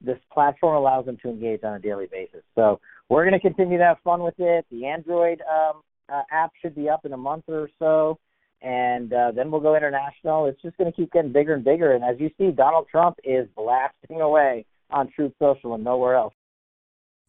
this 0.02 0.18
platform 0.32 0.76
allows 0.76 1.06
them 1.06 1.18
to 1.22 1.30
engage 1.30 1.64
on 1.64 1.74
a 1.74 1.80
daily 1.80 2.08
basis. 2.12 2.42
So 2.54 2.80
we're 3.10 3.24
going 3.24 3.40
to 3.40 3.40
continue 3.40 3.78
to 3.78 3.84
have 3.84 3.98
fun 4.04 4.24
with 4.24 4.36
it. 4.38 4.66
The 4.72 4.86
Android 4.86 5.42
um, 5.42 5.82
uh, 6.10 6.22
app 6.32 6.52
should 6.62 6.76
be 6.76 6.90
up 6.90 7.06
in 7.06 7.14
a 7.14 7.18
month 7.18 7.46
or 7.48 7.70
so, 7.80 8.18
and 8.62 9.12
uh, 9.14 9.32
then 9.32 9.52
we'll 9.52 9.62
go 9.62 9.76
international. 9.76 10.46
It's 10.46 10.62
just 10.62 10.78
going 10.78 10.92
to 10.92 10.96
keep 10.96 11.12
getting 11.12 11.32
bigger 11.32 11.54
and 11.54 11.64
bigger. 11.64 11.94
And 11.94 12.04
as 12.04 12.20
you 12.20 12.30
see, 12.38 12.52
Donald 12.52 12.88
Trump 12.90 13.18
is 13.24 13.48
blasting 13.56 14.22
away 14.22 14.66
on 14.90 15.10
Truth 15.10 15.34
Social 15.40 15.74
and 15.74 15.84
nowhere 15.84 16.16
else. 16.16 16.34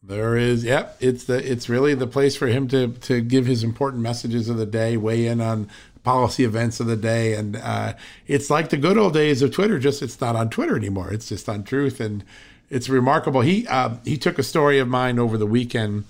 There 0.03 0.37
is, 0.37 0.63
yep. 0.63 0.95
It's 0.99 1.23
the 1.23 1.35
it's 1.51 1.67
really 1.67 1.95
the 1.95 2.07
place 2.07 2.35
for 2.35 2.47
him 2.47 2.67
to 2.69 2.89
to 2.89 3.19
give 3.19 3.45
his 3.45 3.63
important 3.63 4.03
messages 4.03 4.47
of 4.47 4.57
the 4.57 4.65
day, 4.65 4.95
weigh 4.95 5.25
in 5.25 5.41
on 5.41 5.69
policy 6.03 6.45
events 6.45 6.79
of 6.79 6.87
the 6.87 6.95
day, 6.95 7.33
and 7.33 7.57
uh, 7.57 7.93
it's 8.27 8.49
like 8.49 8.69
the 8.69 8.77
good 8.77 8.97
old 8.97 9.13
days 9.13 9.41
of 9.41 9.51
Twitter. 9.51 9.79
Just 9.79 10.01
it's 10.01 10.21
not 10.21 10.35
on 10.35 10.49
Twitter 10.49 10.77
anymore. 10.77 11.11
It's 11.11 11.27
just 11.27 11.49
on 11.49 11.63
Truth, 11.63 11.99
and 11.99 12.23
it's 12.69 12.89
remarkable. 12.89 13.41
He 13.41 13.67
uh, 13.67 13.95
he 14.05 14.17
took 14.17 14.37
a 14.37 14.43
story 14.43 14.79
of 14.79 14.87
mine 14.87 15.19
over 15.19 15.37
the 15.37 15.47
weekend 15.47 16.05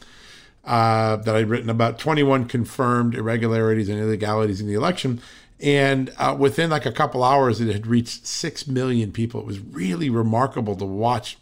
uh, 0.66 1.16
that 1.16 1.36
I'd 1.36 1.50
written 1.50 1.70
about 1.70 1.98
21 1.98 2.46
confirmed 2.46 3.16
irregularities 3.16 3.90
and 3.90 4.00
illegalities 4.00 4.60
in 4.60 4.68
the 4.68 4.74
election, 4.74 5.22
and 5.60 6.14
uh, 6.18 6.36
within 6.38 6.70
like 6.70 6.86
a 6.86 6.92
couple 6.92 7.24
hours, 7.24 7.60
it 7.60 7.72
had 7.72 7.88
reached 7.88 8.28
six 8.28 8.68
million 8.68 9.12
people. 9.12 9.40
It 9.42 9.46
was 9.46 9.60
really 9.60 10.10
remarkable 10.10 10.76
to 10.76 10.86
watch. 10.86 11.38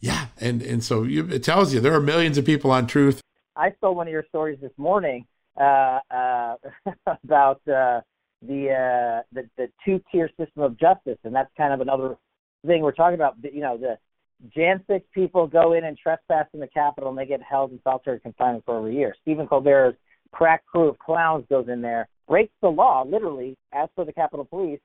Yeah, 0.00 0.26
and 0.38 0.62
and 0.62 0.82
so 0.82 1.02
you, 1.02 1.28
it 1.28 1.42
tells 1.42 1.74
you 1.74 1.80
there 1.80 1.94
are 1.94 2.00
millions 2.00 2.38
of 2.38 2.44
people 2.44 2.70
on 2.70 2.86
Truth. 2.86 3.20
I 3.56 3.74
saw 3.80 3.92
one 3.92 4.06
of 4.06 4.12
your 4.12 4.24
stories 4.28 4.58
this 4.60 4.72
morning 4.78 5.26
uh, 5.60 5.98
uh, 6.10 6.54
about 7.24 7.60
uh, 7.68 8.00
the 8.42 9.22
the 9.32 9.48
the 9.56 9.68
two 9.84 10.00
tier 10.10 10.28
system 10.38 10.62
of 10.62 10.78
justice, 10.78 11.18
and 11.24 11.34
that's 11.34 11.50
kind 11.56 11.72
of 11.72 11.80
another 11.80 12.16
thing 12.66 12.82
we're 12.82 12.92
talking 12.92 13.14
about. 13.14 13.36
You 13.42 13.60
know 13.60 13.76
the 13.76 13.98
Jan 14.54 14.82
6 14.86 15.04
people 15.12 15.46
go 15.46 15.74
in 15.74 15.84
and 15.84 15.98
trespass 15.98 16.46
in 16.54 16.60
the 16.60 16.66
Capitol 16.66 17.10
and 17.10 17.18
they 17.18 17.26
get 17.26 17.42
held 17.42 17.72
in 17.72 17.80
solitary 17.84 18.20
confinement 18.20 18.64
for 18.64 18.78
over 18.78 18.88
a 18.88 18.92
year. 18.92 19.14
Stephen 19.22 19.46
Colbert's 19.46 19.98
crack 20.32 20.64
crew 20.66 20.88
of 20.88 20.98
clowns 20.98 21.44
goes 21.50 21.68
in 21.68 21.82
there, 21.82 22.08
breaks 22.30 22.52
the 22.62 22.68
law, 22.68 23.04
literally, 23.04 23.56
as 23.74 23.88
per 23.96 24.04
the 24.04 24.12
Capitol 24.12 24.44
Police, 24.44 24.78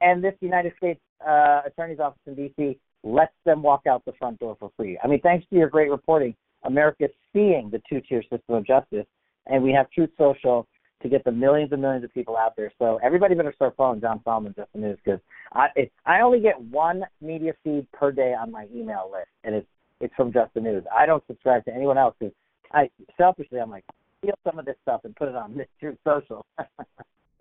and 0.00 0.22
this 0.22 0.34
United 0.40 0.72
States 0.78 1.00
uh, 1.26 1.62
Attorney's 1.66 1.98
Office 1.98 2.20
in 2.26 2.36
D.C. 2.36 2.78
lets 3.02 3.32
them 3.44 3.62
walk 3.62 3.82
out 3.88 4.04
the 4.04 4.12
front 4.12 4.38
door 4.38 4.56
for 4.60 4.70
free. 4.76 4.96
I 5.02 5.08
mean, 5.08 5.20
thanks 5.20 5.44
to 5.50 5.56
your 5.56 5.68
great 5.68 5.90
reporting, 5.90 6.36
America's 6.62 7.10
seeing 7.32 7.68
the 7.70 7.82
two 7.88 8.00
tier 8.08 8.22
system 8.22 8.54
of 8.54 8.64
justice, 8.64 9.06
and 9.46 9.62
we 9.62 9.72
have 9.72 9.90
Truth 9.90 10.10
Social 10.16 10.68
to 11.02 11.08
get 11.08 11.24
the 11.24 11.32
millions 11.32 11.72
and 11.72 11.82
millions 11.82 12.04
of 12.04 12.14
people 12.14 12.36
out 12.36 12.54
there. 12.56 12.72
So 12.78 13.00
everybody 13.02 13.34
better 13.34 13.52
start 13.54 13.74
following 13.76 14.00
John 14.00 14.20
Solomon 14.24 14.54
Just 14.56 14.72
the 14.72 14.78
News 14.78 14.98
because 15.04 15.20
I 15.52 15.66
it, 15.74 15.92
I 16.06 16.20
only 16.20 16.40
get 16.40 16.58
one 16.58 17.02
media 17.20 17.52
feed 17.62 17.90
per 17.92 18.12
day 18.12 18.34
on 18.40 18.50
my 18.50 18.66
email 18.74 19.10
list, 19.12 19.28
and 19.42 19.54
it's 19.54 19.66
it's 20.00 20.14
from 20.14 20.32
Just 20.32 20.54
the 20.54 20.60
News. 20.60 20.84
I 20.96 21.06
don't 21.06 21.22
subscribe 21.26 21.64
to 21.66 21.74
anyone 21.74 21.98
else 21.98 22.14
because 22.18 22.34
I 22.72 22.88
selfishly 23.18 23.58
I'm 23.58 23.70
like 23.70 23.84
steal 24.24 24.38
some 24.44 24.58
of 24.58 24.64
this 24.64 24.76
stuff 24.82 25.02
and 25.04 25.14
put 25.14 25.28
it 25.28 25.36
on 25.36 25.64
Truth 25.80 25.98
Social. 26.04 26.44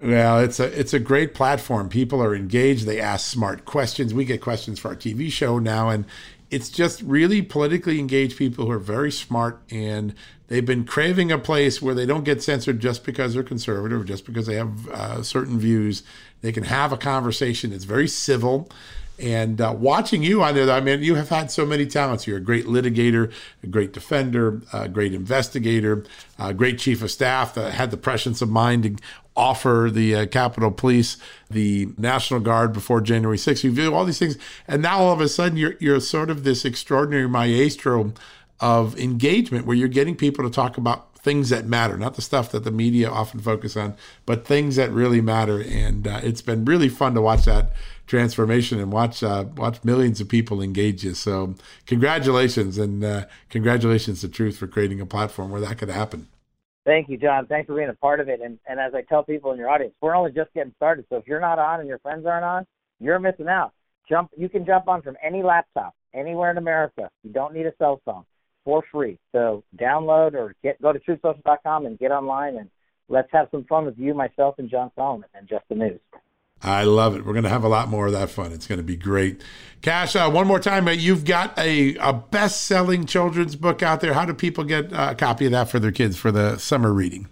Well, 0.02 0.40
it's 0.40 0.60
a 0.60 0.80
it's 0.80 0.94
a 0.94 1.00
great 1.00 1.34
platform. 1.34 1.90
People 1.90 2.22
are 2.22 2.36
engaged. 2.36 2.86
They 2.86 3.00
ask 3.00 3.26
smart 3.32 3.66
questions. 3.66 4.14
We 4.14 4.26
get 4.26 4.42
questions 4.42 4.80
for 4.80 4.90
our 4.90 4.96
TV 4.96 5.32
show 5.32 5.60
now, 5.60 5.90
and 5.90 6.06
it's 6.50 6.70
just 6.70 7.02
really 7.02 7.42
politically 7.42 8.00
engaged 8.00 8.38
people 8.38 8.66
who 8.66 8.72
are 8.72 8.80
very 8.80 9.12
smart 9.12 9.64
and 9.72 10.14
they've 10.50 10.66
been 10.66 10.86
craving 10.86 11.32
a 11.32 11.40
place 11.40 11.82
where 11.82 11.96
they 11.96 12.06
don't 12.06 12.26
get 12.26 12.44
censored 12.44 12.80
just 12.80 13.04
because 13.04 13.34
they're 13.34 13.42
conservative 13.42 14.02
or 14.02 14.04
just 14.04 14.24
because 14.24 14.46
they 14.46 14.54
have 14.54 14.88
uh, 14.90 15.24
certain 15.24 15.58
views. 15.58 16.04
They 16.42 16.52
can 16.52 16.66
have 16.66 16.94
a 16.94 16.98
conversation. 16.98 17.74
It's 17.74 17.86
very 17.86 18.08
civil. 18.08 18.70
And 19.20 19.62
uh, 19.62 19.76
watching 19.78 20.24
you 20.24 20.42
on 20.42 20.56
there, 20.56 20.70
I 20.72 20.82
mean, 20.82 21.04
you 21.04 21.16
have 21.16 21.30
had 21.30 21.52
so 21.52 21.66
many 21.66 21.86
talents. 21.86 22.26
You're 22.26 22.38
a 22.38 22.42
great 22.42 22.66
litigator, 22.66 23.32
a 23.62 23.68
great 23.68 23.94
defender, 23.94 24.62
a 24.74 24.90
great 24.90 25.14
investigator, 25.14 26.04
a 26.40 26.54
great 26.54 26.80
chief 26.80 27.04
of 27.04 27.12
staff 27.12 27.54
that 27.54 27.74
had 27.74 27.92
the 27.92 27.98
prescience 27.98 28.42
of 28.42 28.50
mind 28.50 28.84
to 28.84 28.96
offer 29.36 29.90
the 29.92 30.16
uh, 30.16 30.26
Capitol 30.28 30.72
Police 30.72 31.18
the 31.50 31.90
National 31.98 32.40
Guard 32.40 32.74
before 32.74 33.02
January 33.02 33.38
6th. 33.38 33.64
You 33.64 33.72
do 33.72 33.94
all 33.94 34.06
these 34.06 34.20
things, 34.20 34.38
and 34.68 34.82
now 34.82 35.00
all 35.00 35.14
of 35.14 35.22
a 35.22 35.30
sudden 35.30 35.58
you're 35.58 35.76
you're 35.80 36.00
sort 36.00 36.30
of 36.30 36.44
this 36.44 36.66
extraordinary 36.66 37.28
maestro 37.28 38.14
of 38.60 38.98
engagement 38.98 39.66
where 39.66 39.76
you're 39.76 39.88
getting 39.88 40.16
people 40.16 40.44
to 40.44 40.50
talk 40.50 40.78
about 40.78 41.16
things 41.18 41.50
that 41.50 41.66
matter, 41.66 41.98
not 41.98 42.16
the 42.16 42.22
stuff 42.22 42.52
that 42.52 42.64
the 42.64 42.72
media 42.72 43.10
often 43.10 43.40
focus 43.40 43.78
on, 43.78 43.96
but 44.26 44.46
things 44.46 44.76
that 44.76 44.92
really 44.92 45.22
matter. 45.22 45.62
And 45.62 46.08
uh, 46.08 46.20
it's 46.22 46.42
been 46.42 46.66
really 46.66 46.90
fun 46.90 47.14
to 47.14 47.22
watch 47.22 47.46
that 47.46 47.72
transformation 48.08 48.80
and 48.80 48.92
watch 48.92 49.24
uh, 49.24 49.46
watch 49.56 49.84
millions 49.84 50.22
of 50.22 50.28
people 50.28 50.62
engage 50.62 51.04
you. 51.04 51.14
So 51.14 51.56
congratulations 51.86 52.78
and 52.78 53.04
uh, 53.04 53.26
congratulations 53.50 54.22
to 54.22 54.30
Truth 54.30 54.58
for 54.58 54.68
creating 54.68 55.02
a 55.02 55.06
platform 55.06 55.52
where 55.52 55.62
that 55.62 55.78
could 55.78 55.90
happen. 55.90 56.28
Thank 56.86 57.08
you, 57.08 57.18
John. 57.18 57.48
Thanks 57.48 57.68
for 57.68 57.76
being 57.76 57.90
a 57.90 57.94
part 57.94 58.20
of 58.20 58.28
it. 58.28 58.42
And 58.42 58.60
and 58.68 58.80
as 58.80 58.94
I 58.94 59.02
tell 59.02 59.24
people 59.24 59.52
in 59.52 59.58
your 59.58 59.70
audience, 59.70 59.94
we're 60.02 60.16
only 60.16 60.32
just 60.32 60.54
getting 60.54 60.74
started. 60.76 61.06
So 61.10 61.18
if 61.18 61.28
you're 61.28 61.40
not 61.40 61.60
on 61.60 61.80
and 61.80 61.88
your 61.88 62.00
friends 62.00 62.26
aren't 62.26 62.46
on, 62.46 62.66
you're 63.00 63.20
missing 63.20 63.48
out. 63.48 63.72
Jump 64.10 64.32
you 64.38 64.50
can 64.50 64.66
jump 64.66 64.88
on 64.88 65.02
from 65.02 65.16
any 65.24 65.44
laptop, 65.44 65.94
anywhere 66.14 66.52
in 66.52 66.58
America. 66.58 67.10
You 67.24 67.32
don't 67.32 67.54
need 67.54 67.66
a 67.66 67.74
cell 67.78 68.02
phone 68.04 68.26
for 68.66 68.84
free. 68.92 69.18
So 69.32 69.64
download 69.78 70.34
or 70.34 70.56
get 70.62 70.82
go 70.82 70.92
to 70.92 71.00
truthsocial.com 71.00 71.86
and 71.86 71.98
get 71.98 72.12
online 72.12 72.58
and 72.58 72.70
let's 73.08 73.30
have 73.32 73.48
some 73.52 73.64
fun 73.66 73.86
with 73.86 73.98
you, 73.98 74.14
myself, 74.14 74.56
and 74.58 74.70
John 74.70 74.92
Solomon 74.96 75.30
and 75.34 75.48
just 75.48 75.64
the 75.70 75.76
news. 75.76 76.00
I 76.62 76.84
love 76.84 77.16
it. 77.16 77.26
We're 77.26 77.34
going 77.34 77.44
to 77.44 77.50
have 77.50 77.66
a 77.66 77.70
lot 77.70 77.90
more 77.90 78.08
of 78.08 78.14
that 78.14 78.30
fun. 78.30 78.54
It's 78.54 78.68
going 78.68 78.78
to 78.78 78.84
be 78.84 78.96
great. 78.96 79.44
Kash, 79.82 80.16
uh, 80.16 80.30
one 80.32 80.48
more 80.48 80.62
time, 80.62 80.88
you've 80.88 81.26
got 81.26 81.58
a, 81.60 81.98
a 81.98 82.14
best 82.14 82.62
selling 82.62 83.06
children's 83.06 83.58
book 83.58 83.84
out 83.84 84.00
there. 84.00 84.14
How 84.14 84.24
do 84.24 84.34
people 84.34 84.64
get 84.64 84.94
a 84.94 85.14
copy 85.14 85.46
of 85.46 85.52
that 85.52 85.70
for 85.70 85.80
their 85.80 85.92
kids 85.92 86.18
for 86.18 86.32
the 86.32 86.58
summer 86.58 86.94
reading? 86.94 87.28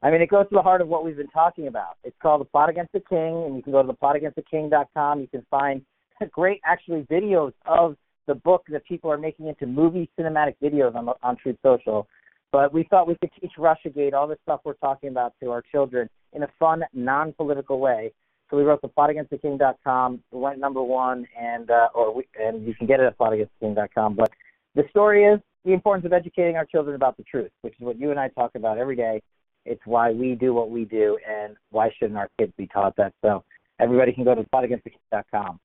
I 0.00 0.12
mean, 0.12 0.22
it 0.22 0.28
goes 0.28 0.44
to 0.48 0.54
the 0.54 0.62
heart 0.62 0.80
of 0.80 0.86
what 0.86 1.04
we've 1.04 1.16
been 1.16 1.26
talking 1.28 1.66
about. 1.66 1.96
It's 2.04 2.16
called 2.22 2.40
The 2.40 2.44
Plot 2.44 2.70
Against 2.70 2.92
the 2.92 3.00
King, 3.00 3.42
and 3.46 3.56
you 3.56 3.62
can 3.62 3.72
go 3.72 3.82
to 3.82 3.92
theplotagainsttheking.com. 3.92 5.20
You 5.20 5.26
can 5.26 5.44
find 5.50 5.82
great, 6.30 6.60
actually, 6.64 7.02
videos 7.10 7.52
of 7.66 7.96
the 8.28 8.36
book 8.36 8.64
that 8.70 8.84
people 8.84 9.10
are 9.10 9.18
making 9.18 9.48
into 9.48 9.66
movie 9.66 10.08
cinematic 10.18 10.54
videos 10.62 10.94
on, 10.94 11.08
on 11.24 11.36
Truth 11.36 11.56
Social. 11.64 12.06
But 12.52 12.72
we 12.72 12.84
thought 12.84 13.08
we 13.08 13.16
could 13.16 13.30
teach 13.40 13.52
Russiagate, 13.58 14.14
all 14.14 14.28
the 14.28 14.38
stuff 14.44 14.60
we're 14.64 14.74
talking 14.74 15.08
about, 15.08 15.34
to 15.42 15.50
our 15.50 15.62
children 15.62 16.08
in 16.32 16.44
a 16.44 16.48
fun, 16.60 16.84
non 16.92 17.32
political 17.32 17.80
way. 17.80 18.12
So 18.50 18.56
we 18.56 18.62
wrote 18.62 18.80
the 18.82 18.88
plotagainsttheking.com. 18.88 20.22
Went 20.30 20.58
number 20.58 20.82
one, 20.82 21.26
and 21.38 21.70
uh, 21.70 21.88
or 21.94 22.14
we, 22.14 22.28
and 22.40 22.66
you 22.66 22.74
can 22.74 22.86
get 22.86 23.00
it 23.00 23.06
at 23.06 23.18
plotagainsttheking.com. 23.18 24.14
But 24.14 24.32
the 24.74 24.84
story 24.90 25.24
is 25.24 25.40
the 25.64 25.72
importance 25.72 26.06
of 26.06 26.12
educating 26.12 26.56
our 26.56 26.64
children 26.64 26.94
about 26.94 27.16
the 27.16 27.24
truth, 27.24 27.50
which 27.62 27.74
is 27.74 27.80
what 27.80 27.98
you 27.98 28.10
and 28.10 28.18
I 28.18 28.28
talk 28.28 28.52
about 28.54 28.78
every 28.78 28.96
day. 28.96 29.22
It's 29.64 29.82
why 29.84 30.12
we 30.12 30.34
do 30.34 30.54
what 30.54 30.70
we 30.70 30.84
do, 30.84 31.18
and 31.28 31.56
why 31.70 31.90
shouldn't 31.98 32.18
our 32.18 32.30
kids 32.38 32.52
be 32.56 32.66
taught 32.66 32.96
that? 32.96 33.12
So 33.22 33.44
everybody 33.78 34.12
can 34.12 34.24
go 34.24 34.34
to 34.34 34.42
plotagainsttheking.com. 34.44 35.60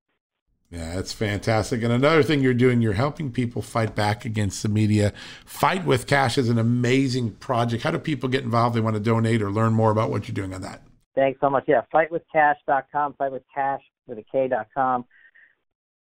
Yeah, 0.74 0.96
that's 0.96 1.14
fantastic. 1.14 1.84
And 1.84 1.94
another 1.94 2.24
thing 2.24 2.42
you're 2.42 2.56
doing, 2.56 2.82
you're 2.82 2.94
helping 2.94 3.32
people 3.32 3.62
fight 3.62 3.96
back 3.96 4.26
against 4.26 4.64
the 4.64 4.70
media. 4.70 5.14
Fight 5.46 5.86
with 5.86 6.08
Kash 6.08 6.38
is 6.38 6.50
an 6.50 6.58
amazing 6.58 7.34
project. 7.34 7.84
How 7.84 7.92
do 7.92 8.00
people 8.00 8.28
get 8.28 8.44
involved? 8.44 8.76
They 8.76 8.82
want 8.82 8.96
to 8.96 9.00
donate 9.00 9.44
or 9.44 9.52
learn 9.52 9.74
more 9.74 9.92
about 9.92 10.10
what 10.10 10.28
you're 10.28 10.34
doing 10.34 10.52
on 10.52 10.64
that. 10.64 10.82
Thanks 11.16 11.40
so 11.40 11.50
much. 11.50 11.66
Yeah, 11.68 11.82
fightwithkash.com, 11.94 13.16
fightwithkash 13.20 13.80
with 14.08 14.18
a 14.18 14.24
K.com. 14.32 15.06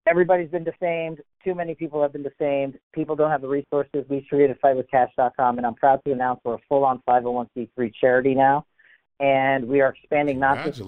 Everybody's 0.07 0.49
been 0.49 0.63
defamed. 0.63 1.21
Too 1.43 1.55
many 1.55 1.75
people 1.75 2.01
have 2.01 2.13
been 2.13 2.23
defamed. 2.23 2.77
People 2.93 3.15
don't 3.15 3.31
have 3.31 3.41
the 3.41 3.47
resources. 3.47 4.05
We 4.09 4.25
created 4.27 4.59
fightwithkash.com, 4.61 5.57
and 5.57 5.65
I'm 5.65 5.75
proud 5.75 6.01
to 6.05 6.11
announce 6.11 6.41
we're 6.43 6.55
a 6.55 6.59
full-on 6.69 7.01
501c3 7.07 7.93
charity 7.99 8.35
now, 8.35 8.65
and 9.19 9.67
we 9.67 9.81
are 9.81 9.89
expanding 9.89 10.39
not 10.39 10.63
just 10.63 10.81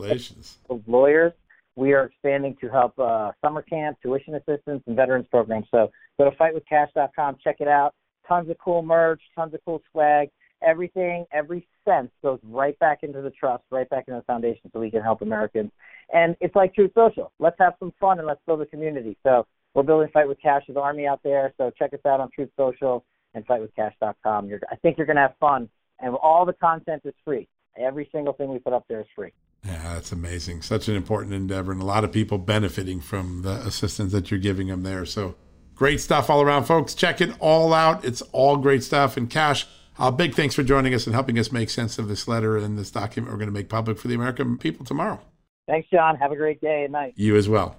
lawyers. 0.87 1.33
We 1.75 1.93
are 1.93 2.05
expanding 2.05 2.57
to 2.61 2.69
help 2.69 2.97
uh, 2.97 3.31
summer 3.43 3.61
camp, 3.61 3.97
tuition 4.01 4.33
assistance, 4.33 4.81
and 4.87 4.95
veterans 4.95 5.27
programs. 5.29 5.67
So 5.69 5.91
go 6.17 6.29
to 6.29 6.35
fightwithkash.com, 6.35 7.37
check 7.43 7.57
it 7.59 7.67
out. 7.67 7.93
Tons 8.27 8.49
of 8.49 8.57
cool 8.57 8.81
merch, 8.81 9.21
tons 9.35 9.53
of 9.53 9.59
cool 9.63 9.81
swag 9.91 10.29
everything, 10.61 11.25
every 11.31 11.67
cent 11.85 12.11
goes 12.23 12.39
right 12.43 12.77
back 12.79 13.03
into 13.03 13.21
the 13.21 13.29
trust, 13.31 13.63
right 13.69 13.89
back 13.89 14.05
into 14.07 14.19
the 14.19 14.23
foundation 14.23 14.69
so 14.71 14.79
we 14.79 14.91
can 14.91 15.01
help 15.01 15.21
Americans. 15.21 15.71
And 16.13 16.35
it's 16.39 16.55
like 16.55 16.73
Truth 16.73 16.91
Social. 16.95 17.31
Let's 17.39 17.57
have 17.59 17.73
some 17.79 17.93
fun 17.99 18.19
and 18.19 18.27
let's 18.27 18.41
build 18.45 18.61
a 18.61 18.65
community. 18.65 19.17
So 19.23 19.45
we're 19.73 19.83
building 19.83 20.09
Fight 20.13 20.27
with 20.27 20.41
Kash's 20.41 20.77
army 20.77 21.05
out 21.05 21.21
there. 21.23 21.53
So 21.57 21.71
check 21.77 21.93
us 21.93 21.99
out 22.05 22.19
on 22.19 22.29
Truth 22.31 22.49
Social 22.57 23.05
and 23.33 23.45
fightwithkash.com. 23.45 24.47
You're, 24.47 24.61
I 24.71 24.75
think 24.77 24.97
you're 24.97 25.07
going 25.07 25.17
to 25.17 25.23
have 25.23 25.35
fun. 25.39 25.69
And 25.99 26.15
all 26.15 26.45
the 26.45 26.53
content 26.53 27.01
is 27.05 27.13
free. 27.25 27.47
Every 27.77 28.09
single 28.11 28.33
thing 28.33 28.49
we 28.49 28.59
put 28.59 28.73
up 28.73 28.85
there 28.87 29.01
is 29.01 29.07
free. 29.15 29.31
Yeah, 29.65 29.95
that's 29.95 30.11
amazing. 30.11 30.61
Such 30.61 30.87
an 30.87 30.95
important 30.95 31.33
endeavor, 31.33 31.71
and 31.71 31.81
a 31.81 31.85
lot 31.85 32.03
of 32.03 32.11
people 32.11 32.37
benefiting 32.37 33.01
from 33.01 33.41
the 33.41 33.51
assistance 33.51 34.11
that 34.13 34.31
you're 34.31 34.39
giving 34.39 34.67
them 34.67 34.83
there. 34.83 35.05
So 35.05 35.35
great 35.75 35.99
stuff 35.99 36.29
all 36.29 36.41
around, 36.41 36.65
folks. 36.65 36.95
Check 36.95 37.21
it 37.21 37.35
all 37.39 37.73
out. 37.73 38.05
It's 38.05 38.21
all 38.31 38.57
great 38.57 38.83
stuff. 38.83 39.17
And 39.17 39.29
Kash, 39.29 39.67
uh, 39.99 40.11
big 40.11 40.35
thanks 40.35 40.55
for 40.55 40.63
joining 40.63 40.93
us 40.93 41.05
and 41.05 41.13
helping 41.13 41.39
us 41.39 41.51
make 41.51 41.69
sense 41.69 41.97
of 41.97 42.07
this 42.07 42.27
letter 42.27 42.57
and 42.57 42.77
this 42.77 42.91
document 42.91 43.31
we're 43.31 43.39
going 43.39 43.49
to 43.49 43.53
make 43.53 43.69
public 43.69 43.97
for 43.97 44.07
the 44.07 44.15
American 44.15 44.57
people 44.57 44.85
tomorrow. 44.85 45.19
Thanks, 45.67 45.89
John. 45.89 46.15
Have 46.17 46.31
a 46.31 46.35
great 46.35 46.61
day 46.61 46.83
and 46.83 46.93
night. 46.93 47.13
You 47.15 47.35
as 47.35 47.49
well. 47.49 47.75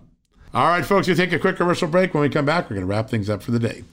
All 0.54 0.66
right, 0.66 0.84
folks, 0.84 1.06
we'll 1.06 1.16
take 1.16 1.32
a 1.32 1.38
quick 1.38 1.56
commercial 1.56 1.88
break. 1.88 2.14
When 2.14 2.22
we 2.22 2.28
come 2.28 2.44
back, 2.44 2.64
we're 2.64 2.76
going 2.76 2.86
to 2.86 2.90
wrap 2.90 3.08
things 3.08 3.28
up 3.28 3.42
for 3.42 3.50
the 3.50 3.58
day. 3.58 3.84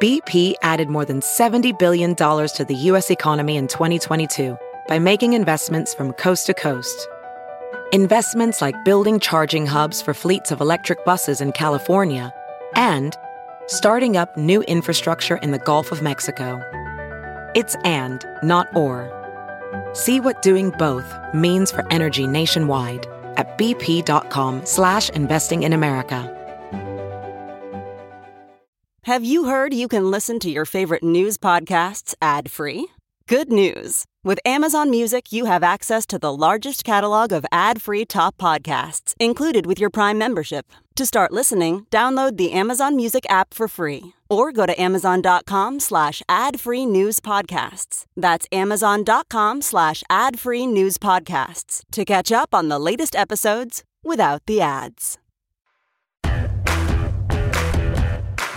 BP 0.00 0.54
added 0.62 0.88
more 0.88 1.04
than 1.04 1.20
$70 1.20 1.76
billion 1.76 2.14
to 2.14 2.66
the 2.68 2.74
U.S. 2.74 3.10
economy 3.10 3.56
in 3.56 3.66
2022 3.66 4.56
by 4.86 5.00
making 5.00 5.32
investments 5.32 5.92
from 5.92 6.12
coast 6.12 6.46
to 6.46 6.54
coast. 6.54 7.08
Investments 7.92 8.62
like 8.62 8.76
building 8.84 9.18
charging 9.18 9.66
hubs 9.66 10.00
for 10.00 10.14
fleets 10.14 10.52
of 10.52 10.60
electric 10.60 11.04
buses 11.04 11.40
in 11.40 11.50
California 11.50 12.32
and 12.76 13.16
starting 13.68 14.16
up 14.16 14.36
new 14.36 14.62
infrastructure 14.62 15.36
in 15.36 15.52
the 15.52 15.58
Gulf 15.60 15.92
of 15.92 16.02
Mexico. 16.02 16.60
It's 17.54 17.76
and, 17.84 18.26
not 18.42 18.74
or. 18.74 19.14
See 19.92 20.20
what 20.20 20.42
doing 20.42 20.70
both 20.70 21.06
means 21.32 21.70
for 21.70 21.86
energy 21.92 22.26
nationwide 22.26 23.06
at 23.36 23.56
bp.com 23.56 24.66
slash 24.66 25.08
investing 25.10 25.62
in 25.62 25.72
America. 25.72 26.34
Have 29.04 29.24
you 29.24 29.44
heard 29.44 29.72
you 29.72 29.88
can 29.88 30.10
listen 30.10 30.38
to 30.40 30.50
your 30.50 30.66
favorite 30.66 31.02
news 31.02 31.38
podcasts 31.38 32.14
ad-free? 32.20 32.88
Good 33.28 33.52
news. 33.52 34.04
With 34.24 34.40
Amazon 34.46 34.88
Music, 34.88 35.34
you 35.34 35.44
have 35.44 35.62
access 35.62 36.06
to 36.06 36.18
the 36.18 36.34
largest 36.34 36.82
catalog 36.82 37.30
of 37.30 37.44
ad-free 37.52 38.06
top 38.06 38.38
podcasts 38.38 39.12
included 39.20 39.66
with 39.66 39.78
your 39.78 39.90
Prime 39.90 40.16
membership. 40.16 40.72
To 40.96 41.04
start 41.04 41.30
listening, 41.30 41.84
download 41.90 42.38
the 42.38 42.52
Amazon 42.52 42.96
Music 42.96 43.26
app 43.28 43.52
for 43.52 43.68
free 43.68 44.14
or 44.30 44.50
go 44.50 44.64
to 44.64 44.80
amazon.com 44.80 45.78
slash 45.78 46.22
ad-free 46.26 46.86
news 46.86 47.20
podcasts. 47.20 48.06
That's 48.16 48.46
amazon.com 48.50 49.60
slash 49.60 50.02
ad-free 50.08 50.66
news 50.66 50.96
podcasts 50.96 51.82
to 51.92 52.06
catch 52.06 52.32
up 52.32 52.54
on 52.54 52.68
the 52.68 52.78
latest 52.78 53.14
episodes 53.14 53.84
without 54.02 54.40
the 54.46 54.62
ads. 54.62 55.18
All 56.24 56.32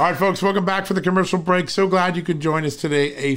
right, 0.08 0.16
folks, 0.16 0.42
welcome 0.42 0.64
back 0.64 0.86
for 0.86 0.94
the 0.94 1.02
commercial 1.02 1.40
break. 1.40 1.70
So 1.70 1.88
glad 1.88 2.16
you 2.16 2.24
could 2.24 2.40
join 2.40 2.64
us 2.64 2.78
today. 2.78 3.14
A 3.16 3.36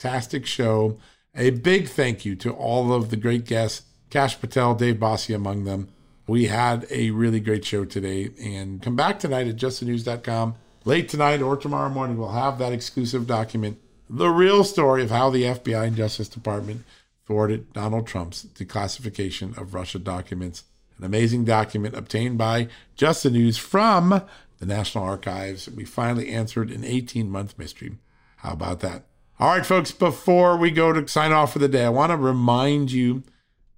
fantastic 0.00 0.46
show. 0.46 0.98
A 1.34 1.50
big 1.50 1.88
thank 1.88 2.24
you 2.24 2.34
to 2.36 2.52
all 2.52 2.92
of 2.92 3.10
the 3.10 3.16
great 3.16 3.44
guests, 3.44 3.82
Kash 4.08 4.40
Patel, 4.40 4.74
Dave 4.74 4.96
Bossie 4.96 5.34
among 5.34 5.64
them. 5.64 5.88
We 6.26 6.46
had 6.46 6.86
a 6.90 7.10
really 7.10 7.40
great 7.40 7.64
show 7.64 7.84
today. 7.84 8.30
And 8.40 8.82
come 8.82 8.96
back 8.96 9.18
tonight 9.18 9.46
at 9.46 9.56
justthenews.com. 9.56 10.54
Late 10.84 11.08
tonight 11.08 11.42
or 11.42 11.56
tomorrow 11.56 11.90
morning, 11.90 12.16
we'll 12.16 12.30
have 12.30 12.58
that 12.58 12.72
exclusive 12.72 13.26
document, 13.26 13.78
the 14.08 14.30
real 14.30 14.64
story 14.64 15.02
of 15.02 15.10
how 15.10 15.28
the 15.28 15.42
FBI 15.42 15.88
and 15.88 15.96
Justice 15.96 16.28
Department 16.28 16.84
thwarted 17.26 17.72
Donald 17.72 18.06
Trump's 18.06 18.46
declassification 18.54 19.56
of 19.60 19.74
Russia 19.74 19.98
documents. 19.98 20.64
An 20.98 21.04
amazing 21.04 21.44
document 21.44 21.94
obtained 21.94 22.38
by 22.38 22.68
Just 22.96 23.22
the 23.22 23.30
News 23.30 23.58
from 23.58 24.22
the 24.58 24.66
National 24.66 25.04
Archives. 25.04 25.68
We 25.68 25.84
finally 25.84 26.30
answered 26.30 26.70
an 26.70 26.84
18 26.84 27.30
month 27.30 27.58
mystery. 27.58 27.98
How 28.36 28.52
about 28.52 28.80
that? 28.80 29.04
All 29.40 29.48
right, 29.48 29.64
folks, 29.64 29.90
before 29.90 30.58
we 30.58 30.70
go 30.70 30.92
to 30.92 31.08
sign 31.08 31.32
off 31.32 31.54
for 31.54 31.60
the 31.60 31.66
day, 31.66 31.86
I 31.86 31.88
want 31.88 32.10
to 32.10 32.16
remind 32.18 32.92
you 32.92 33.22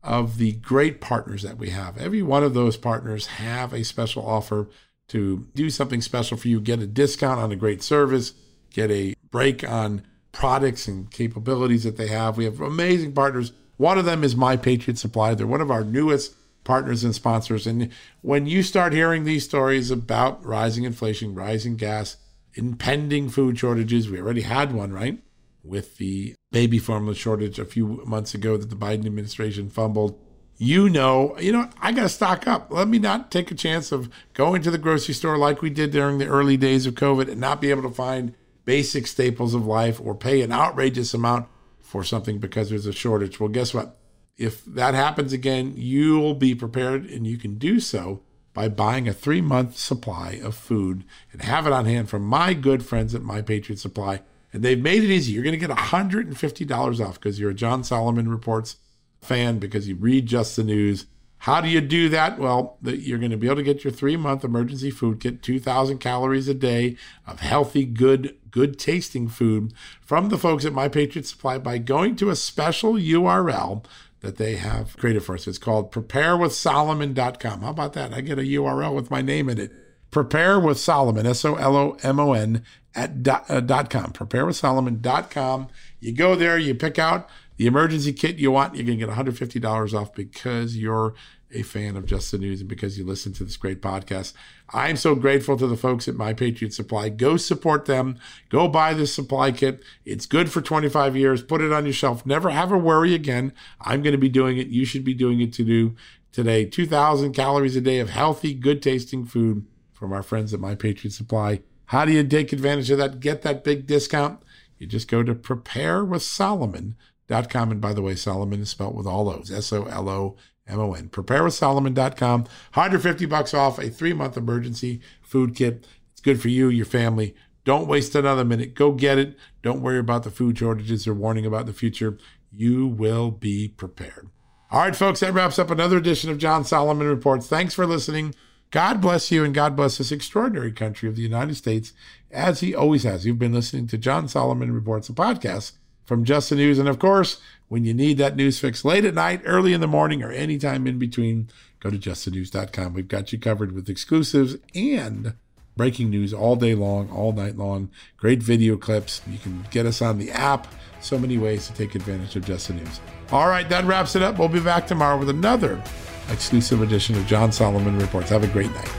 of 0.03 0.39
the 0.39 0.55
great 0.55 1.01
partners 1.01 1.43
that 1.43 1.57
we 1.57 1.71
have. 1.71 1.97
Every 1.97 2.21
one 2.21 2.43
of 2.43 2.53
those 2.53 2.77
partners 2.77 3.27
have 3.27 3.73
a 3.73 3.85
special 3.85 4.27
offer 4.27 4.69
to 5.11 5.47
do 5.55 5.71
something 5.71 6.01
special 6.01 6.37
for 6.37 6.49
you, 6.49 6.61
get 6.61 6.81
a 6.81 6.87
discount 6.89 7.39
on 7.39 7.53
a 7.53 7.57
great 7.57 7.81
service, 7.81 8.33
get 8.71 8.91
a 8.91 9.15
break 9.31 9.63
on 9.63 10.03
products 10.33 10.89
and 10.89 11.09
capabilities 11.13 11.85
that 11.85 11.97
they 11.97 12.09
have. 12.09 12.37
We 12.37 12.45
have 12.45 12.61
amazing 12.61 13.13
partners. 13.13 13.53
One 13.77 13.99
of 13.99 14.05
them 14.05 14.25
is 14.25 14.35
My 14.35 14.57
Patriot 14.57 14.99
Supply. 14.99 15.37
They're 15.37 15.47
one 15.47 15.61
of 15.61 15.71
our 15.71 15.85
newest 15.85 16.35
partners 16.65 17.05
and 17.05 17.15
sponsors. 17.15 17.69
And 17.69 17.91
when 18.21 18.47
you 18.47 18.65
start 18.65 18.93
hearing 18.93 19.23
these 19.23 19.45
stories 19.45 19.93
about 19.93 20.45
rising 20.45 20.83
inflation, 20.83 21.37
rising 21.37 21.77
gas, 21.77 22.17
impending 22.55 23.29
food 23.29 23.61
shortages, 23.61 24.11
we 24.11 24.21
already 24.21 24.43
had 24.43 24.73
one, 24.73 24.93
right? 24.93 25.21
With 25.65 25.97
the 25.99 26.35
baby 26.51 26.79
formula 26.79 27.15
shortage 27.15 27.59
a 27.59 27.65
few 27.65 28.03
months 28.05 28.35
ago 28.35 28.57
that 28.57 28.69
the 28.71 28.77
Biden 28.77 29.07
administration 29.07 29.71
fumbled. 29.71 30.19
You 30.59 30.89
know, 30.89 31.37
you 31.41 31.51
know, 31.51 31.71
I 31.81 31.93
got 31.93 32.03
to 32.03 32.09
stock 32.09 32.47
up. 32.47 32.71
Let 32.71 32.89
me 32.89 32.99
not 32.99 33.31
take 33.31 33.51
a 33.51 33.55
chance 33.55 33.91
of 33.91 34.11
going 34.35 34.63
to 34.63 34.71
the 34.71 34.79
grocery 34.79 35.15
store 35.15 35.39
like 35.39 35.63
we 35.63 35.71
did 35.71 35.91
during 35.91 36.19
the 36.19 36.27
early 36.27 36.57
days 36.57 36.87
of 36.87 36.95
COVID 36.95 37.29
and 37.31 37.41
not 37.41 37.61
be 37.61 37.71
able 37.71 37.83
to 37.83 37.91
find 37.91 38.35
basic 38.65 39.07
staples 39.07 39.55
of 39.55 39.67
life 39.67 40.01
or 40.01 40.15
pay 40.15 40.41
an 40.43 40.53
outrageous 40.53 41.15
amount 41.15 41.49
for 41.81 42.05
something 42.05 42.39
because 42.39 42.71
there's 42.71 42.87
a 42.87 42.93
shortage. 42.93 43.41
Well, 43.41 43.49
guess 43.49 43.75
what? 43.75 43.99
If 44.37 44.65
that 44.65 44.95
happens 44.95 45.33
again, 45.33 45.75
you'll 45.77 46.35
be 46.35 46.55
prepared 46.55 47.07
and 47.07 47.27
you 47.27 47.39
can 47.39 47.59
do 47.59 47.81
so 47.81 48.23
by 48.55 48.69
buying 48.69 49.09
a 49.09 49.13
three 49.13 49.41
month 49.41 49.77
supply 49.77 50.41
of 50.43 50.55
food 50.55 51.05
and 51.33 51.43
have 51.43 51.67
it 51.67 51.73
on 51.73 51.87
hand 51.87 52.09
from 52.09 52.23
my 52.23 52.55
good 52.55 52.85
friends 52.85 53.15
at 53.15 53.23
My 53.23 53.43
Patriot 53.43 53.79
Supply. 53.79 54.21
And 54.53 54.63
they've 54.63 54.81
made 54.81 55.03
it 55.03 55.11
easy. 55.11 55.33
You're 55.33 55.45
going 55.45 55.59
to 55.59 55.67
get 55.67 55.77
$150 55.77 57.07
off 57.07 57.15
because 57.15 57.41
you're 57.41 57.51
a 57.51 57.55
John 57.55 57.85
Solomon 57.85 58.29
Reports 58.29 58.77
fan, 59.21 59.59
because 59.59 59.89
you 59.89 59.95
read 59.97 60.27
Just 60.27 60.57
the 60.57 60.65
News. 60.65 61.07
How 61.39 61.61
do 61.61 61.69
you 61.69 61.81
do 61.81 62.09
that? 62.11 62.39
Well, 62.39 62.79
you're 62.83 63.19
going 63.19 63.33
to 63.33 63.37
be 63.37 63.49
able 63.49 63.57
to 63.57 63.63
get 63.65 63.83
your 63.83 63.93
three 63.93 64.17
month 64.17 64.45
emergency 64.45 64.93
food 64.93 65.19
kit, 65.19 65.43
2,000 65.43 65.99
calories 65.99 66.47
a 66.47 66.55
day 66.55 66.97
of 67.27 67.41
healthy, 67.41 67.85
good, 67.85 68.37
good 68.51 68.79
tasting 68.79 69.27
food 69.27 69.73
from 70.01 70.29
the 70.29 70.39
folks 70.39 70.65
at 70.65 70.73
My 70.73 70.87
Patriot 70.89 71.27
Supply 71.27 71.59
by 71.59 71.79
going 71.79 72.15
to 72.17 72.31
a 72.31 72.37
special 72.37 72.93
URL 72.93 73.85
that 74.21 74.37
they 74.37 74.55
have 74.55 74.97
created 74.97 75.25
for 75.25 75.35
us. 75.35 75.49
It's 75.49 75.59
called 75.59 75.91
preparewithsolomon.com. 75.91 77.61
How 77.63 77.71
about 77.71 77.95
that? 77.95 78.15
I 78.15 78.21
get 78.21 78.39
a 78.39 78.43
URL 78.43 78.95
with 78.95 79.11
my 79.11 79.21
name 79.21 79.49
in 79.49 79.59
it. 79.59 79.73
Prepare 80.13 80.61
with 80.61 80.79
Solomon, 80.79 81.27
S 81.27 81.45
O 81.45 81.57
L 81.57 81.77
O 81.77 81.97
M 82.03 82.21
O 82.21 82.35
N, 82.35 82.63
at 82.95 83.23
dot, 83.23 83.45
uh, 83.49 83.61
dot 83.61 83.91
com. 83.91 84.13
Preparewithsolomon.com. 84.13 85.69
You 86.01 86.13
go 86.13 86.35
there, 86.35 86.59
you 86.59 86.75
pick 86.75 86.99
out 86.99 87.29
the 87.57 87.67
emergency 87.67 88.13
kit 88.13 88.37
you 88.37 88.51
want. 88.51 88.75
You're 88.75 88.87
going 88.87 88.99
to 88.99 89.07
get 89.07 89.15
$150 89.15 89.95
off 89.95 90.15
because 90.15 90.77
you're 90.77 91.15
a 91.55 91.63
fan 91.63 91.97
of 91.97 92.07
Just 92.07 92.31
the 92.33 92.39
News 92.39 92.61
and 92.61 92.69
because 92.69 92.99
you 92.99 93.05
listen 93.05 93.33
to 93.35 93.45
this 93.45 93.57
great 93.57 93.83
podcast. 93.83 94.33
I'm 94.71 94.97
so 94.97 95.15
grateful 95.15 95.57
to 95.59 95.67
the 95.67 95.77
folks 95.77 96.09
at 96.09 96.15
My 96.15 96.33
Patriot 96.33 96.73
Supply. 96.73 97.09
Go 97.11 97.37
support 97.37 97.85
them. 97.85 98.19
Go 98.49 98.69
buy 98.69 98.95
this 98.95 99.15
supply 99.15 99.53
kit. 99.53 99.83
It's 100.05 100.27
good 100.27 100.51
for 100.51 100.63
25 100.63 101.17
years. 101.17 101.43
Put 101.43 101.61
it 101.61 101.73
on 101.73 101.85
your 101.85 101.93
shelf. 101.93 102.25
Never 102.25 102.51
have 102.51 102.73
a 102.73 102.79
worry 102.79 103.15
again. 103.15 103.53
I'm 103.81 104.03
going 104.03 104.13
to 104.13 104.19
be 104.19 104.31
doing 104.31 104.57
it. 104.59 104.69
You 104.69 104.85
should 104.85 105.05
be 105.05 105.15
doing 105.15 105.41
it 105.41 105.53
to 105.55 105.65
do 105.65 105.95
today. 106.33 106.65
2,000 106.65 107.33
calories 107.33 107.77
a 107.77 107.81
day 107.81 107.99
of 107.99 108.11
healthy, 108.11 108.55
good 108.55 108.83
tasting 108.83 109.25
food 109.25 109.67
from 109.93 110.13
our 110.13 110.23
friends 110.23 110.55
at 110.55 110.61
My 110.61 110.75
Patriot 110.75 111.13
Supply. 111.13 111.61
How 111.93 112.05
do 112.07 112.13
you 112.13 112.27
take 112.27 112.53
advantage 112.55 112.91
of 112.91 112.97
that? 112.97 113.21
Get 113.21 113.43
that 113.43 113.65
big 113.65 113.87
discount. 113.87 114.43
You 114.79 114.87
just 114.87 115.09
go 115.09 115.23
to 115.23 115.35
preparewithsolomon.com. 115.35 117.71
And 117.71 117.83
by 117.83 117.93
the 117.93 118.01
way, 118.01 118.15
Solomon 118.15 118.63
is 118.63 118.71
spelled 118.71 118.97
with 118.97 119.07
all 119.07 119.27
those 119.27 119.53
S 119.53 119.75
O 119.75 119.85
L 119.85 120.09
O 120.09 120.37
M 120.67 120.81
O 120.81 120.95
N. 120.95 121.11
Preparewithsolomon.com. 121.11 122.45
150 122.45 123.27
bucks 123.27 123.53
off 123.53 123.79
a 123.79 123.91
three 123.91 124.15
month 124.15 124.39
emergency 124.39 125.03
food 125.21 125.55
kit. 125.55 125.87
It's 126.13 126.23
good 126.23 126.41
for 126.41 126.49
you, 126.49 126.71
your 126.71 126.87
family. 126.87 127.35
Don't 127.67 127.87
waste 127.87 128.15
another 128.15 128.47
minute. 128.47 128.75
Go 128.75 128.93
get 128.93 129.19
it. 129.19 129.37
Don't 129.61 129.83
worry 129.83 129.99
about 129.99 130.23
the 130.23 130.31
food 130.31 130.57
shortages 130.57 131.07
or 131.07 131.13
warning 131.13 131.45
about 131.45 131.67
the 131.67 131.75
future. 131.75 132.17
You 132.51 132.87
will 132.87 133.31
be 133.31 133.69
prepared. 133.69 134.31
All 134.71 134.81
right, 134.81 134.97
folks, 134.97 135.21
that 135.21 135.35
wraps 135.35 135.59
up 135.59 135.71
another 135.71 135.99
edition 135.99 136.31
of 136.31 136.39
John 136.39 136.65
Solomon 136.65 137.07
Reports. 137.07 137.49
Thanks 137.49 137.75
for 137.75 137.85
listening. 137.85 138.35
God 138.73 139.03
bless 139.03 139.31
you 139.31 139.45
and 139.45 139.55
God 139.55 139.77
bless 139.77 139.99
this 139.99 140.11
extraordinary 140.11 140.73
country 140.73 141.07
of 141.07 141.15
the 141.15 141.23
United 141.23 141.57
States, 141.57 141.93
as 142.31 142.61
He 142.61 142.75
always 142.75 143.03
has. 143.03 143.27
You've 143.27 143.39
been 143.39 143.53
listening 143.53 143.87
to 143.89 143.99
John 143.99 144.29
Solomon 144.29 144.73
Reports, 144.73 145.11
a 145.11 145.13
podcast 145.13 145.73
from 146.07 146.25
Just 146.25 146.49
the 146.49 146.57
News. 146.57 146.79
And 146.79 146.89
of 146.89 146.99
course, 146.99 147.39
when 147.69 147.85
you 147.85 147.93
need 147.93 148.17
that 148.17 148.35
news 148.35 148.59
fix 148.59 148.83
late 148.83 149.05
at 149.05 149.15
night, 149.15 149.43
early 149.45 149.75
in 149.75 149.83
the 149.83 149.87
morning, 149.87 150.23
or 150.23 150.33
anytime 150.33 150.87
in 150.87 150.99
between, 150.99 151.51
go 151.81 151.91
to 151.91 151.99
justthenews.com. 151.99 152.95
We've 152.95 153.07
got 153.07 153.31
you 153.31 153.39
covered 153.39 153.73
with 153.73 153.91
exclusives 153.91 154.57
and 154.75 155.35
breaking 155.77 156.09
news 156.09 156.33
all 156.33 156.57
day 156.57 156.75
long, 156.75 157.11
all 157.11 157.33
night 157.33 157.59
long. 157.59 157.91
Great 158.17 158.43
video 158.43 158.79
clips. 158.79 159.21
You 159.29 159.37
can 159.37 159.67
get 159.71 159.85
us 159.85 160.01
on 160.01 160.17
the 160.17 160.31
app. 160.31 160.67
So 161.03 161.19
many 161.19 161.37
ways 161.37 161.67
to 161.67 161.75
take 161.75 161.95
advantage 161.95 162.37
of 162.37 162.47
Just 162.47 162.69
the 162.69 162.75
News. 162.75 163.01
All 163.33 163.49
right, 163.49 163.69
that 163.69 163.85
wraps 163.85 164.17
it 164.17 164.23
up. 164.23 164.39
We'll 164.39 164.49
be 164.49 164.61
back 164.61 164.87
tomorrow 164.87 165.19
with 165.19 165.29
another 165.29 165.83
exclusive 166.31 166.83
edition 166.83 167.17
of 167.17 167.27
John 167.27 167.53
Solomon 167.53 167.99
Reports. 167.99 168.31
Have 168.31 168.45
a 168.45 168.49
great 168.49 168.73
night. 168.73 168.91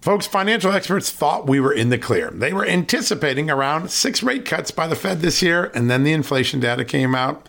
Folks, 0.00 0.26
financial 0.26 0.72
experts 0.72 1.12
thought 1.12 1.46
we 1.46 1.60
were 1.60 1.72
in 1.72 1.88
the 1.88 1.96
clear. 1.96 2.30
They 2.30 2.52
were 2.52 2.66
anticipating 2.66 3.48
around 3.48 3.90
six 3.92 4.20
rate 4.20 4.44
cuts 4.44 4.72
by 4.72 4.88
the 4.88 4.96
Fed 4.96 5.20
this 5.20 5.42
year, 5.42 5.70
and 5.76 5.88
then 5.88 6.02
the 6.02 6.12
inflation 6.12 6.58
data 6.58 6.84
came 6.84 7.14
out 7.14 7.48